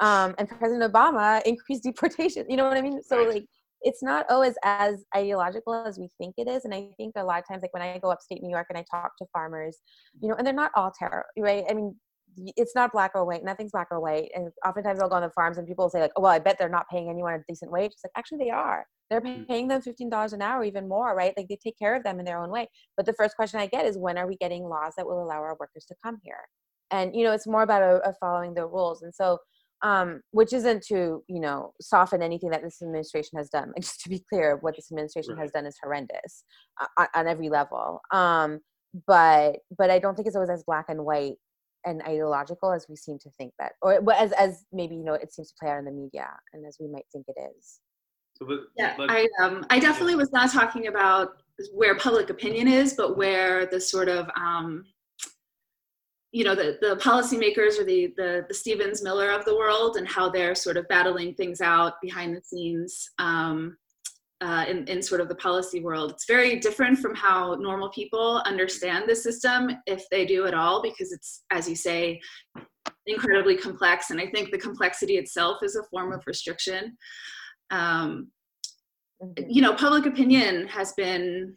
Um, 0.00 0.34
and 0.38 0.48
President 0.48 0.92
Obama 0.92 1.42
increased 1.46 1.84
deportation. 1.84 2.46
You 2.48 2.56
know 2.56 2.66
what 2.66 2.76
I 2.76 2.82
mean? 2.82 3.00
So 3.04 3.22
like 3.22 3.46
it's 3.82 4.02
not 4.02 4.26
always 4.30 4.54
as 4.64 5.04
ideological 5.16 5.74
as 5.86 5.98
we 5.98 6.08
think 6.18 6.34
it 6.38 6.48
is. 6.48 6.64
And 6.64 6.74
I 6.74 6.90
think 6.96 7.14
a 7.16 7.24
lot 7.24 7.38
of 7.38 7.48
times, 7.48 7.62
like 7.62 7.72
when 7.72 7.82
I 7.82 7.98
go 7.98 8.10
upstate 8.10 8.42
New 8.42 8.50
York 8.50 8.66
and 8.68 8.78
I 8.78 8.84
talk 8.90 9.16
to 9.18 9.26
farmers, 9.32 9.78
you 10.20 10.28
know, 10.28 10.34
and 10.34 10.46
they're 10.46 10.54
not 10.54 10.72
all 10.76 10.92
terrible, 10.96 11.24
right? 11.38 11.64
I 11.68 11.74
mean, 11.74 11.96
it's 12.36 12.74
not 12.74 12.92
black 12.92 13.12
or 13.14 13.24
white. 13.24 13.44
Nothing's 13.44 13.72
black 13.72 13.88
or 13.90 14.00
white. 14.00 14.30
And 14.34 14.50
oftentimes 14.66 15.00
I'll 15.00 15.08
go 15.08 15.16
on 15.16 15.22
the 15.22 15.30
farms 15.30 15.58
and 15.58 15.66
people 15.66 15.86
will 15.86 15.90
say 15.90 16.00
like, 16.00 16.12
oh, 16.16 16.22
well, 16.22 16.32
I 16.32 16.38
bet 16.38 16.58
they're 16.58 16.68
not 16.68 16.88
paying 16.90 17.08
anyone 17.08 17.34
a 17.34 17.38
decent 17.48 17.72
wage. 17.72 17.92
It's 17.92 18.04
like, 18.04 18.12
actually 18.16 18.38
they 18.38 18.50
are. 18.50 18.86
They're 19.08 19.20
mm. 19.20 19.46
paying 19.48 19.66
them 19.68 19.82
$15 19.82 20.32
an 20.32 20.42
hour, 20.42 20.62
even 20.62 20.88
more, 20.88 21.14
right? 21.16 21.34
Like 21.36 21.48
they 21.48 21.58
take 21.62 21.78
care 21.78 21.96
of 21.96 22.04
them 22.04 22.20
in 22.20 22.24
their 22.24 22.40
own 22.40 22.50
way. 22.50 22.68
But 22.96 23.06
the 23.06 23.14
first 23.14 23.34
question 23.34 23.58
I 23.60 23.66
get 23.66 23.86
is 23.86 23.98
when 23.98 24.16
are 24.16 24.28
we 24.28 24.36
getting 24.36 24.64
laws 24.64 24.92
that 24.96 25.06
will 25.06 25.22
allow 25.22 25.40
our 25.40 25.56
workers 25.58 25.84
to 25.86 25.94
come 26.04 26.18
here? 26.22 26.44
And, 26.92 27.14
you 27.14 27.24
know, 27.24 27.32
it's 27.32 27.46
more 27.46 27.62
about 27.62 27.82
a, 27.82 28.08
a 28.08 28.14
following 28.20 28.54
the 28.54 28.66
rules. 28.66 29.02
And 29.02 29.14
so 29.14 29.38
um, 29.82 30.20
which 30.30 30.52
isn't 30.52 30.82
to 30.84 31.22
you 31.28 31.40
know 31.40 31.72
soften 31.80 32.22
anything 32.22 32.50
that 32.50 32.62
this 32.62 32.82
administration 32.82 33.38
has 33.38 33.48
done. 33.48 33.68
Like 33.68 33.82
just 33.82 34.00
to 34.02 34.08
be 34.08 34.24
clear, 34.28 34.58
what 34.60 34.76
this 34.76 34.90
administration 34.90 35.34
right. 35.34 35.42
has 35.42 35.50
done 35.50 35.66
is 35.66 35.76
horrendous 35.82 36.44
uh, 36.80 36.86
on, 36.98 37.06
on, 37.14 37.26
every 37.26 37.48
level. 37.48 38.00
Um, 38.12 38.60
but 39.06 39.56
but 39.76 39.90
I 39.90 39.98
don't 39.98 40.14
think 40.14 40.26
it's 40.26 40.36
always 40.36 40.50
as 40.50 40.64
black 40.64 40.86
and 40.88 41.04
white 41.04 41.34
and 41.86 42.02
ideological 42.02 42.72
as 42.72 42.86
we 42.88 42.96
seem 42.96 43.18
to 43.20 43.30
think 43.38 43.52
that, 43.58 43.72
or 43.82 44.02
as 44.12 44.32
as 44.32 44.64
maybe 44.72 44.96
you 44.96 45.04
know 45.04 45.14
it 45.14 45.32
seems 45.32 45.48
to 45.50 45.54
play 45.60 45.70
out 45.70 45.78
in 45.78 45.84
the 45.84 45.90
media 45.90 46.28
and 46.52 46.66
as 46.66 46.76
we 46.80 46.88
might 46.88 47.06
think 47.12 47.26
it 47.28 47.40
is. 47.56 47.80
So, 48.36 48.46
but, 48.46 48.60
yeah, 48.76 48.96
I 48.98 49.28
um, 49.42 49.64
I 49.70 49.78
definitely 49.78 50.16
was 50.16 50.32
not 50.32 50.50
talking 50.50 50.86
about 50.86 51.42
where 51.72 51.94
public 51.96 52.30
opinion 52.30 52.68
is, 52.68 52.94
but 52.94 53.16
where 53.16 53.66
the 53.66 53.80
sort 53.80 54.08
of 54.08 54.30
um, 54.36 54.84
you 56.32 56.44
know 56.44 56.54
the, 56.54 56.78
the 56.80 56.96
policymakers 56.96 57.78
or 57.78 57.84
the, 57.84 58.14
the 58.16 58.44
the 58.48 58.54
Stevens 58.54 59.02
Miller 59.02 59.30
of 59.30 59.44
the 59.44 59.56
world 59.56 59.96
and 59.96 60.06
how 60.06 60.28
they're 60.28 60.54
sort 60.54 60.76
of 60.76 60.86
battling 60.88 61.34
things 61.34 61.60
out 61.60 61.94
behind 62.00 62.36
the 62.36 62.42
scenes 62.42 63.10
um, 63.18 63.76
uh, 64.40 64.64
in, 64.68 64.86
in 64.86 65.02
sort 65.02 65.20
of 65.20 65.28
the 65.28 65.34
policy 65.34 65.80
world. 65.80 66.12
It's 66.12 66.26
very 66.26 66.58
different 66.58 66.98
from 66.98 67.14
how 67.14 67.54
normal 67.54 67.90
people 67.90 68.42
understand 68.46 69.04
the 69.06 69.14
system, 69.14 69.70
if 69.86 70.04
they 70.10 70.24
do 70.24 70.46
at 70.46 70.54
all, 70.54 70.82
because 70.82 71.12
it's, 71.12 71.42
as 71.50 71.68
you 71.68 71.76
say, 71.76 72.20
incredibly 73.06 73.56
complex. 73.56 74.10
And 74.10 74.20
I 74.20 74.26
think 74.30 74.50
the 74.50 74.58
complexity 74.58 75.18
itself 75.18 75.58
is 75.62 75.76
a 75.76 75.82
form 75.84 76.12
of 76.12 76.22
restriction. 76.26 76.96
Um, 77.70 78.28
mm-hmm. 79.22 79.44
you 79.48 79.60
know, 79.60 79.74
public 79.74 80.06
opinion 80.06 80.66
has 80.68 80.92
been 80.94 81.54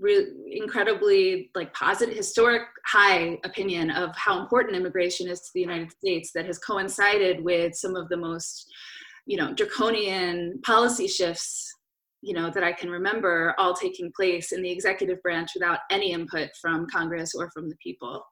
re- 0.00 0.26
incredibly 0.50 1.50
like 1.54 1.72
positive 1.74 2.16
historic 2.16 2.62
high 2.86 3.38
opinion 3.44 3.90
of 3.90 4.16
how 4.16 4.40
important 4.40 4.76
immigration 4.76 5.28
is 5.28 5.40
to 5.40 5.50
the 5.54 5.60
united 5.60 5.92
states 5.92 6.30
that 6.34 6.46
has 6.46 6.58
coincided 6.58 7.44
with 7.44 7.74
some 7.74 7.94
of 7.94 8.08
the 8.08 8.16
most 8.16 8.66
you 9.26 9.36
know 9.36 9.52
draconian 9.52 10.60
policy 10.64 11.06
shifts 11.06 11.72
you 12.22 12.34
know 12.34 12.50
that 12.50 12.64
i 12.64 12.72
can 12.72 12.90
remember 12.90 13.54
all 13.58 13.74
taking 13.74 14.10
place 14.16 14.52
in 14.52 14.62
the 14.62 14.70
executive 14.70 15.22
branch 15.22 15.50
without 15.54 15.80
any 15.90 16.12
input 16.12 16.48
from 16.60 16.86
congress 16.92 17.34
or 17.34 17.50
from 17.52 17.68
the 17.68 17.76
people. 17.82 18.24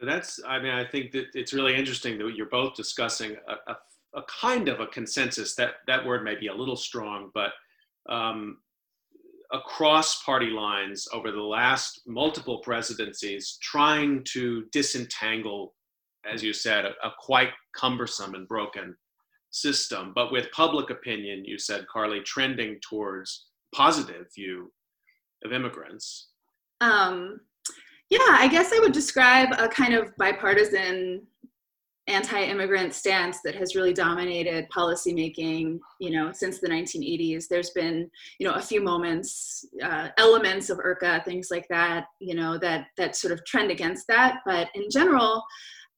That's 0.00 0.40
i 0.46 0.58
mean 0.58 0.72
i 0.72 0.84
think 0.84 1.12
that 1.12 1.26
it's 1.34 1.52
really 1.52 1.74
interesting 1.74 2.18
that 2.18 2.34
you're 2.36 2.46
both 2.46 2.74
discussing 2.74 3.36
a, 3.48 3.72
a, 3.72 3.76
a 4.18 4.22
kind 4.40 4.68
of 4.68 4.80
a 4.80 4.86
consensus. 4.86 5.54
That 5.54 5.74
that 5.86 6.04
word 6.04 6.24
may 6.24 6.34
be 6.34 6.48
a 6.48 6.54
little 6.54 6.76
strong 6.76 7.30
but 7.32 7.52
um, 8.08 8.58
across 9.52 10.22
party 10.22 10.50
lines 10.50 11.06
over 11.12 11.30
the 11.30 11.40
last 11.40 12.02
multiple 12.06 12.58
presidencies 12.58 13.58
trying 13.62 14.24
to 14.24 14.64
disentangle, 14.72 15.74
as 16.30 16.42
you 16.42 16.52
said, 16.52 16.84
a, 16.84 16.90
a, 17.06 17.12
quite 17.18 17.50
cumbersome 17.76 18.34
and 18.34 18.48
broken 18.48 18.96
system. 19.50 20.12
But 20.14 20.32
with 20.32 20.50
public 20.52 20.90
opinion, 20.90 21.44
you 21.44 21.58
said, 21.58 21.86
Carly, 21.92 22.20
trending 22.20 22.78
towards 22.88 23.46
positive 23.74 24.26
view 24.34 24.72
of 25.44 25.52
immigrants. 25.52 26.28
Um, 26.80 27.40
yeah, 28.10 28.18
I 28.20 28.48
guess 28.48 28.72
I 28.72 28.78
would 28.80 28.92
describe 28.92 29.48
a 29.58 29.68
kind 29.68 29.94
of 29.94 30.16
bipartisan 30.16 31.26
anti-immigrant 32.06 32.92
stance 32.92 33.38
that 33.44 33.54
has 33.54 33.74
really 33.74 33.92
dominated 33.92 34.66
policymaking 34.74 35.78
you 36.00 36.10
know 36.10 36.30
since 36.32 36.60
the 36.60 36.68
1980s 36.68 37.46
there's 37.48 37.70
been 37.70 38.08
you 38.38 38.46
know 38.46 38.54
a 38.54 38.60
few 38.60 38.82
moments 38.82 39.64
uh, 39.82 40.08
elements 40.18 40.68
of 40.68 40.78
IRCA 40.78 41.24
things 41.24 41.48
like 41.50 41.66
that 41.70 42.04
you 42.20 42.34
know 42.34 42.58
that 42.58 42.88
that 42.98 43.16
sort 43.16 43.32
of 43.32 43.44
trend 43.46 43.70
against 43.70 44.06
that. 44.08 44.40
But 44.44 44.68
in 44.74 44.84
general 44.90 45.42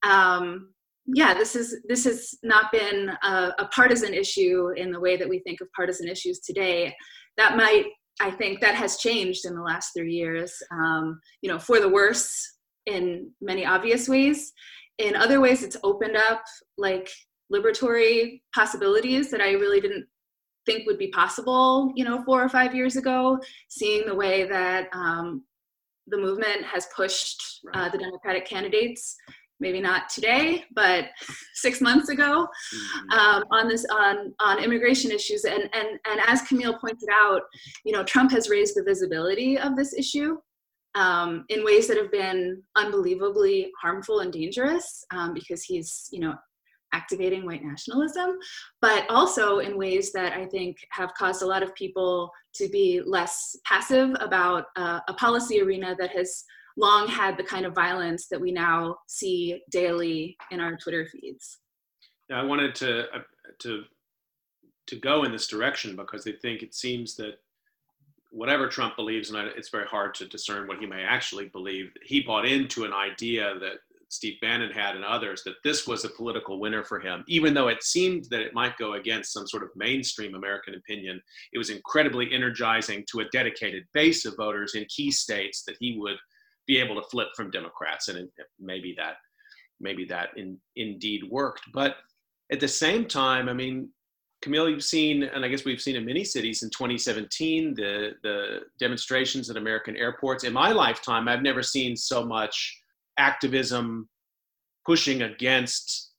um, 0.02 0.70
yeah 1.06 1.34
this 1.34 1.56
is 1.56 1.76
this 1.88 2.04
has 2.04 2.34
not 2.42 2.70
been 2.70 3.10
a, 3.22 3.52
a 3.58 3.68
partisan 3.74 4.14
issue 4.14 4.70
in 4.76 4.92
the 4.92 5.00
way 5.00 5.16
that 5.16 5.28
we 5.28 5.40
think 5.40 5.60
of 5.60 5.68
partisan 5.74 6.08
issues 6.08 6.40
today. 6.40 6.94
That 7.36 7.56
might 7.56 7.86
i 8.20 8.30
think 8.30 8.60
that 8.60 8.74
has 8.74 8.96
changed 8.96 9.44
in 9.44 9.54
the 9.54 9.60
last 9.60 9.90
three 9.94 10.14
years 10.14 10.54
um, 10.72 11.20
you 11.42 11.50
know 11.50 11.58
for 11.58 11.80
the 11.80 11.88
worse 11.88 12.56
in 12.86 13.30
many 13.40 13.66
obvious 13.66 14.08
ways 14.08 14.52
in 14.98 15.14
other 15.16 15.40
ways 15.40 15.62
it's 15.62 15.76
opened 15.82 16.16
up 16.16 16.42
like 16.78 17.10
liberatory 17.52 18.40
possibilities 18.54 19.30
that 19.30 19.40
i 19.40 19.52
really 19.52 19.80
didn't 19.80 20.06
think 20.64 20.86
would 20.86 20.98
be 20.98 21.08
possible 21.08 21.92
you 21.94 22.04
know 22.04 22.22
four 22.24 22.42
or 22.42 22.48
five 22.48 22.74
years 22.74 22.96
ago 22.96 23.38
seeing 23.68 24.06
the 24.06 24.14
way 24.14 24.44
that 24.44 24.88
um, 24.92 25.44
the 26.08 26.16
movement 26.16 26.62
has 26.64 26.86
pushed 26.94 27.42
uh, 27.74 27.88
the 27.90 27.98
democratic 27.98 28.46
candidates 28.46 29.16
maybe 29.60 29.80
not 29.80 30.08
today, 30.08 30.64
but 30.74 31.06
six 31.54 31.80
months 31.80 32.08
ago, 32.08 32.46
mm-hmm. 32.74 33.18
um, 33.18 33.44
on 33.50 33.68
this 33.68 33.86
on 33.90 34.34
on 34.40 34.62
immigration 34.62 35.10
issues. 35.10 35.44
And 35.44 35.62
and 35.72 35.88
and 36.08 36.20
as 36.26 36.42
Camille 36.42 36.78
pointed 36.78 37.08
out, 37.12 37.42
you 37.84 37.92
know, 37.92 38.04
Trump 38.04 38.30
has 38.32 38.48
raised 38.48 38.76
the 38.76 38.84
visibility 38.84 39.58
of 39.58 39.76
this 39.76 39.94
issue 39.94 40.36
um, 40.96 41.44
in 41.48 41.64
ways 41.64 41.86
that 41.86 41.96
have 41.96 42.10
been 42.10 42.62
unbelievably 42.74 43.70
harmful 43.80 44.20
and 44.20 44.32
dangerous 44.32 45.04
um, 45.12 45.32
because 45.34 45.62
he's 45.62 46.08
you 46.10 46.20
know 46.20 46.34
activating 46.92 47.44
white 47.44 47.62
nationalism, 47.62 48.38
but 48.80 49.04
also 49.10 49.58
in 49.58 49.76
ways 49.76 50.12
that 50.12 50.32
I 50.32 50.46
think 50.46 50.76
have 50.92 51.12
caused 51.14 51.42
a 51.42 51.46
lot 51.46 51.62
of 51.62 51.74
people 51.74 52.30
to 52.54 52.68
be 52.68 53.02
less 53.04 53.54
passive 53.66 54.10
about 54.20 54.64
uh, 54.76 55.00
a 55.08 55.14
policy 55.14 55.60
arena 55.60 55.94
that 55.98 56.10
has 56.16 56.42
long 56.78 57.06
had 57.06 57.36
the 57.36 57.42
kind 57.42 57.66
of 57.66 57.74
violence 57.74 58.28
that 58.30 58.40
we 58.40 58.50
now 58.50 58.96
see 59.08 59.60
daily 59.70 60.36
in 60.50 60.60
our 60.60 60.76
Twitter 60.76 61.06
feeds. 61.06 61.58
Yeah, 62.30 62.40
I 62.40 62.44
wanted 62.44 62.74
to 62.76 63.00
uh, 63.14 63.22
to 63.60 63.82
to 64.86 64.96
go 64.96 65.24
in 65.24 65.32
this 65.32 65.48
direction 65.48 65.96
because 65.96 66.26
I 66.26 66.32
think 66.40 66.62
it 66.62 66.74
seems 66.74 67.16
that 67.16 67.34
whatever 68.30 68.68
Trump 68.68 68.96
believes, 68.96 69.30
and 69.30 69.48
it's 69.56 69.70
very 69.70 69.86
hard 69.86 70.14
to 70.16 70.28
discern 70.28 70.66
what 70.66 70.78
he 70.78 70.86
may 70.86 71.02
actually 71.02 71.48
believe, 71.48 71.90
he 72.02 72.20
bought 72.20 72.46
into 72.46 72.84
an 72.84 72.92
idea 72.92 73.54
that 73.60 73.78
Steve 74.08 74.36
Bannon 74.40 74.70
had 74.70 74.94
and 74.94 75.04
others 75.04 75.42
that 75.44 75.56
this 75.64 75.86
was 75.86 76.04
a 76.04 76.10
political 76.10 76.60
winner 76.60 76.84
for 76.84 77.00
him. 77.00 77.24
Even 77.26 77.54
though 77.54 77.68
it 77.68 77.82
seemed 77.82 78.26
that 78.30 78.40
it 78.40 78.54
might 78.54 78.76
go 78.78 78.94
against 78.94 79.32
some 79.32 79.46
sort 79.46 79.62
of 79.62 79.70
mainstream 79.74 80.34
American 80.34 80.74
opinion, 80.74 81.20
it 81.52 81.58
was 81.58 81.70
incredibly 81.70 82.32
energizing 82.32 83.04
to 83.10 83.20
a 83.20 83.28
dedicated 83.32 83.84
base 83.94 84.24
of 84.24 84.36
voters 84.36 84.74
in 84.74 84.84
key 84.88 85.10
states 85.10 85.64
that 85.64 85.76
he 85.80 85.96
would 85.98 86.16
be 86.66 86.78
able 86.78 86.94
to 87.00 87.08
flip 87.08 87.28
from 87.36 87.50
Democrats, 87.50 88.08
and 88.08 88.28
maybe 88.60 88.94
that 88.96 89.16
maybe 89.80 90.04
that 90.06 90.30
in, 90.36 90.58
indeed 90.76 91.22
worked. 91.28 91.62
But 91.72 91.96
at 92.50 92.60
the 92.60 92.68
same 92.68 93.06
time, 93.06 93.48
I 93.48 93.52
mean, 93.52 93.90
Camille, 94.46 94.70
you've 94.70 94.84
seen, 94.84 95.24
and 95.24 95.44
I 95.44 95.48
guess 95.48 95.64
we've 95.64 95.80
seen 95.80 95.96
in 95.96 96.06
many 96.06 96.22
cities 96.22 96.62
in 96.62 96.70
2017, 96.70 97.74
the 97.74 98.12
the 98.22 98.60
demonstrations 98.78 99.50
at 99.50 99.56
American 99.56 99.96
airports. 99.96 100.44
In 100.44 100.52
my 100.52 100.70
lifetime, 100.70 101.26
I've 101.26 101.42
never 101.42 101.64
seen 101.64 101.96
so 101.96 102.24
much 102.24 102.80
activism 103.18 104.08
pushing 104.84 105.22
against 105.22 106.12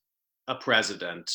a 0.49 0.55
president 0.55 1.32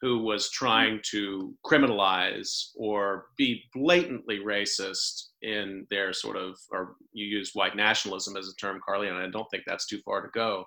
who 0.00 0.18
was 0.24 0.50
trying 0.50 0.98
to 1.12 1.54
criminalize 1.64 2.70
or 2.74 3.26
be 3.38 3.62
blatantly 3.72 4.40
racist 4.40 5.26
in 5.42 5.86
their 5.90 6.12
sort 6.12 6.36
of, 6.36 6.58
or 6.72 6.96
you 7.12 7.24
use 7.24 7.52
white 7.54 7.76
nationalism 7.76 8.36
as 8.36 8.48
a 8.48 8.56
term, 8.56 8.80
Carly, 8.84 9.06
and 9.06 9.16
I 9.16 9.28
don't 9.28 9.46
think 9.52 9.62
that's 9.64 9.86
too 9.86 10.00
far 10.04 10.22
to 10.22 10.28
go. 10.34 10.64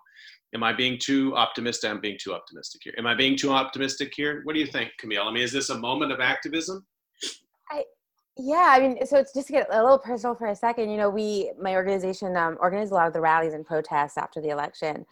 Am 0.55 0.63
I 0.63 0.71
being 0.71 0.97
too 0.97 1.35
optimistic? 1.35 1.91
I'm 1.91 1.99
being 1.99 2.17
too 2.17 2.33
optimistic 2.33 2.79
here. 2.85 2.93
Am 2.97 3.05
I 3.05 3.13
being 3.13 3.35
too 3.35 3.51
optimistic 3.51 4.13
here? 4.15 4.39
What 4.45 4.53
do 4.53 4.61
you 4.61 4.65
think, 4.65 4.89
Camille? 4.97 5.23
I 5.23 5.31
mean, 5.33 5.43
is 5.43 5.51
this 5.51 5.69
a 5.69 5.77
moment 5.77 6.13
of 6.13 6.21
activism? 6.21 6.85
I, 7.69 7.83
yeah, 8.37 8.73
I 8.73 8.79
mean, 8.79 9.05
so 9.05 9.17
it's 9.17 9.33
just 9.33 9.47
to 9.47 9.53
get 9.53 9.67
a 9.69 9.83
little 9.83 9.99
personal 9.99 10.33
for 10.33 10.47
a 10.47 10.55
second. 10.55 10.89
You 10.89 10.95
know, 10.95 11.09
we, 11.09 11.51
my 11.61 11.75
organization, 11.75 12.37
um, 12.37 12.57
organized 12.61 12.93
a 12.93 12.95
lot 12.95 13.05
of 13.05 13.11
the 13.11 13.19
rallies 13.19 13.53
and 13.53 13.65
protests 13.65 14.17
after 14.17 14.39
the 14.39 14.47
election. 14.47 15.05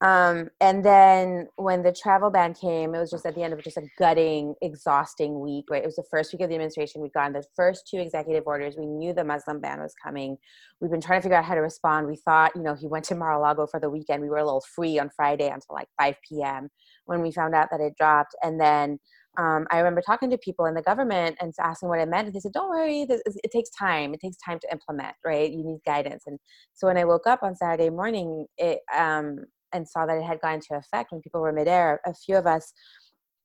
Um, 0.00 0.50
and 0.60 0.84
then 0.84 1.48
when 1.56 1.82
the 1.82 1.92
travel 1.92 2.30
ban 2.30 2.54
came, 2.54 2.94
it 2.94 3.00
was 3.00 3.10
just 3.10 3.26
at 3.26 3.34
the 3.34 3.42
end 3.42 3.52
of 3.52 3.62
just 3.62 3.76
a 3.76 3.82
gutting, 3.98 4.54
exhausting 4.62 5.40
week, 5.40 5.64
right? 5.68 5.82
It 5.82 5.86
was 5.86 5.96
the 5.96 6.04
first 6.08 6.32
week 6.32 6.40
of 6.40 6.48
the 6.48 6.54
administration. 6.54 7.02
We'd 7.02 7.12
gotten 7.12 7.32
the 7.32 7.44
first 7.56 7.88
two 7.90 7.98
executive 7.98 8.44
orders. 8.46 8.76
We 8.78 8.86
knew 8.86 9.12
the 9.12 9.24
Muslim 9.24 9.60
ban 9.60 9.80
was 9.80 9.94
coming. 10.00 10.36
We've 10.80 10.90
been 10.90 11.00
trying 11.00 11.18
to 11.18 11.22
figure 11.22 11.36
out 11.36 11.44
how 11.44 11.56
to 11.56 11.60
respond. 11.60 12.06
We 12.06 12.16
thought, 12.16 12.52
you 12.54 12.62
know, 12.62 12.76
he 12.76 12.86
went 12.86 13.06
to 13.06 13.16
Mar-a-Lago 13.16 13.66
for 13.66 13.80
the 13.80 13.90
weekend. 13.90 14.22
We 14.22 14.30
were 14.30 14.38
a 14.38 14.44
little 14.44 14.64
free 14.74 15.00
on 15.00 15.10
Friday 15.16 15.48
until 15.48 15.74
like 15.74 15.88
5 16.00 16.14
p.m. 16.28 16.68
when 17.06 17.20
we 17.20 17.32
found 17.32 17.56
out 17.56 17.68
that 17.72 17.80
it 17.80 17.94
dropped. 17.98 18.36
And 18.44 18.60
then 18.60 19.00
um, 19.36 19.66
I 19.70 19.78
remember 19.78 20.00
talking 20.00 20.30
to 20.30 20.38
people 20.38 20.66
in 20.66 20.74
the 20.74 20.82
government 20.82 21.38
and 21.40 21.52
asking 21.60 21.88
what 21.88 21.98
it 21.98 22.08
meant. 22.08 22.26
And 22.26 22.34
they 22.36 22.40
said, 22.40 22.52
don't 22.52 22.70
worry, 22.70 23.04
this, 23.04 23.20
it 23.26 23.50
takes 23.50 23.70
time. 23.70 24.14
It 24.14 24.20
takes 24.20 24.36
time 24.36 24.60
to 24.60 24.68
implement, 24.70 25.16
right? 25.24 25.50
You 25.50 25.64
need 25.64 25.80
guidance. 25.84 26.22
And 26.26 26.38
so 26.74 26.86
when 26.86 26.96
I 26.96 27.04
woke 27.04 27.26
up 27.26 27.42
on 27.42 27.56
Saturday 27.56 27.90
morning, 27.90 28.46
it, 28.58 28.78
um, 28.96 29.44
and 29.72 29.88
saw 29.88 30.06
that 30.06 30.18
it 30.18 30.24
had 30.24 30.40
gone 30.40 30.54
into 30.54 30.74
effect 30.74 31.12
when 31.12 31.20
people 31.20 31.40
were 31.40 31.52
midair, 31.52 32.00
a 32.06 32.14
few 32.14 32.36
of 32.36 32.46
us 32.46 32.72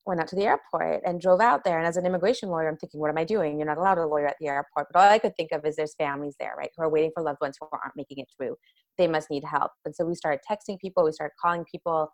went 0.05 0.19
out 0.19 0.27
to 0.27 0.35
the 0.35 0.43
airport 0.43 1.01
and 1.05 1.21
drove 1.21 1.39
out 1.39 1.63
there. 1.63 1.77
And 1.77 1.87
as 1.87 1.97
an 1.97 2.05
immigration 2.05 2.49
lawyer, 2.49 2.67
I'm 2.67 2.77
thinking, 2.77 2.99
what 2.99 3.09
am 3.09 3.17
I 3.17 3.23
doing? 3.23 3.57
You're 3.57 3.67
not 3.67 3.77
allowed 3.77 3.97
a 3.97 4.05
lawyer 4.05 4.27
at 4.27 4.35
the 4.39 4.47
airport. 4.47 4.87
But 4.91 4.99
all 4.99 5.09
I 5.09 5.19
could 5.19 5.35
think 5.35 5.51
of 5.51 5.65
is 5.65 5.75
there's 5.75 5.95
families 5.95 6.35
there, 6.39 6.53
right, 6.57 6.69
who 6.75 6.83
are 6.83 6.89
waiting 6.89 7.11
for 7.13 7.23
loved 7.23 7.39
ones 7.41 7.57
who 7.59 7.67
aren't 7.71 7.95
making 7.95 8.19
it 8.19 8.27
through. 8.37 8.55
They 8.97 9.07
must 9.07 9.29
need 9.29 9.43
help. 9.45 9.71
And 9.85 9.95
so 9.95 10.05
we 10.05 10.15
started 10.15 10.41
texting 10.49 10.77
people, 10.79 11.05
we 11.05 11.13
started 11.13 11.33
calling 11.41 11.65
people, 11.71 12.09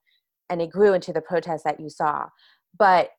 and 0.50 0.62
it 0.62 0.70
grew 0.70 0.94
into 0.94 1.14
the 1.14 1.22
protest 1.22 1.64
that 1.66 1.80
you 1.80 1.90
saw. 1.90 2.26
But 2.78 3.10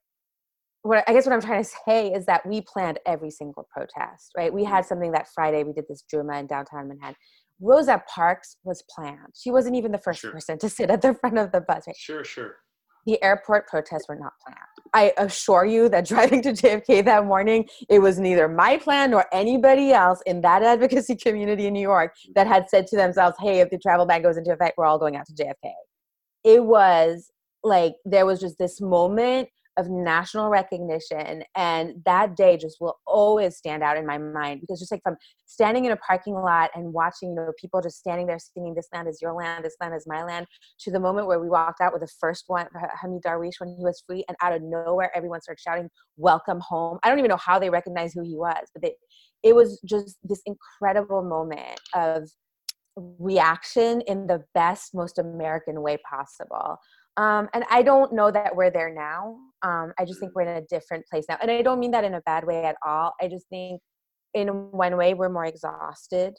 what 0.82 1.04
I 1.06 1.12
guess 1.12 1.26
what 1.26 1.34
I'm 1.34 1.42
trying 1.42 1.62
to 1.62 1.70
say 1.86 2.12
is 2.12 2.26
that 2.26 2.46
we 2.46 2.62
planned 2.62 2.98
every 3.06 3.30
single 3.30 3.66
protest, 3.70 4.30
right? 4.36 4.52
We 4.52 4.62
mm-hmm. 4.62 4.72
had 4.72 4.86
something 4.86 5.12
that 5.12 5.28
Friday, 5.34 5.64
we 5.64 5.72
did 5.72 5.84
this 5.88 6.04
Juma 6.10 6.38
in 6.38 6.46
downtown 6.46 6.88
Manhattan. 6.88 7.16
Rosa 7.60 8.02
Parks 8.08 8.56
was 8.64 8.82
planned. 8.88 9.34
She 9.34 9.50
wasn't 9.50 9.76
even 9.76 9.92
the 9.92 9.98
first 9.98 10.20
sure. 10.20 10.32
person 10.32 10.58
to 10.58 10.68
sit 10.68 10.90
at 10.90 11.02
the 11.02 11.14
front 11.20 11.38
of 11.38 11.52
the 11.52 11.60
bus. 11.60 11.84
Right? 11.86 11.96
Sure, 11.96 12.24
sure. 12.24 12.56
The 13.06 13.22
airport 13.22 13.66
protests 13.66 14.08
were 14.08 14.16
not 14.16 14.32
planned. 14.44 14.58
I 14.92 15.12
assure 15.22 15.64
you 15.64 15.88
that 15.88 16.04
driving 16.08 16.42
to 16.42 16.52
JFK 16.52 17.04
that 17.04 17.24
morning, 17.24 17.66
it 17.88 18.00
was 18.00 18.18
neither 18.18 18.48
my 18.48 18.76
plan 18.76 19.10
nor 19.10 19.26
anybody 19.32 19.92
else 19.92 20.20
in 20.26 20.40
that 20.42 20.62
advocacy 20.62 21.16
community 21.22 21.66
in 21.66 21.72
New 21.72 21.80
York 21.80 22.14
that 22.34 22.46
had 22.46 22.68
said 22.68 22.86
to 22.88 22.96
themselves, 22.96 23.36
hey, 23.40 23.60
if 23.60 23.70
the 23.70 23.78
travel 23.78 24.06
ban 24.06 24.22
goes 24.22 24.36
into 24.36 24.52
effect, 24.52 24.76
we're 24.76 24.86
all 24.86 24.98
going 24.98 25.16
out 25.16 25.26
to 25.26 25.32
JFK. 25.32 25.72
It 26.44 26.64
was 26.64 27.30
like 27.62 27.94
there 28.04 28.24
was 28.24 28.40
just 28.40 28.58
this 28.58 28.80
moment 28.80 29.48
of 29.80 29.90
national 29.90 30.48
recognition 30.50 31.42
and 31.56 31.94
that 32.04 32.36
day 32.36 32.56
just 32.56 32.80
will 32.80 32.98
always 33.06 33.56
stand 33.56 33.82
out 33.82 33.96
in 33.96 34.06
my 34.06 34.18
mind 34.18 34.60
because 34.60 34.78
just 34.78 34.92
like 34.92 35.02
from 35.02 35.16
standing 35.46 35.86
in 35.86 35.92
a 35.92 35.96
parking 35.96 36.34
lot 36.34 36.70
and 36.74 36.92
watching 36.92 37.30
you 37.30 37.34
know 37.34 37.52
people 37.60 37.80
just 37.80 37.98
standing 37.98 38.26
there 38.26 38.38
singing 38.38 38.74
this 38.74 38.88
land 38.92 39.08
is 39.08 39.20
your 39.20 39.32
land 39.32 39.64
this 39.64 39.76
land 39.80 39.94
is 39.94 40.06
my 40.06 40.22
land 40.22 40.46
to 40.78 40.90
the 40.90 41.00
moment 41.00 41.26
where 41.26 41.40
we 41.40 41.48
walked 41.48 41.80
out 41.80 41.92
with 41.92 42.02
the 42.02 42.12
first 42.20 42.44
one 42.46 42.66
Hameed 43.02 43.22
Darweesh 43.22 43.58
when 43.58 43.74
he 43.76 43.82
was 43.82 44.02
free 44.06 44.24
and 44.28 44.36
out 44.42 44.52
of 44.52 44.62
nowhere 44.62 45.10
everyone 45.16 45.40
started 45.40 45.60
shouting 45.60 45.88
welcome 46.16 46.60
home. 46.60 46.98
I 47.02 47.08
don't 47.08 47.18
even 47.18 47.30
know 47.30 47.36
how 47.36 47.58
they 47.58 47.70
recognized 47.70 48.14
who 48.14 48.22
he 48.22 48.36
was 48.36 48.68
but 48.72 48.82
they, 48.82 48.94
it 49.42 49.56
was 49.56 49.80
just 49.84 50.18
this 50.22 50.42
incredible 50.46 51.22
moment 51.22 51.80
of 51.94 52.28
reaction 52.96 54.02
in 54.02 54.26
the 54.26 54.44
best 54.52 54.94
most 54.94 55.18
american 55.18 55.80
way 55.80 55.96
possible 56.08 56.76
um, 57.16 57.48
and 57.52 57.64
I 57.70 57.82
don't 57.82 58.12
know 58.12 58.30
that 58.30 58.54
we're 58.54 58.70
there 58.70 58.92
now. 58.92 59.36
Um, 59.62 59.92
I 59.98 60.04
just 60.04 60.20
think 60.20 60.34
we're 60.34 60.42
in 60.42 60.62
a 60.62 60.66
different 60.66 61.06
place 61.06 61.26
now. 61.28 61.38
And 61.42 61.50
I 61.50 61.62
don't 61.62 61.80
mean 61.80 61.90
that 61.90 62.04
in 62.04 62.14
a 62.14 62.20
bad 62.22 62.44
way 62.44 62.64
at 62.64 62.76
all. 62.86 63.12
I 63.20 63.28
just 63.28 63.48
think 63.48 63.80
in 64.34 64.48
one 64.70 64.96
way 64.96 65.14
we're 65.14 65.28
more 65.28 65.44
exhausted. 65.44 66.34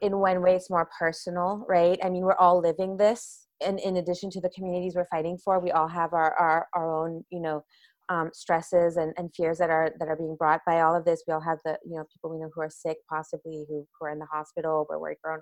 In 0.00 0.18
one 0.18 0.42
way 0.42 0.54
it's 0.54 0.70
more 0.70 0.88
personal, 0.98 1.64
right? 1.68 1.98
I 2.02 2.10
mean, 2.10 2.22
we're 2.22 2.36
all 2.36 2.60
living 2.60 2.96
this. 2.96 3.46
And 3.60 3.80
in 3.80 3.96
addition 3.96 4.30
to 4.30 4.40
the 4.40 4.50
communities 4.50 4.94
we're 4.94 5.06
fighting 5.10 5.38
for, 5.42 5.58
we 5.58 5.70
all 5.70 5.88
have 5.88 6.12
our, 6.12 6.34
our, 6.34 6.66
our 6.74 7.04
own, 7.04 7.24
you 7.30 7.40
know, 7.40 7.64
um, 8.08 8.30
stresses 8.32 8.96
and, 8.96 9.12
and 9.16 9.34
fears 9.34 9.58
that 9.58 9.68
are 9.68 9.92
that 9.98 10.06
are 10.06 10.14
being 10.14 10.36
brought 10.36 10.60
by 10.64 10.80
all 10.80 10.94
of 10.94 11.04
this. 11.04 11.24
We 11.26 11.34
all 11.34 11.40
have 11.40 11.58
the 11.64 11.76
you 11.84 11.96
know 11.96 12.04
people 12.12 12.30
we 12.30 12.38
know 12.38 12.50
who 12.54 12.60
are 12.60 12.70
sick, 12.70 12.98
possibly 13.10 13.64
who, 13.68 13.84
who 13.98 14.06
are 14.06 14.10
in 14.10 14.20
the 14.20 14.26
hospital. 14.26 14.86
We're 14.88 15.00
worried 15.00 15.18
for 15.20 15.30
our 15.32 15.36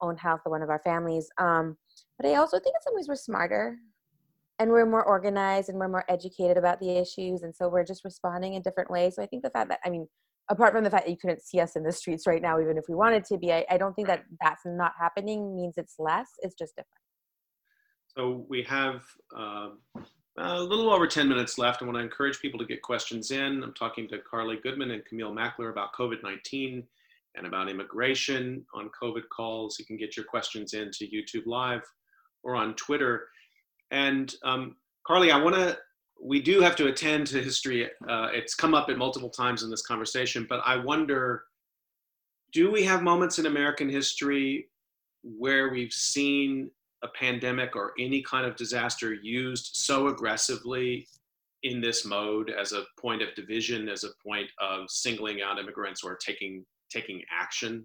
own, 0.00 0.10
own 0.10 0.16
health 0.16 0.42
of 0.46 0.52
one 0.52 0.62
of 0.62 0.70
our 0.70 0.80
families. 0.84 1.28
Um, 1.38 1.76
but 2.16 2.28
I 2.28 2.36
also 2.36 2.60
think 2.60 2.76
in 2.76 2.82
some 2.82 2.94
ways 2.94 3.08
we're 3.08 3.16
smarter 3.16 3.78
and 4.58 4.70
we're 4.70 4.86
more 4.86 5.04
organized 5.04 5.68
and 5.68 5.78
we're 5.78 5.88
more 5.88 6.04
educated 6.08 6.56
about 6.56 6.80
the 6.80 6.96
issues 6.96 7.42
and 7.42 7.54
so 7.54 7.68
we're 7.68 7.84
just 7.84 8.04
responding 8.04 8.54
in 8.54 8.62
different 8.62 8.90
ways. 8.90 9.16
So 9.16 9.22
i 9.22 9.26
think 9.26 9.42
the 9.42 9.50
fact 9.50 9.68
that 9.68 9.80
i 9.84 9.90
mean 9.90 10.06
apart 10.50 10.72
from 10.72 10.84
the 10.84 10.90
fact 10.90 11.06
that 11.06 11.10
you 11.10 11.16
couldn't 11.16 11.42
see 11.42 11.60
us 11.60 11.74
in 11.74 11.82
the 11.82 11.92
streets 11.92 12.26
right 12.26 12.42
now 12.42 12.60
even 12.60 12.76
if 12.76 12.84
we 12.88 12.94
wanted 12.94 13.24
to 13.24 13.38
be 13.38 13.52
i, 13.52 13.64
I 13.70 13.78
don't 13.78 13.94
think 13.94 14.08
that 14.08 14.24
that's 14.42 14.62
not 14.64 14.92
happening 14.98 15.56
means 15.56 15.74
it's 15.76 15.96
less 15.98 16.28
it's 16.40 16.54
just 16.54 16.76
different. 16.76 16.88
So 18.16 18.46
we 18.48 18.62
have 18.62 19.02
uh, 19.36 19.70
a 20.38 20.60
little 20.60 20.92
over 20.92 21.06
10 21.06 21.28
minutes 21.28 21.58
left 21.58 21.82
i 21.82 21.84
want 21.84 21.96
to 21.96 22.02
encourage 22.02 22.40
people 22.40 22.58
to 22.60 22.66
get 22.66 22.82
questions 22.82 23.30
in. 23.30 23.62
I'm 23.62 23.74
talking 23.74 24.08
to 24.08 24.18
carly 24.18 24.58
goodman 24.62 24.90
and 24.92 25.04
camille 25.04 25.32
mackler 25.34 25.70
about 25.70 25.92
covid-19 25.98 26.84
and 27.36 27.46
about 27.46 27.68
immigration. 27.68 28.64
On 28.74 28.90
covid 29.02 29.22
calls 29.34 29.78
you 29.78 29.84
can 29.84 29.96
get 29.96 30.16
your 30.16 30.26
questions 30.26 30.74
in 30.74 30.90
to 30.92 31.06
youtube 31.08 31.46
live 31.46 31.82
or 32.44 32.54
on 32.54 32.74
twitter 32.74 33.26
and 33.94 34.34
um, 34.42 34.74
Carly, 35.06 35.30
I 35.30 35.40
want 35.40 35.54
to, 35.54 35.78
we 36.20 36.42
do 36.42 36.60
have 36.60 36.74
to 36.76 36.88
attend 36.88 37.28
to 37.28 37.40
history. 37.40 37.86
Uh, 38.08 38.28
it's 38.32 38.54
come 38.54 38.74
up 38.74 38.90
at 38.90 38.98
multiple 38.98 39.30
times 39.30 39.62
in 39.62 39.70
this 39.70 39.86
conversation, 39.86 40.46
but 40.48 40.60
I 40.66 40.76
wonder 40.76 41.44
do 42.52 42.70
we 42.70 42.84
have 42.84 43.02
moments 43.02 43.38
in 43.38 43.46
American 43.46 43.88
history 43.88 44.68
where 45.22 45.70
we've 45.70 45.92
seen 45.92 46.70
a 47.02 47.08
pandemic 47.08 47.76
or 47.76 47.92
any 47.98 48.22
kind 48.22 48.46
of 48.46 48.56
disaster 48.56 49.14
used 49.14 49.70
so 49.74 50.08
aggressively 50.08 51.06
in 51.62 51.80
this 51.80 52.04
mode 52.04 52.50
as 52.50 52.72
a 52.72 52.84
point 53.00 53.22
of 53.22 53.34
division, 53.34 53.88
as 53.88 54.04
a 54.04 54.10
point 54.26 54.48
of 54.60 54.88
singling 54.88 55.40
out 55.42 55.58
immigrants 55.58 56.02
or 56.04 56.16
taking 56.16 56.64
taking 56.90 57.22
action? 57.32 57.84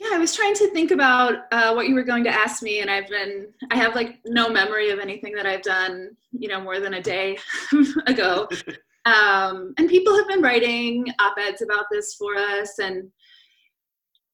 Yeah, 0.00 0.08
I 0.12 0.18
was 0.18 0.34
trying 0.34 0.54
to 0.54 0.70
think 0.70 0.90
about 0.90 1.44
uh, 1.52 1.72
what 1.74 1.86
you 1.86 1.94
were 1.94 2.02
going 2.02 2.24
to 2.24 2.30
ask 2.30 2.62
me, 2.62 2.80
and 2.80 2.90
I've 2.90 3.08
been, 3.08 3.48
I 3.70 3.76
have 3.76 3.94
like 3.94 4.18
no 4.26 4.48
memory 4.48 4.90
of 4.90 4.98
anything 4.98 5.32
that 5.34 5.46
I've 5.46 5.62
done, 5.62 6.16
you 6.32 6.48
know, 6.48 6.60
more 6.60 6.80
than 6.80 6.94
a 6.94 7.02
day 7.02 7.38
ago. 8.06 8.48
Um, 9.04 9.74
and 9.78 9.88
people 9.88 10.16
have 10.16 10.28
been 10.28 10.42
writing 10.42 11.12
op-eds 11.18 11.60
about 11.60 11.86
this 11.90 12.14
for 12.14 12.36
us, 12.36 12.78
and 12.78 13.10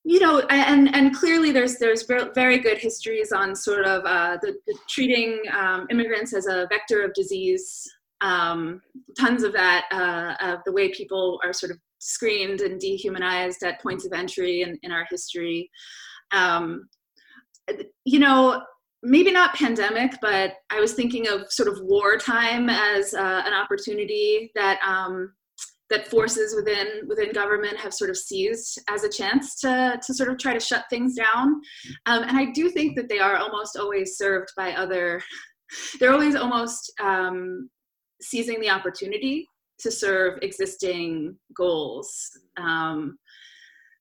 you 0.04 0.20
know, 0.20 0.40
and 0.50 0.94
and 0.94 1.14
clearly 1.14 1.52
there's 1.52 1.76
there's 1.78 2.02
very 2.34 2.58
good 2.58 2.76
histories 2.76 3.32
on 3.32 3.56
sort 3.56 3.86
of 3.86 4.04
uh, 4.04 4.36
the, 4.42 4.56
the, 4.66 4.74
treating 4.86 5.40
um, 5.58 5.86
immigrants 5.90 6.34
as 6.34 6.46
a 6.46 6.66
vector 6.68 7.02
of 7.02 7.14
disease. 7.14 7.82
Um, 8.20 8.82
tons 9.18 9.42
of 9.42 9.52
that 9.54 9.86
uh, 9.90 10.52
of 10.52 10.60
the 10.66 10.72
way 10.72 10.90
people 10.90 11.40
are 11.42 11.52
sort 11.52 11.72
of 11.72 11.78
screened 11.98 12.60
and 12.60 12.80
dehumanized 12.80 13.62
at 13.62 13.82
points 13.82 14.06
of 14.06 14.12
entry 14.12 14.62
in, 14.62 14.78
in 14.82 14.92
our 14.92 15.06
history. 15.10 15.70
Um, 16.32 16.88
you 18.04 18.18
know, 18.18 18.62
maybe 19.02 19.30
not 19.30 19.54
pandemic, 19.54 20.12
but 20.20 20.54
I 20.70 20.80
was 20.80 20.94
thinking 20.94 21.28
of 21.28 21.50
sort 21.50 21.68
of 21.68 21.80
wartime 21.82 22.68
as 22.68 23.14
uh, 23.14 23.42
an 23.44 23.52
opportunity 23.52 24.50
that 24.54 24.78
um, 24.86 25.32
that 25.90 26.08
forces 26.08 26.54
within 26.54 27.06
within 27.06 27.32
government 27.32 27.76
have 27.78 27.94
sort 27.94 28.10
of 28.10 28.16
seized 28.16 28.78
as 28.88 29.04
a 29.04 29.08
chance 29.08 29.58
to 29.60 29.98
to 30.04 30.14
sort 30.14 30.30
of 30.30 30.38
try 30.38 30.52
to 30.52 30.60
shut 30.60 30.84
things 30.90 31.14
down. 31.14 31.60
Um, 32.06 32.22
and 32.24 32.36
I 32.36 32.46
do 32.52 32.70
think 32.70 32.96
that 32.96 33.08
they 33.08 33.18
are 33.18 33.36
almost 33.36 33.76
always 33.76 34.16
served 34.16 34.48
by 34.56 34.72
other. 34.72 35.22
They're 36.00 36.12
always 36.12 36.34
almost 36.34 36.90
um, 36.98 37.68
seizing 38.22 38.58
the 38.58 38.70
opportunity 38.70 39.46
to 39.80 39.90
serve 39.90 40.38
existing 40.42 41.36
goals. 41.54 42.30
Um, 42.56 43.18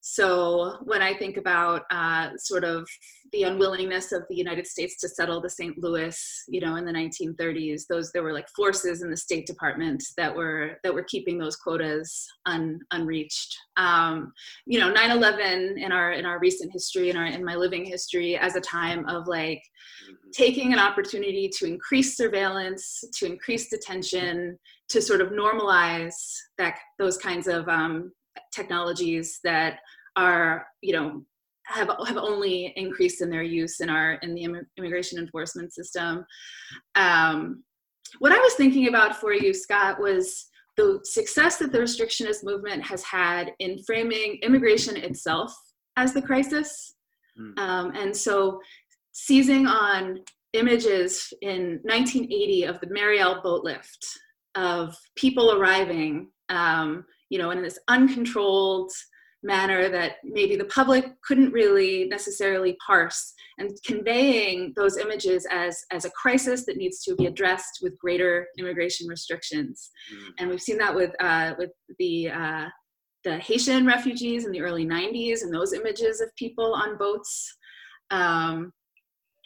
so 0.02 0.78
when 0.84 1.02
I 1.02 1.14
think 1.14 1.38
about 1.38 1.84
uh, 1.92 2.30
sort 2.38 2.64
of 2.64 2.88
the 3.32 3.44
unwillingness 3.44 4.12
of 4.12 4.24
the 4.30 4.36
United 4.36 4.68
States 4.68 4.98
to 4.98 5.10
settle 5.10 5.42
the 5.42 5.50
St. 5.50 5.78
Louis, 5.78 6.44
you 6.48 6.62
know, 6.62 6.76
in 6.76 6.86
the 6.86 6.92
1930s, 6.92 7.84
those 7.90 8.12
there 8.12 8.24
were 8.24 8.34
like 8.34 8.48
forces 8.56 9.02
in 9.02 9.10
the 9.10 9.18
State 9.18 9.46
Department 9.46 10.04
that 10.18 10.36
were 10.36 10.78
that 10.84 10.94
were 10.94 11.04
keeping 11.04 11.38
those 11.38 11.56
quotas 11.56 12.28
un, 12.46 12.80
unreached. 12.92 13.56
Um, 13.76 14.32
you 14.66 14.80
know, 14.80 14.94
9/11 14.94 15.78
in 15.78 15.92
our 15.92 16.12
in 16.14 16.26
our 16.26 16.40
recent 16.40 16.72
history, 16.72 17.10
in 17.10 17.18
our 17.18 17.26
in 17.26 17.44
my 17.44 17.56
living 17.56 17.86
history, 17.86 18.38
as 18.38 18.56
a 18.56 18.62
time 18.62 19.08
of 19.08 19.28
like 19.28 19.62
mm-hmm. 20.06 20.30
taking 20.32 20.74
an 20.74 20.80
opportunity 20.80 21.50
to 21.58 21.66
increase 21.66 22.16
surveillance, 22.16 23.04
to 23.16 23.26
increase 23.26 23.70
detention, 23.70 24.58
to 24.90 25.02
sort 25.02 25.22
of 25.22 25.30
normalize 25.30 26.16
that 26.58 26.78
those 27.00 27.18
kinds 27.18 27.48
of 27.48 27.68
um, 27.68 28.12
technologies 28.54 29.40
that 29.44 29.80
are 30.16 30.66
you 30.82 30.94
know 30.94 31.24
have 31.68 31.90
have 32.08 32.18
only 32.18 32.74
increased 32.76 33.22
in 33.22 33.30
their 33.30 33.44
use 33.44 33.80
in 33.80 33.90
our 33.90 34.14
in 34.16 34.34
the 34.34 34.66
immigration 34.78 35.20
enforcement 35.20 35.74
system. 35.74 36.26
Um, 36.96 37.64
what 38.20 38.32
I 38.32 38.40
was 38.40 38.54
thinking 38.54 38.88
about 38.88 39.20
for 39.20 39.34
you, 39.34 39.54
Scott, 39.54 40.00
was 40.00 40.48
the 40.78 41.00
success 41.04 41.58
that 41.58 41.72
the 41.72 41.80
restrictionist 41.80 42.44
movement 42.44 42.84
has 42.84 43.04
had 43.04 43.52
in 43.60 43.84
framing 43.84 44.40
immigration 44.44 44.96
itself 44.96 45.54
as 45.98 46.14
the 46.14 46.22
crisis. 46.22 46.96
Mm. 47.40 47.60
Um, 47.60 47.92
and 47.96 48.16
so 48.16 48.60
seizing 49.12 49.68
on 49.68 50.20
images 50.54 51.34
in 51.42 51.80
1980 51.84 52.64
of 52.64 52.80
the 52.80 52.88
Mariel 52.90 53.42
boat 53.42 53.64
lift, 53.64 54.08
of 54.58 54.98
people 55.16 55.54
arriving, 55.54 56.30
um, 56.50 57.06
you 57.30 57.38
know, 57.38 57.52
in 57.52 57.62
this 57.62 57.80
uncontrolled 57.88 58.92
manner 59.44 59.90
that 59.90 60.14
maybe 60.24 60.56
the 60.56 60.66
public 60.66 61.06
couldn't 61.22 61.52
really 61.52 62.06
necessarily 62.06 62.76
parse 62.86 63.34
and 63.60 63.72
conveying 63.86 64.74
those 64.76 64.98
images 64.98 65.46
as 65.52 65.80
as 65.92 66.06
a 66.06 66.12
crisis 66.12 66.66
that 66.66 66.78
needs 66.78 67.04
to 67.04 67.16
be 67.16 67.28
addressed 67.28 67.80
with 67.82 67.98
greater 68.00 68.48
immigration 68.58 69.08
restrictions 69.08 69.92
mm-hmm. 70.14 70.30
and 70.40 70.50
we've 70.50 70.62
seen 70.62 70.78
that 70.78 70.94
with 70.94 71.12
uh, 71.22 71.54
with 71.58 71.72
the 72.00 72.30
uh, 72.30 72.66
the 73.24 73.38
Haitian 73.38 73.86
refugees 73.86 74.46
in 74.46 74.52
the 74.52 74.62
early 74.62 74.86
90s 74.86 75.42
and 75.42 75.54
those 75.54 75.74
images 75.74 76.22
of 76.22 76.36
people 76.36 76.74
on 76.74 76.98
boats 76.98 77.58
um, 78.10 78.72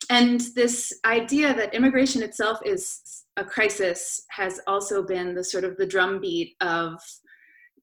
and 0.10 0.42
this 0.56 0.92
idea 1.06 1.54
that 1.54 1.74
immigration 1.74 2.22
itself 2.22 2.60
is 2.66 3.24
a 3.38 3.44
crisis 3.44 4.22
has 4.30 4.60
also 4.68 5.04
been 5.04 5.34
the 5.34 5.44
sort 5.44 5.64
of 5.64 5.78
the 5.78 5.86
drumbeat 5.86 6.56
of 6.62 7.00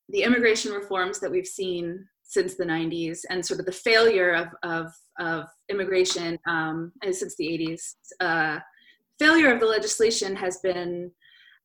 the 0.09 0.23
immigration 0.23 0.73
reforms 0.73 1.21
that 1.21 1.31
we've 1.31 1.47
seen 1.47 2.07
since 2.23 2.55
the 2.55 2.65
90s 2.65 3.21
and 3.31 3.45
sort 3.45 3.61
of 3.61 3.67
the 3.67 3.73
failure 3.73 4.35
of, 4.35 4.49
of, 4.63 4.93
of 5.19 5.47
immigration 5.71 6.39
um, 6.47 6.93
since 7.11 7.35
the 7.37 7.47
80s. 7.47 7.95
Uh, 8.21 8.61
failure 9.19 9.53
of 9.53 9.61
the 9.61 9.67
legislation 9.67 10.37
has 10.37 10.59
been 10.59 11.11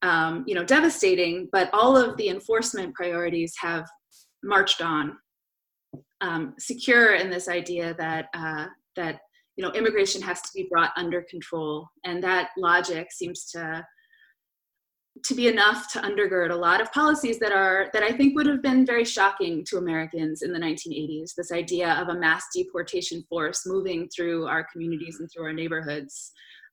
um, 0.03 0.43
you 0.45 0.53
know, 0.53 0.65
devastating, 0.65 1.47
but 1.51 1.69
all 1.73 1.95
of 1.95 2.17
the 2.17 2.29
enforcement 2.29 2.93
priorities 2.93 3.55
have 3.59 3.87
marched 4.43 4.81
on. 4.81 5.17
Um, 6.21 6.53
secure 6.59 7.15
in 7.15 7.29
this 7.29 7.47
idea 7.47 7.95
that, 7.97 8.27
uh, 8.33 8.67
that 8.95 9.19
you 9.55 9.63
know, 9.63 9.71
immigration 9.71 10.21
has 10.21 10.41
to 10.41 10.49
be 10.55 10.67
brought 10.69 10.91
under 10.97 11.21
control. 11.29 11.87
And 12.05 12.23
that 12.23 12.49
logic 12.57 13.11
seems 13.11 13.45
to 13.51 13.85
to 15.23 15.35
be 15.35 15.47
enough 15.47 15.91
to 15.93 15.99
undergird 15.99 16.49
a 16.49 16.55
lot 16.55 16.81
of 16.81 16.91
policies 16.91 17.37
that 17.39 17.51
are 17.51 17.89
that 17.93 18.01
I 18.01 18.11
think 18.11 18.35
would 18.35 18.47
have 18.47 18.63
been 18.63 18.85
very 18.85 19.05
shocking 19.05 19.63
to 19.65 19.77
Americans 19.77 20.41
in 20.41 20.51
the 20.51 20.59
1980s. 20.59 21.35
This 21.35 21.51
idea 21.51 21.93
of 21.93 22.09
a 22.09 22.19
mass 22.19 22.45
deportation 22.53 23.23
force 23.29 23.63
moving 23.65 24.09
through 24.09 24.47
our 24.47 24.65
communities 24.71 25.17
and 25.19 25.29
through 25.31 25.45
our 25.45 25.53
neighborhoods, 25.53 26.31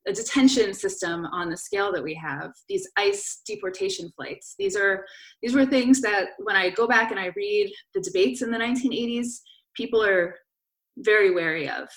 a 0.08 0.12
detention 0.12 0.72
system 0.72 1.26
on 1.26 1.50
the 1.50 1.56
scale 1.56 1.92
that 1.92 2.02
we 2.02 2.14
have, 2.14 2.52
these 2.68 2.88
ICE 2.96 3.42
deportation 3.46 4.10
flights. 4.16 4.54
These 4.58 4.74
are 4.74 5.04
these 5.42 5.54
were 5.54 5.66
things 5.66 6.00
that 6.00 6.30
when 6.38 6.56
I 6.56 6.70
go 6.70 6.86
back 6.86 7.10
and 7.10 7.20
I 7.20 7.32
read 7.36 7.70
the 7.94 8.00
debates 8.00 8.40
in 8.40 8.50
the 8.50 8.58
1980s, 8.58 9.40
people 9.76 10.02
are 10.02 10.36
very 10.96 11.30
wary 11.30 11.68
of. 11.68 11.88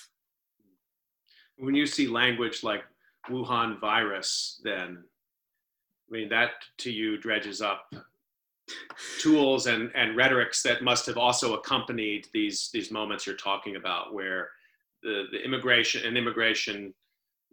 When 1.56 1.74
you 1.74 1.86
see 1.86 2.06
language 2.06 2.62
like 2.62 2.82
Wuhan 3.30 3.80
virus, 3.80 4.60
then 4.62 5.04
mean, 6.14 6.28
that 6.30 6.50
to 6.78 6.90
you 6.90 7.18
dredges 7.18 7.60
up 7.60 7.92
tools 9.18 9.66
and, 9.66 9.90
and 9.94 10.16
rhetorics 10.16 10.62
that 10.62 10.82
must 10.82 11.04
have 11.06 11.18
also 11.18 11.54
accompanied 11.54 12.26
these, 12.32 12.70
these 12.72 12.90
moments 12.90 13.26
you're 13.26 13.36
talking 13.36 13.76
about 13.76 14.14
where 14.14 14.48
the, 15.02 15.24
the 15.32 15.44
immigration 15.44 16.06
and 16.06 16.16
immigration 16.16 16.94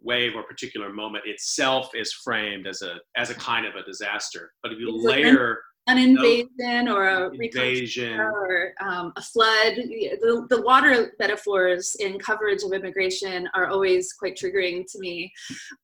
wave 0.00 0.34
or 0.34 0.42
particular 0.42 0.92
moment 0.92 1.24
itself 1.26 1.90
is 1.94 2.12
framed 2.12 2.66
as 2.66 2.82
a, 2.82 2.96
as 3.16 3.30
a 3.30 3.34
kind 3.34 3.66
of 3.66 3.74
a 3.74 3.82
disaster. 3.84 4.52
But 4.62 4.72
if 4.72 4.78
you 4.78 4.90
layer 4.90 5.58
an 5.88 5.98
invasion 5.98 6.88
or 6.88 7.08
a 7.08 7.30
invasion 7.34 8.18
or 8.20 8.72
um, 8.80 9.12
a 9.16 9.22
flood. 9.22 9.74
The, 9.76 10.46
the 10.48 10.62
water 10.62 11.12
metaphors 11.18 11.96
in 11.98 12.18
coverage 12.18 12.62
of 12.62 12.72
immigration 12.72 13.48
are 13.54 13.66
always 13.66 14.12
quite 14.12 14.36
triggering 14.36 14.84
to 14.92 14.98
me 15.00 15.32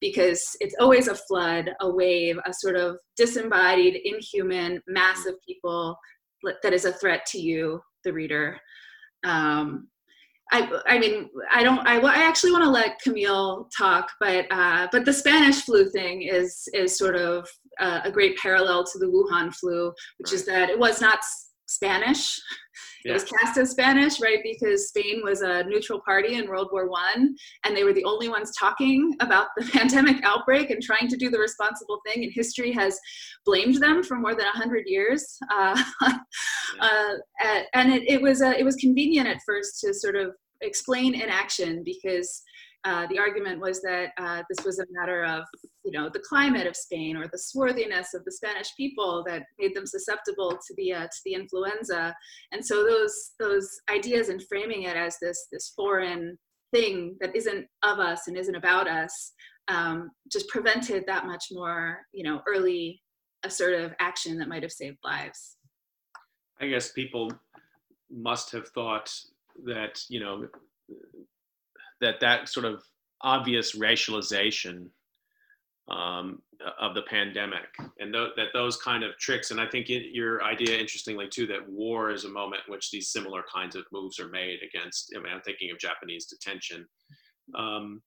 because 0.00 0.56
it's 0.60 0.76
always 0.78 1.08
a 1.08 1.14
flood, 1.14 1.70
a 1.80 1.90
wave, 1.90 2.38
a 2.46 2.52
sort 2.52 2.76
of 2.76 2.98
disembodied, 3.16 4.00
inhuman 4.04 4.80
mass 4.86 5.26
of 5.26 5.34
people 5.46 5.98
that 6.62 6.72
is 6.72 6.84
a 6.84 6.92
threat 6.92 7.26
to 7.26 7.38
you, 7.40 7.80
the 8.04 8.12
reader. 8.12 8.58
Um, 9.24 9.88
I, 10.50 10.80
I 10.86 10.98
mean, 10.98 11.28
I 11.52 11.62
don't. 11.62 11.86
I, 11.86 11.98
I 11.98 12.22
actually 12.22 12.52
want 12.52 12.64
to 12.64 12.70
let 12.70 13.00
Camille 13.00 13.68
talk, 13.76 14.10
but 14.18 14.46
uh, 14.50 14.88
but 14.90 15.04
the 15.04 15.12
Spanish 15.12 15.62
flu 15.62 15.90
thing 15.90 16.22
is 16.22 16.66
is 16.72 16.96
sort 16.96 17.16
of 17.16 17.46
uh, 17.80 18.00
a 18.04 18.10
great 18.10 18.36
parallel 18.38 18.84
to 18.84 18.98
the 18.98 19.06
Wuhan 19.06 19.54
flu, 19.54 19.92
which 20.18 20.32
is 20.32 20.46
that 20.46 20.70
it 20.70 20.78
was 20.78 21.00
not 21.00 21.20
Spanish. 21.66 22.40
It 23.08 23.12
was 23.12 23.24
cast 23.24 23.58
as 23.58 23.70
Spanish, 23.70 24.20
right? 24.20 24.38
Because 24.42 24.88
Spain 24.88 25.20
was 25.24 25.42
a 25.42 25.64
neutral 25.64 26.00
party 26.04 26.34
in 26.34 26.48
World 26.48 26.68
War 26.72 26.88
One, 26.88 27.34
and 27.64 27.76
they 27.76 27.84
were 27.84 27.92
the 27.92 28.04
only 28.04 28.28
ones 28.28 28.52
talking 28.58 29.14
about 29.20 29.48
the 29.56 29.64
pandemic 29.72 30.24
outbreak 30.24 30.70
and 30.70 30.82
trying 30.82 31.08
to 31.08 31.16
do 31.16 31.30
the 31.30 31.38
responsible 31.38 32.00
thing. 32.06 32.24
And 32.24 32.32
history 32.34 32.72
has 32.72 32.98
blamed 33.44 33.76
them 33.76 34.02
for 34.02 34.16
more 34.16 34.34
than 34.34 34.46
hundred 34.46 34.84
years. 34.86 35.38
Uh, 35.50 35.82
yeah. 36.00 37.14
uh, 37.42 37.60
and 37.74 37.92
it, 37.92 38.08
it 38.08 38.22
was 38.22 38.42
it 38.42 38.64
was 38.64 38.76
convenient 38.76 39.26
at 39.26 39.38
first 39.44 39.80
to 39.80 39.92
sort 39.92 40.14
of 40.14 40.34
explain 40.60 41.14
inaction 41.14 41.82
because 41.84 42.42
uh, 42.84 43.06
the 43.08 43.18
argument 43.18 43.60
was 43.60 43.82
that 43.82 44.10
uh, 44.18 44.42
this 44.48 44.64
was 44.64 44.78
a 44.78 44.86
matter 44.92 45.24
of, 45.24 45.44
you 45.84 45.90
know, 45.90 46.08
the 46.08 46.22
climate 46.28 46.66
of 46.66 46.76
Spain 46.76 47.16
or 47.16 47.26
the 47.26 47.38
swarthiness 47.38 48.14
of 48.14 48.24
the 48.24 48.32
Spanish 48.32 48.68
people 48.76 49.24
that 49.26 49.42
made 49.58 49.74
them 49.74 49.86
susceptible 49.86 50.50
to 50.50 50.74
the 50.76 50.92
uh, 50.92 51.04
to 51.04 51.20
the 51.24 51.34
influenza, 51.34 52.14
and 52.52 52.64
so 52.64 52.84
those 52.84 53.32
those 53.40 53.68
ideas 53.90 54.28
and 54.28 54.42
framing 54.48 54.84
it 54.84 54.96
as 54.96 55.16
this 55.20 55.48
this 55.50 55.72
foreign 55.74 56.38
thing 56.72 57.16
that 57.20 57.34
isn't 57.34 57.66
of 57.82 57.98
us 57.98 58.28
and 58.28 58.36
isn't 58.36 58.54
about 58.54 58.86
us 58.86 59.32
um, 59.68 60.10
just 60.30 60.48
prevented 60.48 61.04
that 61.06 61.26
much 61.26 61.46
more, 61.50 62.00
you 62.12 62.24
know, 62.24 62.42
early 62.46 63.02
assertive 63.44 63.94
action 64.00 64.38
that 64.38 64.48
might 64.48 64.62
have 64.62 64.72
saved 64.72 64.98
lives. 65.04 65.56
I 66.60 66.66
guess 66.66 66.92
people 66.92 67.32
must 68.10 68.50
have 68.52 68.68
thought 68.68 69.12
that 69.64 70.00
you 70.08 70.20
know 70.20 70.46
that 72.00 72.20
that 72.20 72.48
sort 72.48 72.66
of 72.66 72.82
obvious 73.22 73.76
racialization 73.76 74.86
um, 75.90 76.42
of 76.78 76.94
the 76.94 77.02
pandemic 77.02 77.68
and 77.98 78.12
th- 78.12 78.32
that 78.36 78.48
those 78.52 78.76
kind 78.76 79.02
of 79.02 79.16
tricks 79.18 79.50
and 79.50 79.60
i 79.60 79.66
think 79.66 79.88
it, 79.88 80.12
your 80.12 80.42
idea 80.42 80.76
interestingly 80.76 81.26
too 81.28 81.46
that 81.46 81.66
war 81.68 82.10
is 82.10 82.24
a 82.24 82.28
moment 82.28 82.62
in 82.66 82.72
which 82.72 82.90
these 82.90 83.10
similar 83.10 83.42
kinds 83.52 83.74
of 83.74 83.84
moves 83.90 84.20
are 84.20 84.28
made 84.28 84.58
against 84.62 85.12
i 85.16 85.18
mean 85.18 85.32
i'm 85.32 85.40
thinking 85.40 85.70
of 85.70 85.78
japanese 85.78 86.26
detention 86.26 86.84
um, 87.54 88.02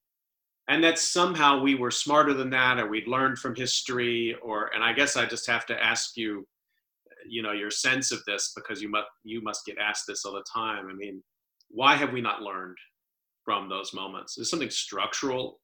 and 0.68 0.84
that 0.84 1.00
somehow 1.00 1.60
we 1.60 1.74
were 1.74 1.90
smarter 1.90 2.34
than 2.34 2.52
that 2.52 2.78
or 2.78 2.88
we'd 2.88 3.08
learned 3.08 3.40
from 3.40 3.56
history 3.56 4.36
or 4.44 4.70
and 4.76 4.84
i 4.84 4.94
guess 4.94 5.18
i 5.18 5.26
just 5.26 5.50
have 5.50 5.66
to 5.66 5.84
ask 5.84 6.16
you 6.16 6.46
you 7.26 7.42
know 7.42 7.52
your 7.52 7.72
sense 7.72 8.12
of 8.12 8.24
this 8.26 8.54
because 8.56 8.82
you 8.82 8.90
must 8.90 9.08
you 9.24 9.42
must 9.42 9.66
get 9.66 9.78
asked 9.78 10.06
this 10.08 10.26
all 10.26 10.34
the 10.34 10.44
time. 10.54 10.88
I 10.90 10.94
mean 10.94 11.22
why 11.70 11.96
have 11.96 12.12
we 12.12 12.22
not 12.22 12.42
learned 12.42 12.78
from 13.44 13.70
those 13.70 13.94
moments. 13.94 14.38
Is 14.38 14.50
something 14.50 14.70
structural 14.70 15.60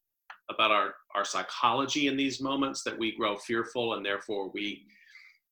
about 0.50 0.70
our 0.70 0.94
our 1.14 1.24
psychology 1.24 2.06
in 2.06 2.16
these 2.16 2.40
moments 2.40 2.82
that 2.82 2.98
we 2.98 3.16
grow 3.16 3.36
fearful 3.36 3.94
and 3.94 4.04
therefore 4.04 4.50
we 4.52 4.86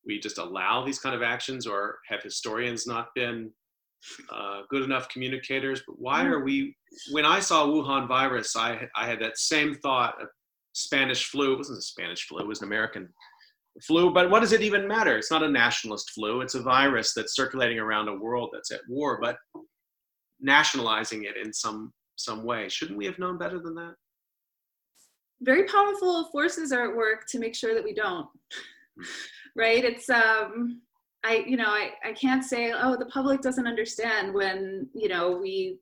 we 0.07 0.21
just 0.21 0.39
allow 0.39 0.85
these 0.85 0.99
kind 0.99 1.15
of 1.15 1.23
actions 1.23 1.67
or 1.67 1.99
have 2.09 2.23
historians 2.23 2.87
not 2.87 3.09
been 3.15 3.51
uh, 4.31 4.61
good 4.71 4.83
enough 4.83 5.09
communicators. 5.09 5.83
But 5.87 5.99
why 5.99 6.25
are 6.25 6.43
we 6.43 6.77
when 7.11 7.25
i 7.25 7.41
saw 7.41 7.67
wuhan 7.67 8.09
virus 8.09 8.57
i 8.57 8.89
i 8.97 9.07
had 9.07 9.21
that 9.21 9.39
same 9.39 9.75
thought 9.75 10.21
of 10.23 10.29
spanish 10.73 11.27
flu. 11.27 11.55
It 11.55 11.59
wasn't 11.59 11.79
a 11.79 11.83
spanish 11.83 12.27
flu 12.27 12.39
it 12.39 12.47
was 12.47 12.61
an 12.61 12.69
american 12.69 13.09
flu 13.83 14.13
but 14.13 14.31
what 14.31 14.41
does 14.41 14.53
it 14.53 14.63
even 14.63 14.89
matter? 14.89 15.19
It's 15.19 15.31
not 15.31 15.43
a 15.43 15.49
nationalist 15.51 16.11
flu 16.11 16.41
it's 16.41 16.55
a 16.55 16.63
virus 16.63 17.13
that's 17.15 17.35
circulating 17.35 17.79
around 17.79 18.09
a 18.09 18.15
world 18.15 18.51
that's 18.53 18.71
at 18.71 18.81
war 18.89 19.19
but 19.21 19.37
nationalizing 20.41 21.25
it 21.25 21.37
in 21.43 21.53
some 21.53 21.93
some 22.17 22.45
way. 22.45 22.69
Shouldn't 22.69 22.99
we 22.99 23.07
have 23.07 23.19
known 23.19 23.39
better 23.39 23.59
than 23.59 23.75
that? 23.77 23.95
Very 25.43 25.65
powerful 25.65 26.25
forces 26.33 26.73
are 26.73 26.91
at 26.91 26.97
work 26.97 27.27
to 27.29 27.39
make 27.39 27.55
sure 27.55 27.75
that 27.75 27.85
we 27.85 27.95
don't. 27.95 28.29
Right? 29.55 29.85
It's 29.85 30.11
um 30.11 30.83
i 31.25 31.43
you 31.47 31.57
know 31.57 31.69
i, 31.69 31.93
I 32.05 32.13
can't 32.13 32.45
say 32.45 32.73
oh 32.73 32.95
the 32.95 33.07
public 33.07 33.41
doesn't 33.41 33.67
understand 33.67 34.35
when 34.35 34.87
you 34.95 35.09
know 35.09 35.39
we 35.39 35.79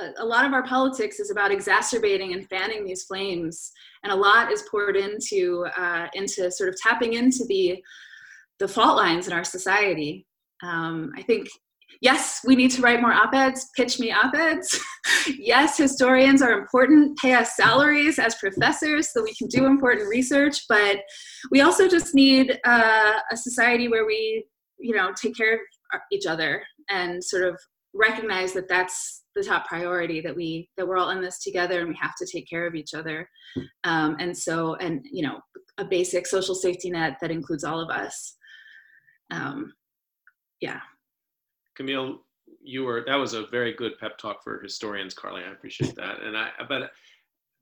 a, 0.00 0.22
a 0.22 0.24
lot 0.24 0.44
of 0.44 0.52
our 0.52 0.62
politics 0.62 1.20
is 1.20 1.30
about 1.30 1.50
exacerbating 1.50 2.32
and 2.32 2.48
fanning 2.48 2.84
these 2.84 3.04
flames. 3.04 3.72
And 4.02 4.12
a 4.12 4.16
lot 4.16 4.52
is 4.52 4.64
poured 4.70 4.96
into 4.96 5.66
uh, 5.76 6.08
into 6.14 6.50
sort 6.50 6.68
of 6.68 6.76
tapping 6.76 7.14
into 7.14 7.44
the 7.48 7.82
the 8.58 8.68
fault 8.68 8.96
lines 8.96 9.26
in 9.26 9.32
our 9.32 9.44
society. 9.44 10.26
Um, 10.62 11.12
i 11.16 11.22
think 11.22 11.48
yes, 12.00 12.40
we 12.44 12.56
need 12.56 12.70
to 12.72 12.82
write 12.82 13.00
more 13.00 13.12
op 13.12 13.34
eds, 13.34 13.70
pitch 13.76 13.98
me 13.98 14.12
op 14.12 14.34
eds. 14.34 14.78
yes, 15.38 15.76
historians 15.76 16.42
are 16.42 16.58
important, 16.58 17.16
pay 17.18 17.34
us 17.34 17.56
salaries 17.56 18.18
as 18.18 18.34
professors 18.36 19.12
so 19.12 19.22
we 19.22 19.34
can 19.34 19.48
do 19.48 19.66
important 19.66 20.08
research, 20.08 20.64
but 20.68 20.98
we 21.50 21.60
also 21.60 21.88
just 21.88 22.14
need 22.14 22.58
uh, 22.64 23.14
a 23.30 23.36
society 23.36 23.88
where 23.88 24.06
we, 24.06 24.44
you 24.78 24.94
know, 24.94 25.12
take 25.20 25.36
care 25.36 25.54
of 25.92 26.00
each 26.12 26.26
other 26.26 26.62
and 26.90 27.22
sort 27.22 27.44
of 27.44 27.58
recognize 27.94 28.52
that 28.52 28.68
that's 28.68 29.22
the 29.36 29.42
top 29.42 29.66
priority 29.66 30.20
that 30.20 30.34
we 30.34 30.68
that 30.76 30.86
we're 30.86 30.96
all 30.96 31.10
in 31.10 31.20
this 31.20 31.42
together 31.42 31.80
and 31.80 31.88
we 31.88 31.98
have 32.00 32.14
to 32.16 32.26
take 32.26 32.48
care 32.48 32.66
of 32.66 32.74
each 32.74 32.94
other. 32.94 33.28
Um, 33.84 34.16
and 34.20 34.36
so 34.36 34.74
and 34.76 35.04
you 35.10 35.26
know 35.26 35.40
a 35.78 35.84
basic 35.84 36.26
social 36.26 36.54
safety 36.54 36.90
net 36.90 37.16
that 37.20 37.30
includes 37.30 37.64
all 37.64 37.80
of 37.80 37.90
us. 37.90 38.36
Um, 39.30 39.72
yeah 40.60 40.80
Camille, 41.74 42.20
you 42.62 42.84
were 42.84 43.04
that 43.06 43.16
was 43.16 43.34
a 43.34 43.46
very 43.46 43.72
good 43.74 43.98
pep 43.98 44.18
talk 44.18 44.42
for 44.42 44.60
historians, 44.60 45.14
Carly. 45.14 45.42
I 45.42 45.52
appreciate 45.52 45.94
that. 45.96 46.20
And 46.22 46.36
I 46.36 46.50
but 46.68 46.92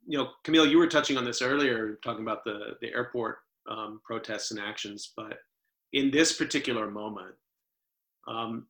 you 0.07 0.19
know, 0.19 0.31
Camille, 0.45 0.67
you 0.67 0.79
were 0.79 0.87
touching 0.87 1.17
on 1.17 1.25
this 1.25 1.43
earlier, 1.43 1.99
talking 2.05 2.23
about 2.23 2.45
the 2.45 2.77
the 2.81 2.93
airport 2.93 3.39
um, 3.69 4.01
protests 4.05 4.51
and 4.51 4.61
actions. 4.61 5.13
But 5.17 5.39
in 5.93 6.11
this 6.11 6.33
particular 6.33 6.91
moment, 6.91 7.35
um, 8.27 8.67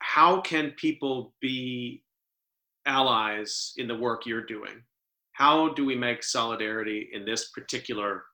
how 0.00 0.40
can 0.40 0.72
people 0.72 1.34
be 1.40 2.02
allies 2.86 3.74
in 3.76 3.86
the 3.86 3.96
work 3.96 4.26
you're 4.26 4.44
doing? 4.44 4.82
How 5.32 5.72
do 5.72 5.84
we 5.84 5.94
make 5.94 6.22
solidarity 6.22 7.08
in 7.12 7.24
this 7.24 7.50
particular 7.50 8.24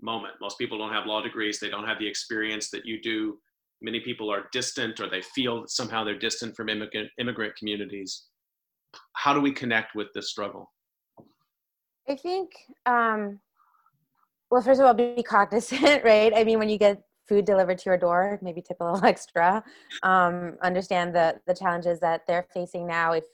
moment? 0.00 0.34
Most 0.40 0.58
people 0.58 0.78
don't 0.78 0.92
have 0.92 1.06
law 1.06 1.22
degrees; 1.22 1.58
they 1.58 1.70
don't 1.70 1.86
have 1.86 1.98
the 1.98 2.08
experience 2.08 2.70
that 2.70 2.86
you 2.86 3.00
do 3.00 3.38
many 3.82 4.00
people 4.00 4.30
are 4.32 4.48
distant 4.52 5.00
or 5.00 5.08
they 5.08 5.22
feel 5.22 5.64
somehow 5.66 6.04
they're 6.04 6.18
distant 6.18 6.56
from 6.56 6.68
immigrant, 6.68 7.10
immigrant 7.18 7.54
communities. 7.56 8.24
How 9.14 9.34
do 9.34 9.40
we 9.40 9.52
connect 9.52 9.94
with 9.94 10.08
this 10.14 10.30
struggle? 10.30 10.70
I 12.08 12.16
think, 12.16 12.50
um, 12.86 13.40
well, 14.50 14.62
first 14.62 14.80
of 14.80 14.86
all, 14.86 14.94
be 14.94 15.22
cognizant, 15.22 16.04
right? 16.04 16.32
I 16.34 16.44
mean, 16.44 16.58
when 16.58 16.68
you 16.68 16.78
get 16.78 17.02
food 17.28 17.44
delivered 17.44 17.78
to 17.78 17.84
your 17.86 17.96
door, 17.96 18.38
maybe 18.42 18.62
tip 18.62 18.76
a 18.80 18.84
little 18.84 19.04
extra. 19.04 19.62
Um, 20.02 20.56
understand 20.62 21.14
the 21.14 21.40
the 21.46 21.54
challenges 21.54 22.00
that 22.00 22.22
they're 22.26 22.46
facing 22.52 22.86
now. 22.86 23.12
If 23.12 23.24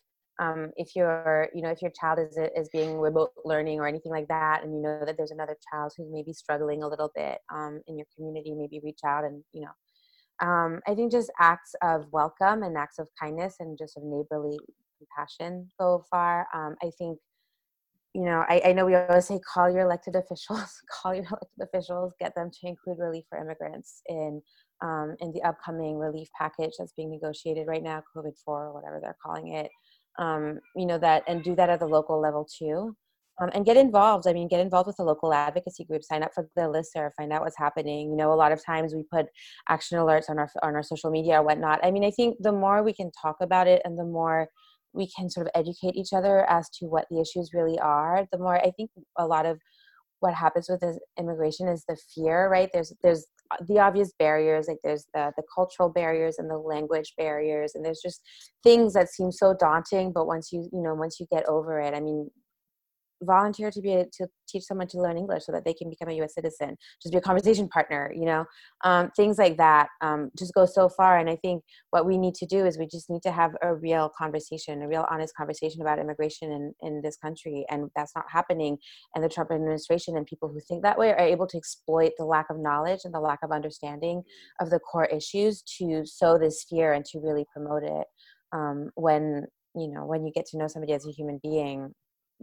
um, 0.41 0.71
if 0.77 0.97
you're, 0.97 1.49
you 1.55 1.61
know, 1.61 1.69
if 1.69 1.83
your 1.83 1.91
child 1.91 2.19
is 2.19 2.39
is 2.57 2.69
being 2.73 2.99
remote 2.99 3.33
learning 3.45 3.79
or 3.79 3.87
anything 3.87 4.13
like 4.13 4.29
that, 4.29 4.63
and 4.63 4.75
you 4.75 4.81
know 4.81 5.05
that 5.05 5.17
there's 5.17 5.33
another 5.33 5.57
child 5.71 5.93
who's 5.97 6.09
maybe 6.11 6.33
struggling 6.33 6.83
a 6.83 6.89
little 6.89 7.11
bit 7.15 7.39
um, 7.53 7.81
in 7.89 7.99
your 7.99 8.07
community, 8.17 8.55
maybe 8.55 8.81
reach 8.83 9.01
out 9.05 9.25
and 9.25 9.43
you 9.53 9.63
know 9.63 9.73
um, 10.41 10.81
I 10.87 10.95
think 10.95 11.13
just 11.13 11.31
acts 11.39 11.75
of 11.83 12.07
welcome 12.13 12.63
and 12.63 12.77
acts 12.77 12.99
of 12.99 13.09
kindness 13.21 13.57
and 13.61 13.77
just 13.79 13.97
of 13.97 14.03
neighborly 14.05 14.59
compassion 14.99 15.69
go 15.79 16.05
far. 16.11 16.47
Um, 16.55 16.77
I 16.83 16.91
think, 16.99 17.19
you 18.15 18.25
know, 18.25 18.45
I, 18.49 18.63
I, 18.67 18.73
know 18.73 18.87
we 18.87 18.95
always 18.95 19.27
say 19.27 19.39
call 19.41 19.71
your 19.71 19.83
elected 19.83 20.17
officials, 20.17 20.81
call 20.91 21.15
your 21.15 21.25
elected 21.25 21.61
officials, 21.63 22.15
get 22.19 22.35
them 22.35 22.51
to 22.51 22.69
include 22.69 22.99
relief 22.99 23.25
for 23.29 23.39
immigrants 23.39 24.03
in 24.09 24.41
um, 24.83 25.15
in 25.21 25.31
the 25.33 25.43
upcoming 25.43 25.99
relief 25.99 26.29
package 26.39 26.73
that's 26.79 26.95
being 26.95 27.11
negotiated 27.11 27.67
right 27.67 27.83
now, 27.83 28.03
COVID 28.17 28.33
four 28.43 28.67
or 28.67 28.73
whatever 28.73 28.99
they're 29.01 29.17
calling 29.23 29.55
it. 29.55 29.71
Um, 30.19 30.59
you 30.75 30.87
know 30.87 30.99
that 30.99 31.23
and 31.29 31.45
do 31.45 31.55
that 31.57 31.71
at 31.71 31.81
the 31.81 31.87
local 31.87 32.21
level 32.21 32.47
too 32.59 32.97
um, 33.41 33.51
and 33.55 33.65
get 33.65 33.77
involved. 33.77 34.27
I 34.27 34.33
mean, 34.33 34.49
get 34.49 34.61
involved 34.61 34.87
with 34.87 34.97
the 34.97 35.05
local 35.05 35.33
advocacy 35.33 35.85
group. 35.85 36.05
Sign 36.05 36.23
up 36.23 36.33
for 36.35 36.49
the 36.57 36.63
listserv. 36.63 37.11
Find 37.17 37.33
out 37.33 37.43
what's 37.43 37.59
happening. 37.59 38.11
You 38.11 38.17
know, 38.17 38.33
a 38.33 38.35
lot 38.35 38.53
of 38.53 38.65
times 38.65 38.95
we 38.95 39.05
put 39.11 39.27
action 39.69 39.99
alerts 39.99 40.29
on 40.29 40.39
our 40.39 40.51
on 40.63 40.75
our 40.75 40.83
social 40.83 41.11
media 41.11 41.41
or 41.41 41.43
whatnot. 41.43 41.81
I 41.85 41.91
mean, 41.91 42.05
I 42.05 42.11
think 42.11 42.37
the 42.41 42.53
more 42.53 42.83
we 42.83 42.93
can 42.93 43.11
talk 43.21 43.37
about 43.41 43.67
it, 43.67 43.83
and 43.85 43.99
the 43.99 44.05
more 44.05 44.49
we 44.93 45.09
can 45.17 45.31
sort 45.31 45.47
of 45.47 45.53
educate 45.55 45.95
each 45.95 46.13
other 46.13 46.49
as 46.51 46.69
to 46.71 46.87
what 46.87 47.07
the 47.11 47.21
issues 47.21 47.51
really 47.55 47.79
are, 47.79 48.27
the 48.33 48.39
more 48.39 48.57
I 48.57 48.71
think 48.73 48.91
a 49.17 49.27
lot 49.27 49.47
of 49.47 49.59
what 50.21 50.35
happens 50.35 50.69
with 50.69 50.81
this 50.81 50.99
immigration 51.19 51.67
is 51.69 51.85
the 51.89 51.97
fear, 52.15 52.49
right? 52.49 52.69
There's 52.73 52.93
there's 53.03 53.27
the 53.67 53.79
obvious 53.79 54.13
barriers, 54.19 54.69
like 54.69 54.79
there's 54.85 55.07
the 55.15 55.33
the 55.37 55.43
cultural 55.55 55.89
barriers 55.89 56.39
and 56.39 56.51
the 56.51 56.59
language 56.59 57.15
barriers, 57.17 57.73
and 57.75 57.85
there's 57.85 58.03
just 58.03 58.21
things 58.63 58.93
that 58.93 59.09
seem 59.09 59.33
so 59.33 59.55
daunting. 59.59 60.13
But 60.13 60.27
once 60.27 60.53
you 60.53 60.69
you 60.73 60.83
know 60.83 60.95
once 60.95 61.19
you 61.19 61.27
get 61.33 61.49
over 61.49 61.81
it, 61.81 61.95
I 61.95 62.01
mean, 62.01 62.31
volunteer 63.23 63.71
to 63.71 63.81
be 63.81 63.93
a, 63.95 64.05
to 64.13 64.27
teach 64.49 64.65
someone 64.65 64.87
to 64.87 65.01
learn 65.01 65.17
english 65.17 65.45
so 65.45 65.53
that 65.53 65.65
they 65.65 65.75
can 65.75 65.89
become 65.89 66.09
a 66.09 66.21
us 66.21 66.35
citizen 66.35 66.77
just 67.03 67.13
be 67.13 67.19
a 67.19 67.21
conversation 67.21 67.69
partner 67.69 68.13
you 68.15 68.25
know? 68.25 68.45
Um, 68.85 69.11
things 69.17 69.39
like 69.39 69.57
that 69.59 69.89
um, 70.01 70.31
just 70.39 70.55
go 70.55 70.67
so 70.67 70.89
far. 70.89 71.19
And 71.19 71.29
i 71.29 71.37
think 71.37 71.63
what 71.91 72.07
we 72.07 72.19
need 72.19 72.35
to 72.37 72.47
do 72.47 72.67
is 72.67 72.79
we 72.79 72.87
just 72.87 73.11
need 73.11 73.23
to 73.23 73.33
have 73.33 73.53
a 73.63 73.75
real 73.75 74.11
conversation 74.17 74.83
a 74.83 74.89
real 74.89 75.07
honest 75.11 75.35
conversation 75.35 75.81
about 75.83 75.99
immigration 75.99 76.51
in, 76.51 76.75
in 76.83 77.01
this 77.03 77.17
country. 77.17 77.65
And 77.71 77.91
that's 77.95 78.15
not 78.15 78.25
happening. 78.29 78.79
And 79.15 79.25
the 79.25 79.29
trump 79.29 79.51
administration 79.51 80.17
and 80.17 80.27
people 80.27 80.49
who 80.49 80.61
think 80.61 80.83
that 80.83 80.99
way 80.99 81.11
are 81.11 81.19
able 81.19 81.47
to 81.49 81.57
exploit 81.57 82.13
the 82.19 82.25
lack 82.25 82.47
of 82.51 82.59
knowledge 82.59 83.01
and 83.05 83.15
the 83.15 83.21
lack 83.21 83.41
of 83.43 83.53
understanding 83.53 84.23
of 84.61 84.71
the 84.71 84.79
core 84.79 85.07
issues 85.07 85.63
to 85.79 86.05
sow 86.05 86.39
this 86.39 86.65
fear 86.69 86.93
and 86.93 87.05
to 87.07 87.21
really 87.21 87.47
promote 87.53 87.83
it 87.83 88.07
um, 88.53 88.91
when 88.95 89.47
you 89.77 89.89
know 89.89 90.05
when 90.05 90.25
you 90.25 90.33
get 90.33 90.47
to 90.47 90.59
know 90.59 90.67
somebody 90.67 90.93
as 90.93 91.07
a 91.07 91.13
human 91.13 91.39
being 91.43 91.95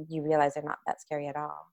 you 0.07 0.23
realize 0.23 0.53
they're 0.53 0.63
not 0.63 0.79
that 0.85 1.01
scary 1.01 1.27
at 1.27 1.35
all. 1.35 1.71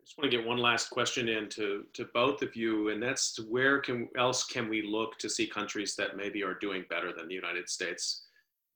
I 0.00 0.04
just 0.04 0.18
want 0.18 0.30
to 0.30 0.36
get 0.36 0.46
one 0.46 0.58
last 0.58 0.90
question 0.90 1.28
in 1.28 1.48
to, 1.50 1.84
to 1.94 2.06
both 2.14 2.42
of 2.42 2.54
you, 2.54 2.90
and 2.90 3.02
that's 3.02 3.38
where 3.48 3.80
can 3.80 4.08
else 4.16 4.44
can 4.44 4.68
we 4.68 4.82
look 4.82 5.18
to 5.18 5.28
see 5.28 5.46
countries 5.46 5.96
that 5.96 6.16
maybe 6.16 6.44
are 6.44 6.54
doing 6.54 6.84
better 6.88 7.12
than 7.12 7.26
the 7.26 7.34
United 7.34 7.68
States 7.68 8.26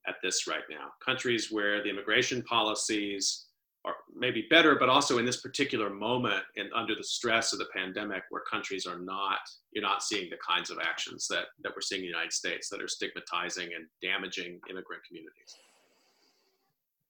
at 0.09 0.17
this 0.23 0.49
right 0.49 0.65
now? 0.69 0.89
Countries 1.05 1.53
where 1.53 1.83
the 1.83 1.89
immigration 1.89 2.43
policies 2.43 3.47
are 3.85 3.95
maybe 4.15 4.47
better, 4.51 4.75
but 4.75 4.89
also 4.89 5.19
in 5.19 5.25
this 5.25 5.41
particular 5.41 5.89
moment 5.89 6.43
and 6.57 6.69
under 6.75 6.95
the 6.95 7.05
stress 7.05 7.53
of 7.53 7.61
the 7.61 7.69
pandemic, 7.75 8.25
where 8.31 8.43
countries 8.51 8.85
are 8.85 8.99
not, 8.99 9.39
you're 9.71 9.83
not 9.83 10.03
seeing 10.03 10.29
the 10.29 10.37
kinds 10.47 10.69
of 10.69 10.79
actions 10.83 11.27
that, 11.29 11.45
that 11.63 11.73
we're 11.75 11.81
seeing 11.81 12.01
in 12.01 12.07
the 12.07 12.11
United 12.11 12.33
States 12.33 12.69
that 12.69 12.83
are 12.83 12.89
stigmatizing 12.89 13.71
and 13.75 13.87
damaging 14.03 14.61
immigrant 14.69 15.03
communities 15.07 15.57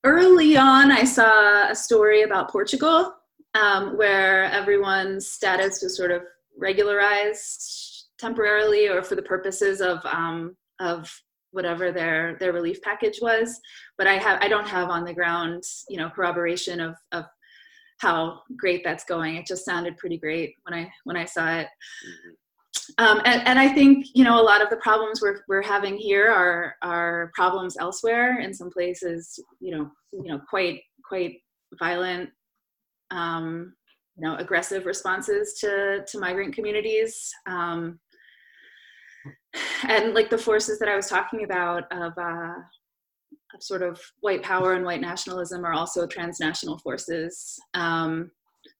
early 0.04 0.56
on, 0.56 0.90
I 0.90 1.04
saw 1.04 1.70
a 1.70 1.74
story 1.74 2.22
about 2.22 2.50
Portugal 2.50 3.14
um, 3.54 3.96
where 3.96 4.44
everyone's 4.44 5.28
status 5.28 5.82
was 5.82 5.96
sort 5.96 6.10
of 6.10 6.22
regularized 6.58 8.06
temporarily 8.18 8.88
or 8.88 9.02
for 9.02 9.16
the 9.16 9.22
purposes 9.22 9.80
of, 9.80 10.04
um, 10.04 10.56
of 10.78 11.10
whatever 11.52 11.90
their 11.90 12.36
their 12.38 12.52
relief 12.52 12.80
package 12.82 13.18
was. 13.20 13.60
But 13.98 14.06
I 14.06 14.14
have 14.14 14.38
I 14.40 14.48
don't 14.48 14.68
have 14.68 14.88
on 14.88 15.04
the 15.04 15.14
ground 15.14 15.64
you 15.88 15.96
know 15.96 16.10
corroboration 16.10 16.80
of 16.80 16.94
of 17.12 17.24
how 17.98 18.42
great 18.56 18.82
that's 18.84 19.04
going. 19.04 19.36
It 19.36 19.46
just 19.46 19.64
sounded 19.64 19.96
pretty 19.98 20.18
great 20.18 20.54
when 20.62 20.78
I 20.78 20.90
when 21.04 21.16
I 21.16 21.24
saw 21.24 21.58
it. 21.58 21.68
Um, 22.98 23.20
and, 23.24 23.46
and, 23.46 23.58
I 23.58 23.68
think 23.68 24.06
you 24.14 24.24
know 24.24 24.40
a 24.40 24.42
lot 24.42 24.62
of 24.62 24.70
the 24.70 24.76
problems 24.76 25.20
we're, 25.22 25.40
we're 25.48 25.62
having 25.62 25.96
here 25.96 26.30
are 26.30 26.74
are 26.82 27.30
problems 27.34 27.76
elsewhere. 27.78 28.40
In 28.40 28.54
some 28.54 28.70
places, 28.70 29.38
you 29.60 29.76
know, 29.76 29.90
you 30.12 30.24
know, 30.24 30.40
quite 30.48 30.80
quite 31.04 31.36
violent, 31.78 32.30
um, 33.10 33.74
you 34.16 34.26
know, 34.26 34.36
aggressive 34.36 34.86
responses 34.86 35.58
to 35.60 36.04
to 36.06 36.18
migrant 36.18 36.54
communities. 36.54 37.30
Um, 37.46 37.98
and 39.88 40.14
like 40.14 40.30
the 40.30 40.38
forces 40.38 40.78
that 40.78 40.88
I 40.88 40.96
was 40.96 41.08
talking 41.08 41.44
about 41.44 41.84
of, 41.92 42.12
uh, 42.16 42.54
of 43.54 43.62
sort 43.62 43.82
of 43.82 44.00
white 44.20 44.42
power 44.42 44.74
and 44.74 44.84
white 44.84 45.00
nationalism 45.00 45.64
are 45.64 45.72
also 45.72 46.06
transnational 46.06 46.78
forces 46.78 47.58
um, 47.74 48.30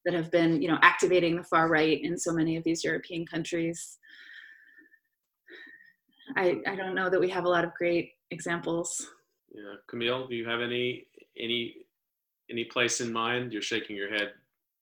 that 0.05 0.15
have 0.15 0.31
been, 0.31 0.61
you 0.63 0.69
know, 0.69 0.79
activating 0.83 1.37
the 1.37 1.45
far 1.45 1.69
right 1.69 2.03
in 2.03 2.19
so 2.19 2.33
many 2.33 2.57
of 2.57 2.65
these 2.65 2.83
European 2.85 3.27
countries. 3.27 3.99
I, 6.37 6.61
I 6.67 6.75
don't 6.77 6.95
know 6.95 7.11
that 7.11 7.21
we 7.21 7.29
have 7.31 7.45
a 7.45 7.49
lot 7.49 7.65
of 7.65 7.75
great 7.75 8.13
examples. 8.31 9.07
Yeah, 9.53 9.75
Camille, 9.89 10.29
do 10.29 10.37
you 10.37 10.49
have 10.49 10.61
any 10.61 11.07
any 11.39 11.75
any 12.51 12.65
place 12.65 13.01
in 13.01 13.13
mind? 13.13 13.53
You're 13.53 13.63
shaking 13.63 13.97
your 13.97 14.11
head. 14.11 14.33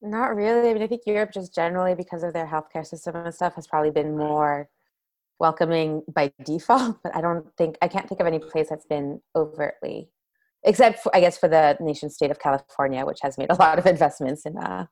Not 0.01 0.37
really. 0.37 0.71
I 0.71 0.75
mean, 0.75 0.83
I 0.83 0.87
think 0.87 1.03
Europe 1.07 1.33
just 1.33 1.55
generally 1.55 1.95
because 1.95 2.23
of 2.23 2.33
their 2.33 2.47
healthcare 2.47 2.87
system 2.87 3.17
and 3.17 3.35
stuff 3.35 3.55
has 3.55 3.67
probably 3.67 3.91
been 3.91 4.17
more 4.17 4.69
welcoming 5.41 6.03
by 6.13 6.33
default. 6.45 6.99
But 7.03 7.17
I 7.17 7.21
don't 7.21 7.47
think 7.57 7.77
I 7.83 7.89
can't 7.89 8.09
think 8.09 8.21
of 8.21 8.27
any 8.27 8.39
place 8.39 8.69
that's 8.69 8.87
been 8.87 9.21
overtly, 9.35 10.11
except 10.65 11.01
for, 11.01 11.15
I 11.15 11.21
guess 11.21 11.39
for 11.39 11.49
the 11.49 11.77
nation 11.81 12.11
state 12.11 12.31
of 12.31 12.39
California, 12.39 13.05
which 13.05 13.19
has 13.23 13.39
made 13.39 13.51
a 13.51 13.55
lot 13.59 13.79
of 13.79 13.87
investments 13.87 14.47
in 14.47 14.57
uh, 14.57 14.87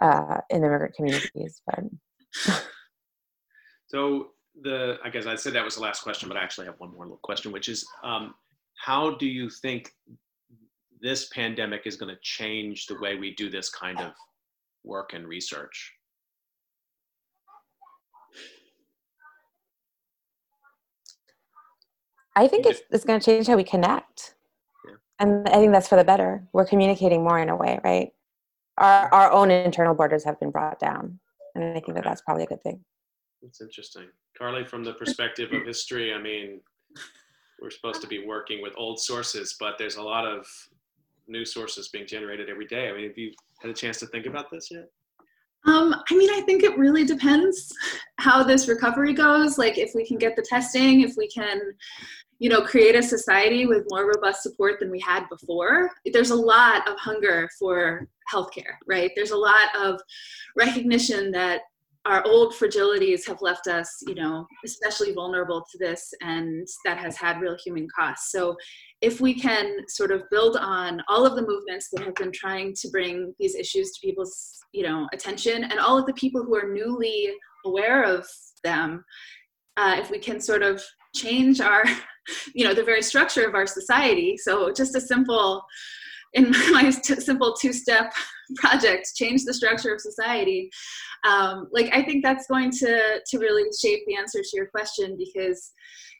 uh 0.00 0.40
in 0.50 0.64
immigrant 0.64 0.94
communities. 0.94 1.60
But 1.66 1.84
so 3.86 4.28
the 4.62 4.98
I 5.04 5.10
guess 5.10 5.26
I 5.26 5.34
said 5.34 5.54
that 5.54 5.64
was 5.64 5.76
the 5.76 5.82
last 5.82 6.02
question, 6.02 6.28
but 6.28 6.36
I 6.36 6.42
actually 6.42 6.66
have 6.66 6.78
one 6.78 6.92
more 6.92 7.04
little 7.04 7.20
question, 7.22 7.52
which 7.52 7.68
is 7.68 7.86
um, 8.02 8.34
how 8.76 9.14
do 9.16 9.26
you 9.26 9.50
think 9.50 9.90
this 11.00 11.28
pandemic 11.28 11.82
is 11.86 11.96
going 11.96 12.14
to 12.14 12.20
change 12.22 12.86
the 12.86 12.98
way 12.98 13.16
we 13.16 13.34
do 13.34 13.50
this 13.50 13.68
kind 13.70 14.00
of 14.00 14.12
work 14.84 15.12
and 15.12 15.26
research? 15.26 15.92
I 22.36 22.48
think 22.48 22.66
it's, 22.66 22.80
it's 22.90 23.04
going 23.04 23.20
to 23.20 23.24
change 23.24 23.46
how 23.46 23.56
we 23.56 23.64
connect. 23.64 24.34
Yeah. 25.20 25.26
And 25.26 25.48
I 25.48 25.54
think 25.54 25.72
that's 25.72 25.88
for 25.88 25.96
the 25.96 26.04
better. 26.04 26.46
We're 26.52 26.66
communicating 26.66 27.22
more 27.22 27.38
in 27.38 27.48
a 27.48 27.56
way, 27.56 27.80
right? 27.84 28.10
Our, 28.78 29.12
our 29.12 29.32
own 29.32 29.50
internal 29.50 29.94
borders 29.94 30.24
have 30.24 30.40
been 30.40 30.50
brought 30.50 30.78
down. 30.78 31.20
And 31.54 31.64
I 31.64 31.72
think 31.72 31.84
okay. 31.84 31.92
that 31.94 32.04
that's 32.04 32.22
probably 32.22 32.44
a 32.44 32.46
good 32.46 32.62
thing. 32.62 32.84
That's 33.42 33.60
interesting. 33.60 34.08
Carly, 34.36 34.64
from 34.64 34.82
the 34.82 34.94
perspective 34.94 35.52
of 35.52 35.64
history, 35.64 36.12
I 36.12 36.18
mean, 36.20 36.60
we're 37.60 37.70
supposed 37.70 38.00
to 38.00 38.08
be 38.08 38.26
working 38.26 38.60
with 38.62 38.72
old 38.76 38.98
sources, 38.98 39.56
but 39.60 39.78
there's 39.78 39.96
a 39.96 40.02
lot 40.02 40.26
of 40.26 40.46
new 41.28 41.44
sources 41.44 41.88
being 41.88 42.06
generated 42.06 42.48
every 42.50 42.66
day. 42.66 42.88
I 42.88 42.92
mean, 42.92 43.08
have 43.08 43.16
you 43.16 43.32
had 43.60 43.70
a 43.70 43.74
chance 43.74 43.98
to 44.00 44.06
think 44.06 44.26
about 44.26 44.50
this 44.50 44.68
yet? 44.70 44.88
Um, 45.66 45.94
I 46.10 46.14
mean, 46.14 46.30
I 46.30 46.42
think 46.42 46.62
it 46.62 46.76
really 46.76 47.04
depends 47.04 47.72
how 48.18 48.42
this 48.42 48.68
recovery 48.68 49.14
goes. 49.14 49.56
Like, 49.56 49.78
if 49.78 49.92
we 49.94 50.06
can 50.06 50.18
get 50.18 50.36
the 50.36 50.42
testing, 50.42 51.00
if 51.00 51.14
we 51.16 51.26
can, 51.28 51.60
you 52.44 52.50
know, 52.50 52.60
create 52.60 52.94
a 52.94 53.02
society 53.02 53.64
with 53.64 53.86
more 53.88 54.06
robust 54.06 54.42
support 54.42 54.78
than 54.78 54.90
we 54.90 55.00
had 55.00 55.26
before. 55.30 55.90
There's 56.12 56.30
a 56.30 56.36
lot 56.36 56.86
of 56.86 56.98
hunger 56.98 57.48
for 57.58 58.06
healthcare, 58.30 58.74
right? 58.86 59.10
There's 59.16 59.30
a 59.30 59.36
lot 59.36 59.74
of 59.74 59.98
recognition 60.54 61.30
that 61.30 61.62
our 62.04 62.22
old 62.26 62.52
fragilities 62.52 63.26
have 63.26 63.40
left 63.40 63.66
us, 63.66 63.88
you 64.06 64.14
know, 64.14 64.46
especially 64.62 65.14
vulnerable 65.14 65.64
to 65.72 65.78
this, 65.78 66.12
and 66.20 66.68
that 66.84 66.98
has 66.98 67.16
had 67.16 67.40
real 67.40 67.56
human 67.64 67.88
costs. 67.98 68.30
So, 68.30 68.56
if 69.00 69.22
we 69.22 69.32
can 69.32 69.78
sort 69.88 70.10
of 70.10 70.24
build 70.30 70.58
on 70.58 71.02
all 71.08 71.24
of 71.24 71.36
the 71.36 71.46
movements 71.46 71.88
that 71.94 72.04
have 72.04 72.14
been 72.16 72.30
trying 72.30 72.74
to 72.74 72.90
bring 72.90 73.34
these 73.38 73.54
issues 73.54 73.92
to 73.92 74.06
people's, 74.06 74.58
you 74.72 74.82
know, 74.82 75.08
attention, 75.14 75.64
and 75.64 75.80
all 75.80 75.96
of 75.96 76.04
the 76.04 76.12
people 76.12 76.44
who 76.44 76.54
are 76.54 76.70
newly 76.70 77.32
aware 77.64 78.02
of 78.02 78.28
them, 78.64 79.02
uh, 79.78 79.96
if 79.98 80.10
we 80.10 80.18
can 80.18 80.42
sort 80.42 80.62
of 80.62 80.84
change 81.14 81.62
our, 81.62 81.84
you 82.54 82.64
know, 82.64 82.74
the 82.74 82.82
very 82.82 83.02
structure 83.02 83.46
of 83.46 83.54
our 83.54 83.66
society. 83.66 84.36
So, 84.36 84.72
just 84.72 84.96
a 84.96 85.00
simple 85.00 85.64
in 86.34 86.50
my 86.72 86.90
t- 86.90 87.14
simple 87.20 87.54
two-step 87.54 88.12
project 88.56 89.12
change 89.16 89.44
the 89.44 89.54
structure 89.54 89.94
of 89.94 90.00
society 90.00 90.70
um, 91.26 91.68
like 91.72 91.88
i 91.92 92.02
think 92.02 92.22
that's 92.22 92.46
going 92.46 92.70
to 92.70 93.20
to 93.26 93.38
really 93.38 93.64
shape 93.80 94.00
the 94.06 94.16
answer 94.16 94.40
to 94.42 94.50
your 94.52 94.66
question 94.66 95.16
because 95.16 95.72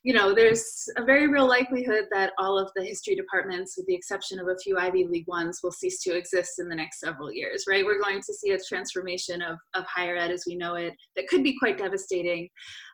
you 0.04 0.12
know 0.12 0.34
there's 0.34 0.86
a 0.96 1.04
very 1.04 1.26
real 1.26 1.48
likelihood 1.48 2.04
that 2.12 2.32
all 2.38 2.58
of 2.58 2.70
the 2.76 2.84
history 2.84 3.16
departments 3.16 3.74
with 3.76 3.86
the 3.86 3.94
exception 3.94 4.38
of 4.38 4.48
a 4.48 4.56
few 4.62 4.78
ivy 4.78 5.06
league 5.06 5.26
ones 5.26 5.60
will 5.62 5.72
cease 5.72 6.00
to 6.02 6.16
exist 6.16 6.58
in 6.58 6.68
the 6.68 6.74
next 6.74 7.00
several 7.00 7.32
years 7.32 7.64
right 7.68 7.84
we're 7.84 8.00
going 8.00 8.20
to 8.20 8.34
see 8.34 8.50
a 8.50 8.58
transformation 8.68 9.42
of, 9.42 9.56
of 9.74 9.84
higher 9.86 10.16
ed 10.16 10.30
as 10.30 10.44
we 10.46 10.54
know 10.54 10.74
it 10.74 10.94
that 11.16 11.26
could 11.26 11.42
be 11.42 11.58
quite 11.58 11.78
devastating 11.78 12.48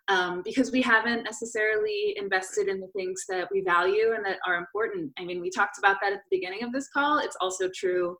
um, 0.09 0.43
because 0.45 0.73
we 0.73 0.83
haven't 0.83 1.23
necessarily 1.23 2.15
invested 2.17 2.69
in 2.69 2.81
the 2.81 2.89
things 2.97 3.25
that 3.29 3.49
we 3.53 3.61
value 3.61 4.13
and 4.17 4.25
that 4.25 4.39
are 4.45 4.57
important. 4.57 5.13
I 5.19 5.25
mean, 5.25 5.41
we 5.41 5.51
talked 5.51 5.79
about 5.79 5.99
that 6.03 6.13
at 6.13 6.19
the 6.29 6.37
beginning 6.37 6.65
of 6.65 6.73
this 6.73 6.89
call. 6.89 7.19
It's 7.19 7.37
also 7.41 7.71
true 7.73 8.17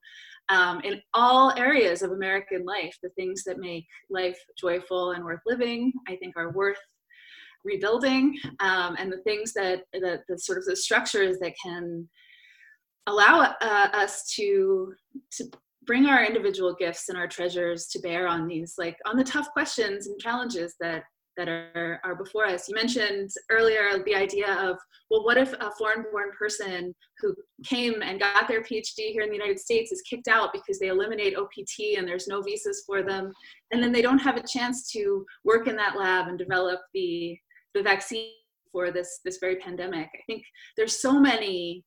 um, 0.51 0.81
in 0.83 1.01
all 1.15 1.53
areas 1.57 2.03
of 2.03 2.13
American 2.13 2.65
life. 2.65 2.97
The 3.03 3.11
things 3.11 3.43
that 3.45 3.59
make 3.59 3.87
life 4.09 4.39
joyful 4.57 5.13
and 5.13 5.25
worth 5.25 5.41
living, 5.47 5.93
I 6.07 6.15
think, 6.15 6.37
are 6.37 6.53
worth 6.53 6.79
rebuilding. 7.65 8.37
Um, 8.61 8.97
and 8.99 9.13
the 9.13 9.23
things 9.23 9.53
that, 9.55 9.83
that 9.93 10.21
the 10.29 10.39
sort 10.39 10.59
of 10.59 10.65
the 10.65 10.77
structures 10.77 11.39
that 11.41 11.55
can 11.63 12.09
allow 13.07 13.55
uh, 13.61 13.89
us 13.93 14.33
to 14.37 14.93
to 15.33 15.45
bring 15.87 16.07
our 16.07 16.25
individual 16.25 16.77
gifts 16.79 17.09
and 17.09 17.17
our 17.17 17.27
treasures 17.27 17.87
to 17.87 17.99
bear 18.01 18.29
on 18.29 18.47
these 18.47 18.75
like 18.79 18.97
on 19.07 19.17
the 19.17 19.25
tough 19.25 19.49
questions 19.53 20.07
and 20.07 20.21
challenges 20.21 20.75
that 20.81 21.03
that 21.37 21.49
are, 21.49 22.01
are 22.05 22.15
before 22.17 22.47
us. 22.47 22.69
You 22.69 22.75
mentioned 22.75 23.31
earlier 23.51 24.03
the 24.05 24.15
idea 24.15 24.53
of, 24.53 24.77
well, 25.11 25.25
what 25.25 25.39
if 25.39 25.53
a 25.55 25.71
foreign 25.79 26.05
born 26.11 26.31
person 26.39 26.95
who 27.19 27.35
came 27.65 28.03
and 28.03 28.21
got 28.21 28.47
their 28.47 28.63
PhD 28.63 29.13
here 29.13 29.23
in 29.23 29.31
the 29.31 29.37
United 29.37 29.59
States 29.59 29.91
is 29.91 30.03
kicked 30.03 30.29
out 30.29 30.53
because 30.53 30.79
they 30.79 30.89
eliminate 30.89 31.37
OPT 31.37 31.97
and 31.97 32.07
there's 32.07 32.29
no 32.29 32.43
visas 32.43 32.83
for 32.87 33.03
them, 33.03 33.33
and 33.71 33.83
then 33.83 33.93
they 33.93 34.03
don't 34.03 34.19
have 34.19 34.37
a 34.37 34.47
chance 34.47 34.91
to 34.93 35.25
work 35.45 35.67
in 35.67 35.77
that 35.77 35.97
lab 35.97 36.29
and 36.29 36.39
develop 36.39 36.81
the, 36.93 37.39
the 37.75 37.83
vaccine 37.83 38.33
for 38.73 38.91
this, 38.91 39.21
this 39.25 39.39
very 39.39 39.57
pandemic. 39.57 40.09
I 40.15 40.23
think 40.27 40.45
there's 40.77 41.01
so 41.01 41.19
many 41.19 41.85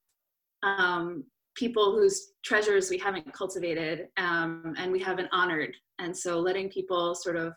um, 0.64 1.24
people 1.56 1.94
whose 1.94 2.34
treasures 2.44 2.90
we 2.90 2.98
haven't 2.98 3.32
cultivated 3.34 4.08
um, 4.18 4.74
and 4.78 4.92
we 4.92 5.00
haven't 5.00 5.30
honored. 5.32 5.76
And 6.00 6.16
so 6.16 6.40
letting 6.40 6.70
people 6.70 7.16
sort 7.16 7.36
of 7.36 7.54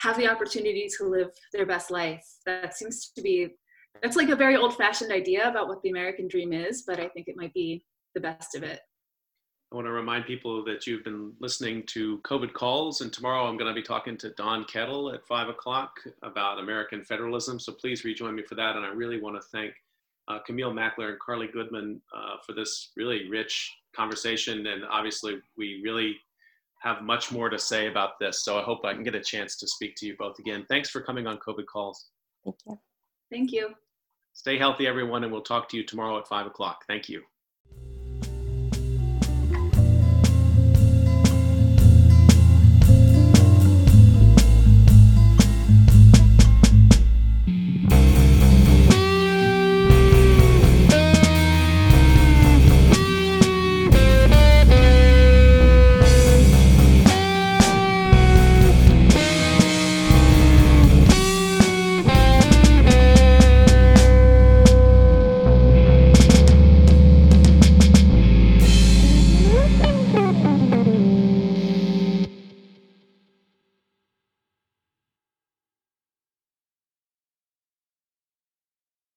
have 0.00 0.16
the 0.16 0.28
opportunity 0.28 0.88
to 0.98 1.04
live 1.04 1.30
their 1.52 1.66
best 1.66 1.90
life. 1.90 2.24
That 2.46 2.76
seems 2.76 3.10
to 3.16 3.22
be 3.22 3.48
that's 4.02 4.16
like 4.16 4.28
a 4.28 4.36
very 4.36 4.56
old-fashioned 4.56 5.12
idea 5.12 5.48
about 5.48 5.68
what 5.68 5.80
the 5.82 5.90
American 5.90 6.26
dream 6.26 6.52
is, 6.52 6.82
but 6.86 6.98
I 6.98 7.08
think 7.08 7.28
it 7.28 7.36
might 7.36 7.54
be 7.54 7.84
the 8.14 8.20
best 8.20 8.56
of 8.56 8.64
it. 8.64 8.80
I 9.74 9.76
want 9.76 9.88
to 9.88 9.92
remind 9.92 10.24
people 10.24 10.64
that 10.66 10.86
you've 10.86 11.02
been 11.02 11.32
listening 11.40 11.82
to 11.86 12.18
COVID 12.18 12.52
calls, 12.52 13.00
and 13.00 13.12
tomorrow 13.12 13.44
I'm 13.48 13.56
going 13.56 13.74
to 13.74 13.74
be 13.74 13.84
talking 13.84 14.16
to 14.18 14.30
Don 14.34 14.64
Kettl 14.66 15.12
at 15.12 15.26
five 15.26 15.48
o'clock 15.48 15.98
about 16.22 16.60
American 16.60 17.02
federalism. 17.02 17.58
So 17.58 17.72
please 17.72 18.04
rejoin 18.04 18.36
me 18.36 18.44
for 18.44 18.54
that. 18.54 18.76
And 18.76 18.86
I 18.86 18.90
really 18.90 19.20
want 19.20 19.34
to 19.34 19.42
thank 19.48 19.74
uh, 20.28 20.38
Camille 20.46 20.70
Mackler 20.70 21.08
and 21.08 21.18
Carly 21.18 21.48
Goodman 21.48 22.00
uh, 22.16 22.36
for 22.46 22.52
this 22.52 22.92
really 22.96 23.28
rich 23.28 23.68
conversation. 23.96 24.64
And 24.68 24.84
obviously, 24.88 25.38
we 25.58 25.80
really 25.82 26.18
have 26.80 27.02
much 27.02 27.32
more 27.32 27.50
to 27.50 27.58
say 27.58 27.88
about 27.88 28.20
this. 28.20 28.44
So 28.44 28.56
I 28.56 28.62
hope 28.62 28.84
I 28.84 28.94
can 28.94 29.02
get 29.02 29.16
a 29.16 29.20
chance 29.20 29.56
to 29.56 29.66
speak 29.66 29.96
to 29.96 30.06
you 30.06 30.14
both 30.16 30.38
again. 30.38 30.64
Thanks 30.68 30.88
for 30.88 31.00
coming 31.00 31.26
on 31.26 31.38
COVID 31.38 31.66
Calls. 31.66 32.10
Thank 32.44 32.58
you. 32.64 32.78
Thank 33.28 33.50
you. 33.50 33.74
Stay 34.34 34.56
healthy, 34.56 34.86
everyone, 34.86 35.24
and 35.24 35.32
we'll 35.32 35.42
talk 35.42 35.68
to 35.70 35.76
you 35.76 35.82
tomorrow 35.82 36.16
at 36.16 36.28
five 36.28 36.46
o'clock. 36.46 36.84
Thank 36.86 37.08
you. 37.08 37.24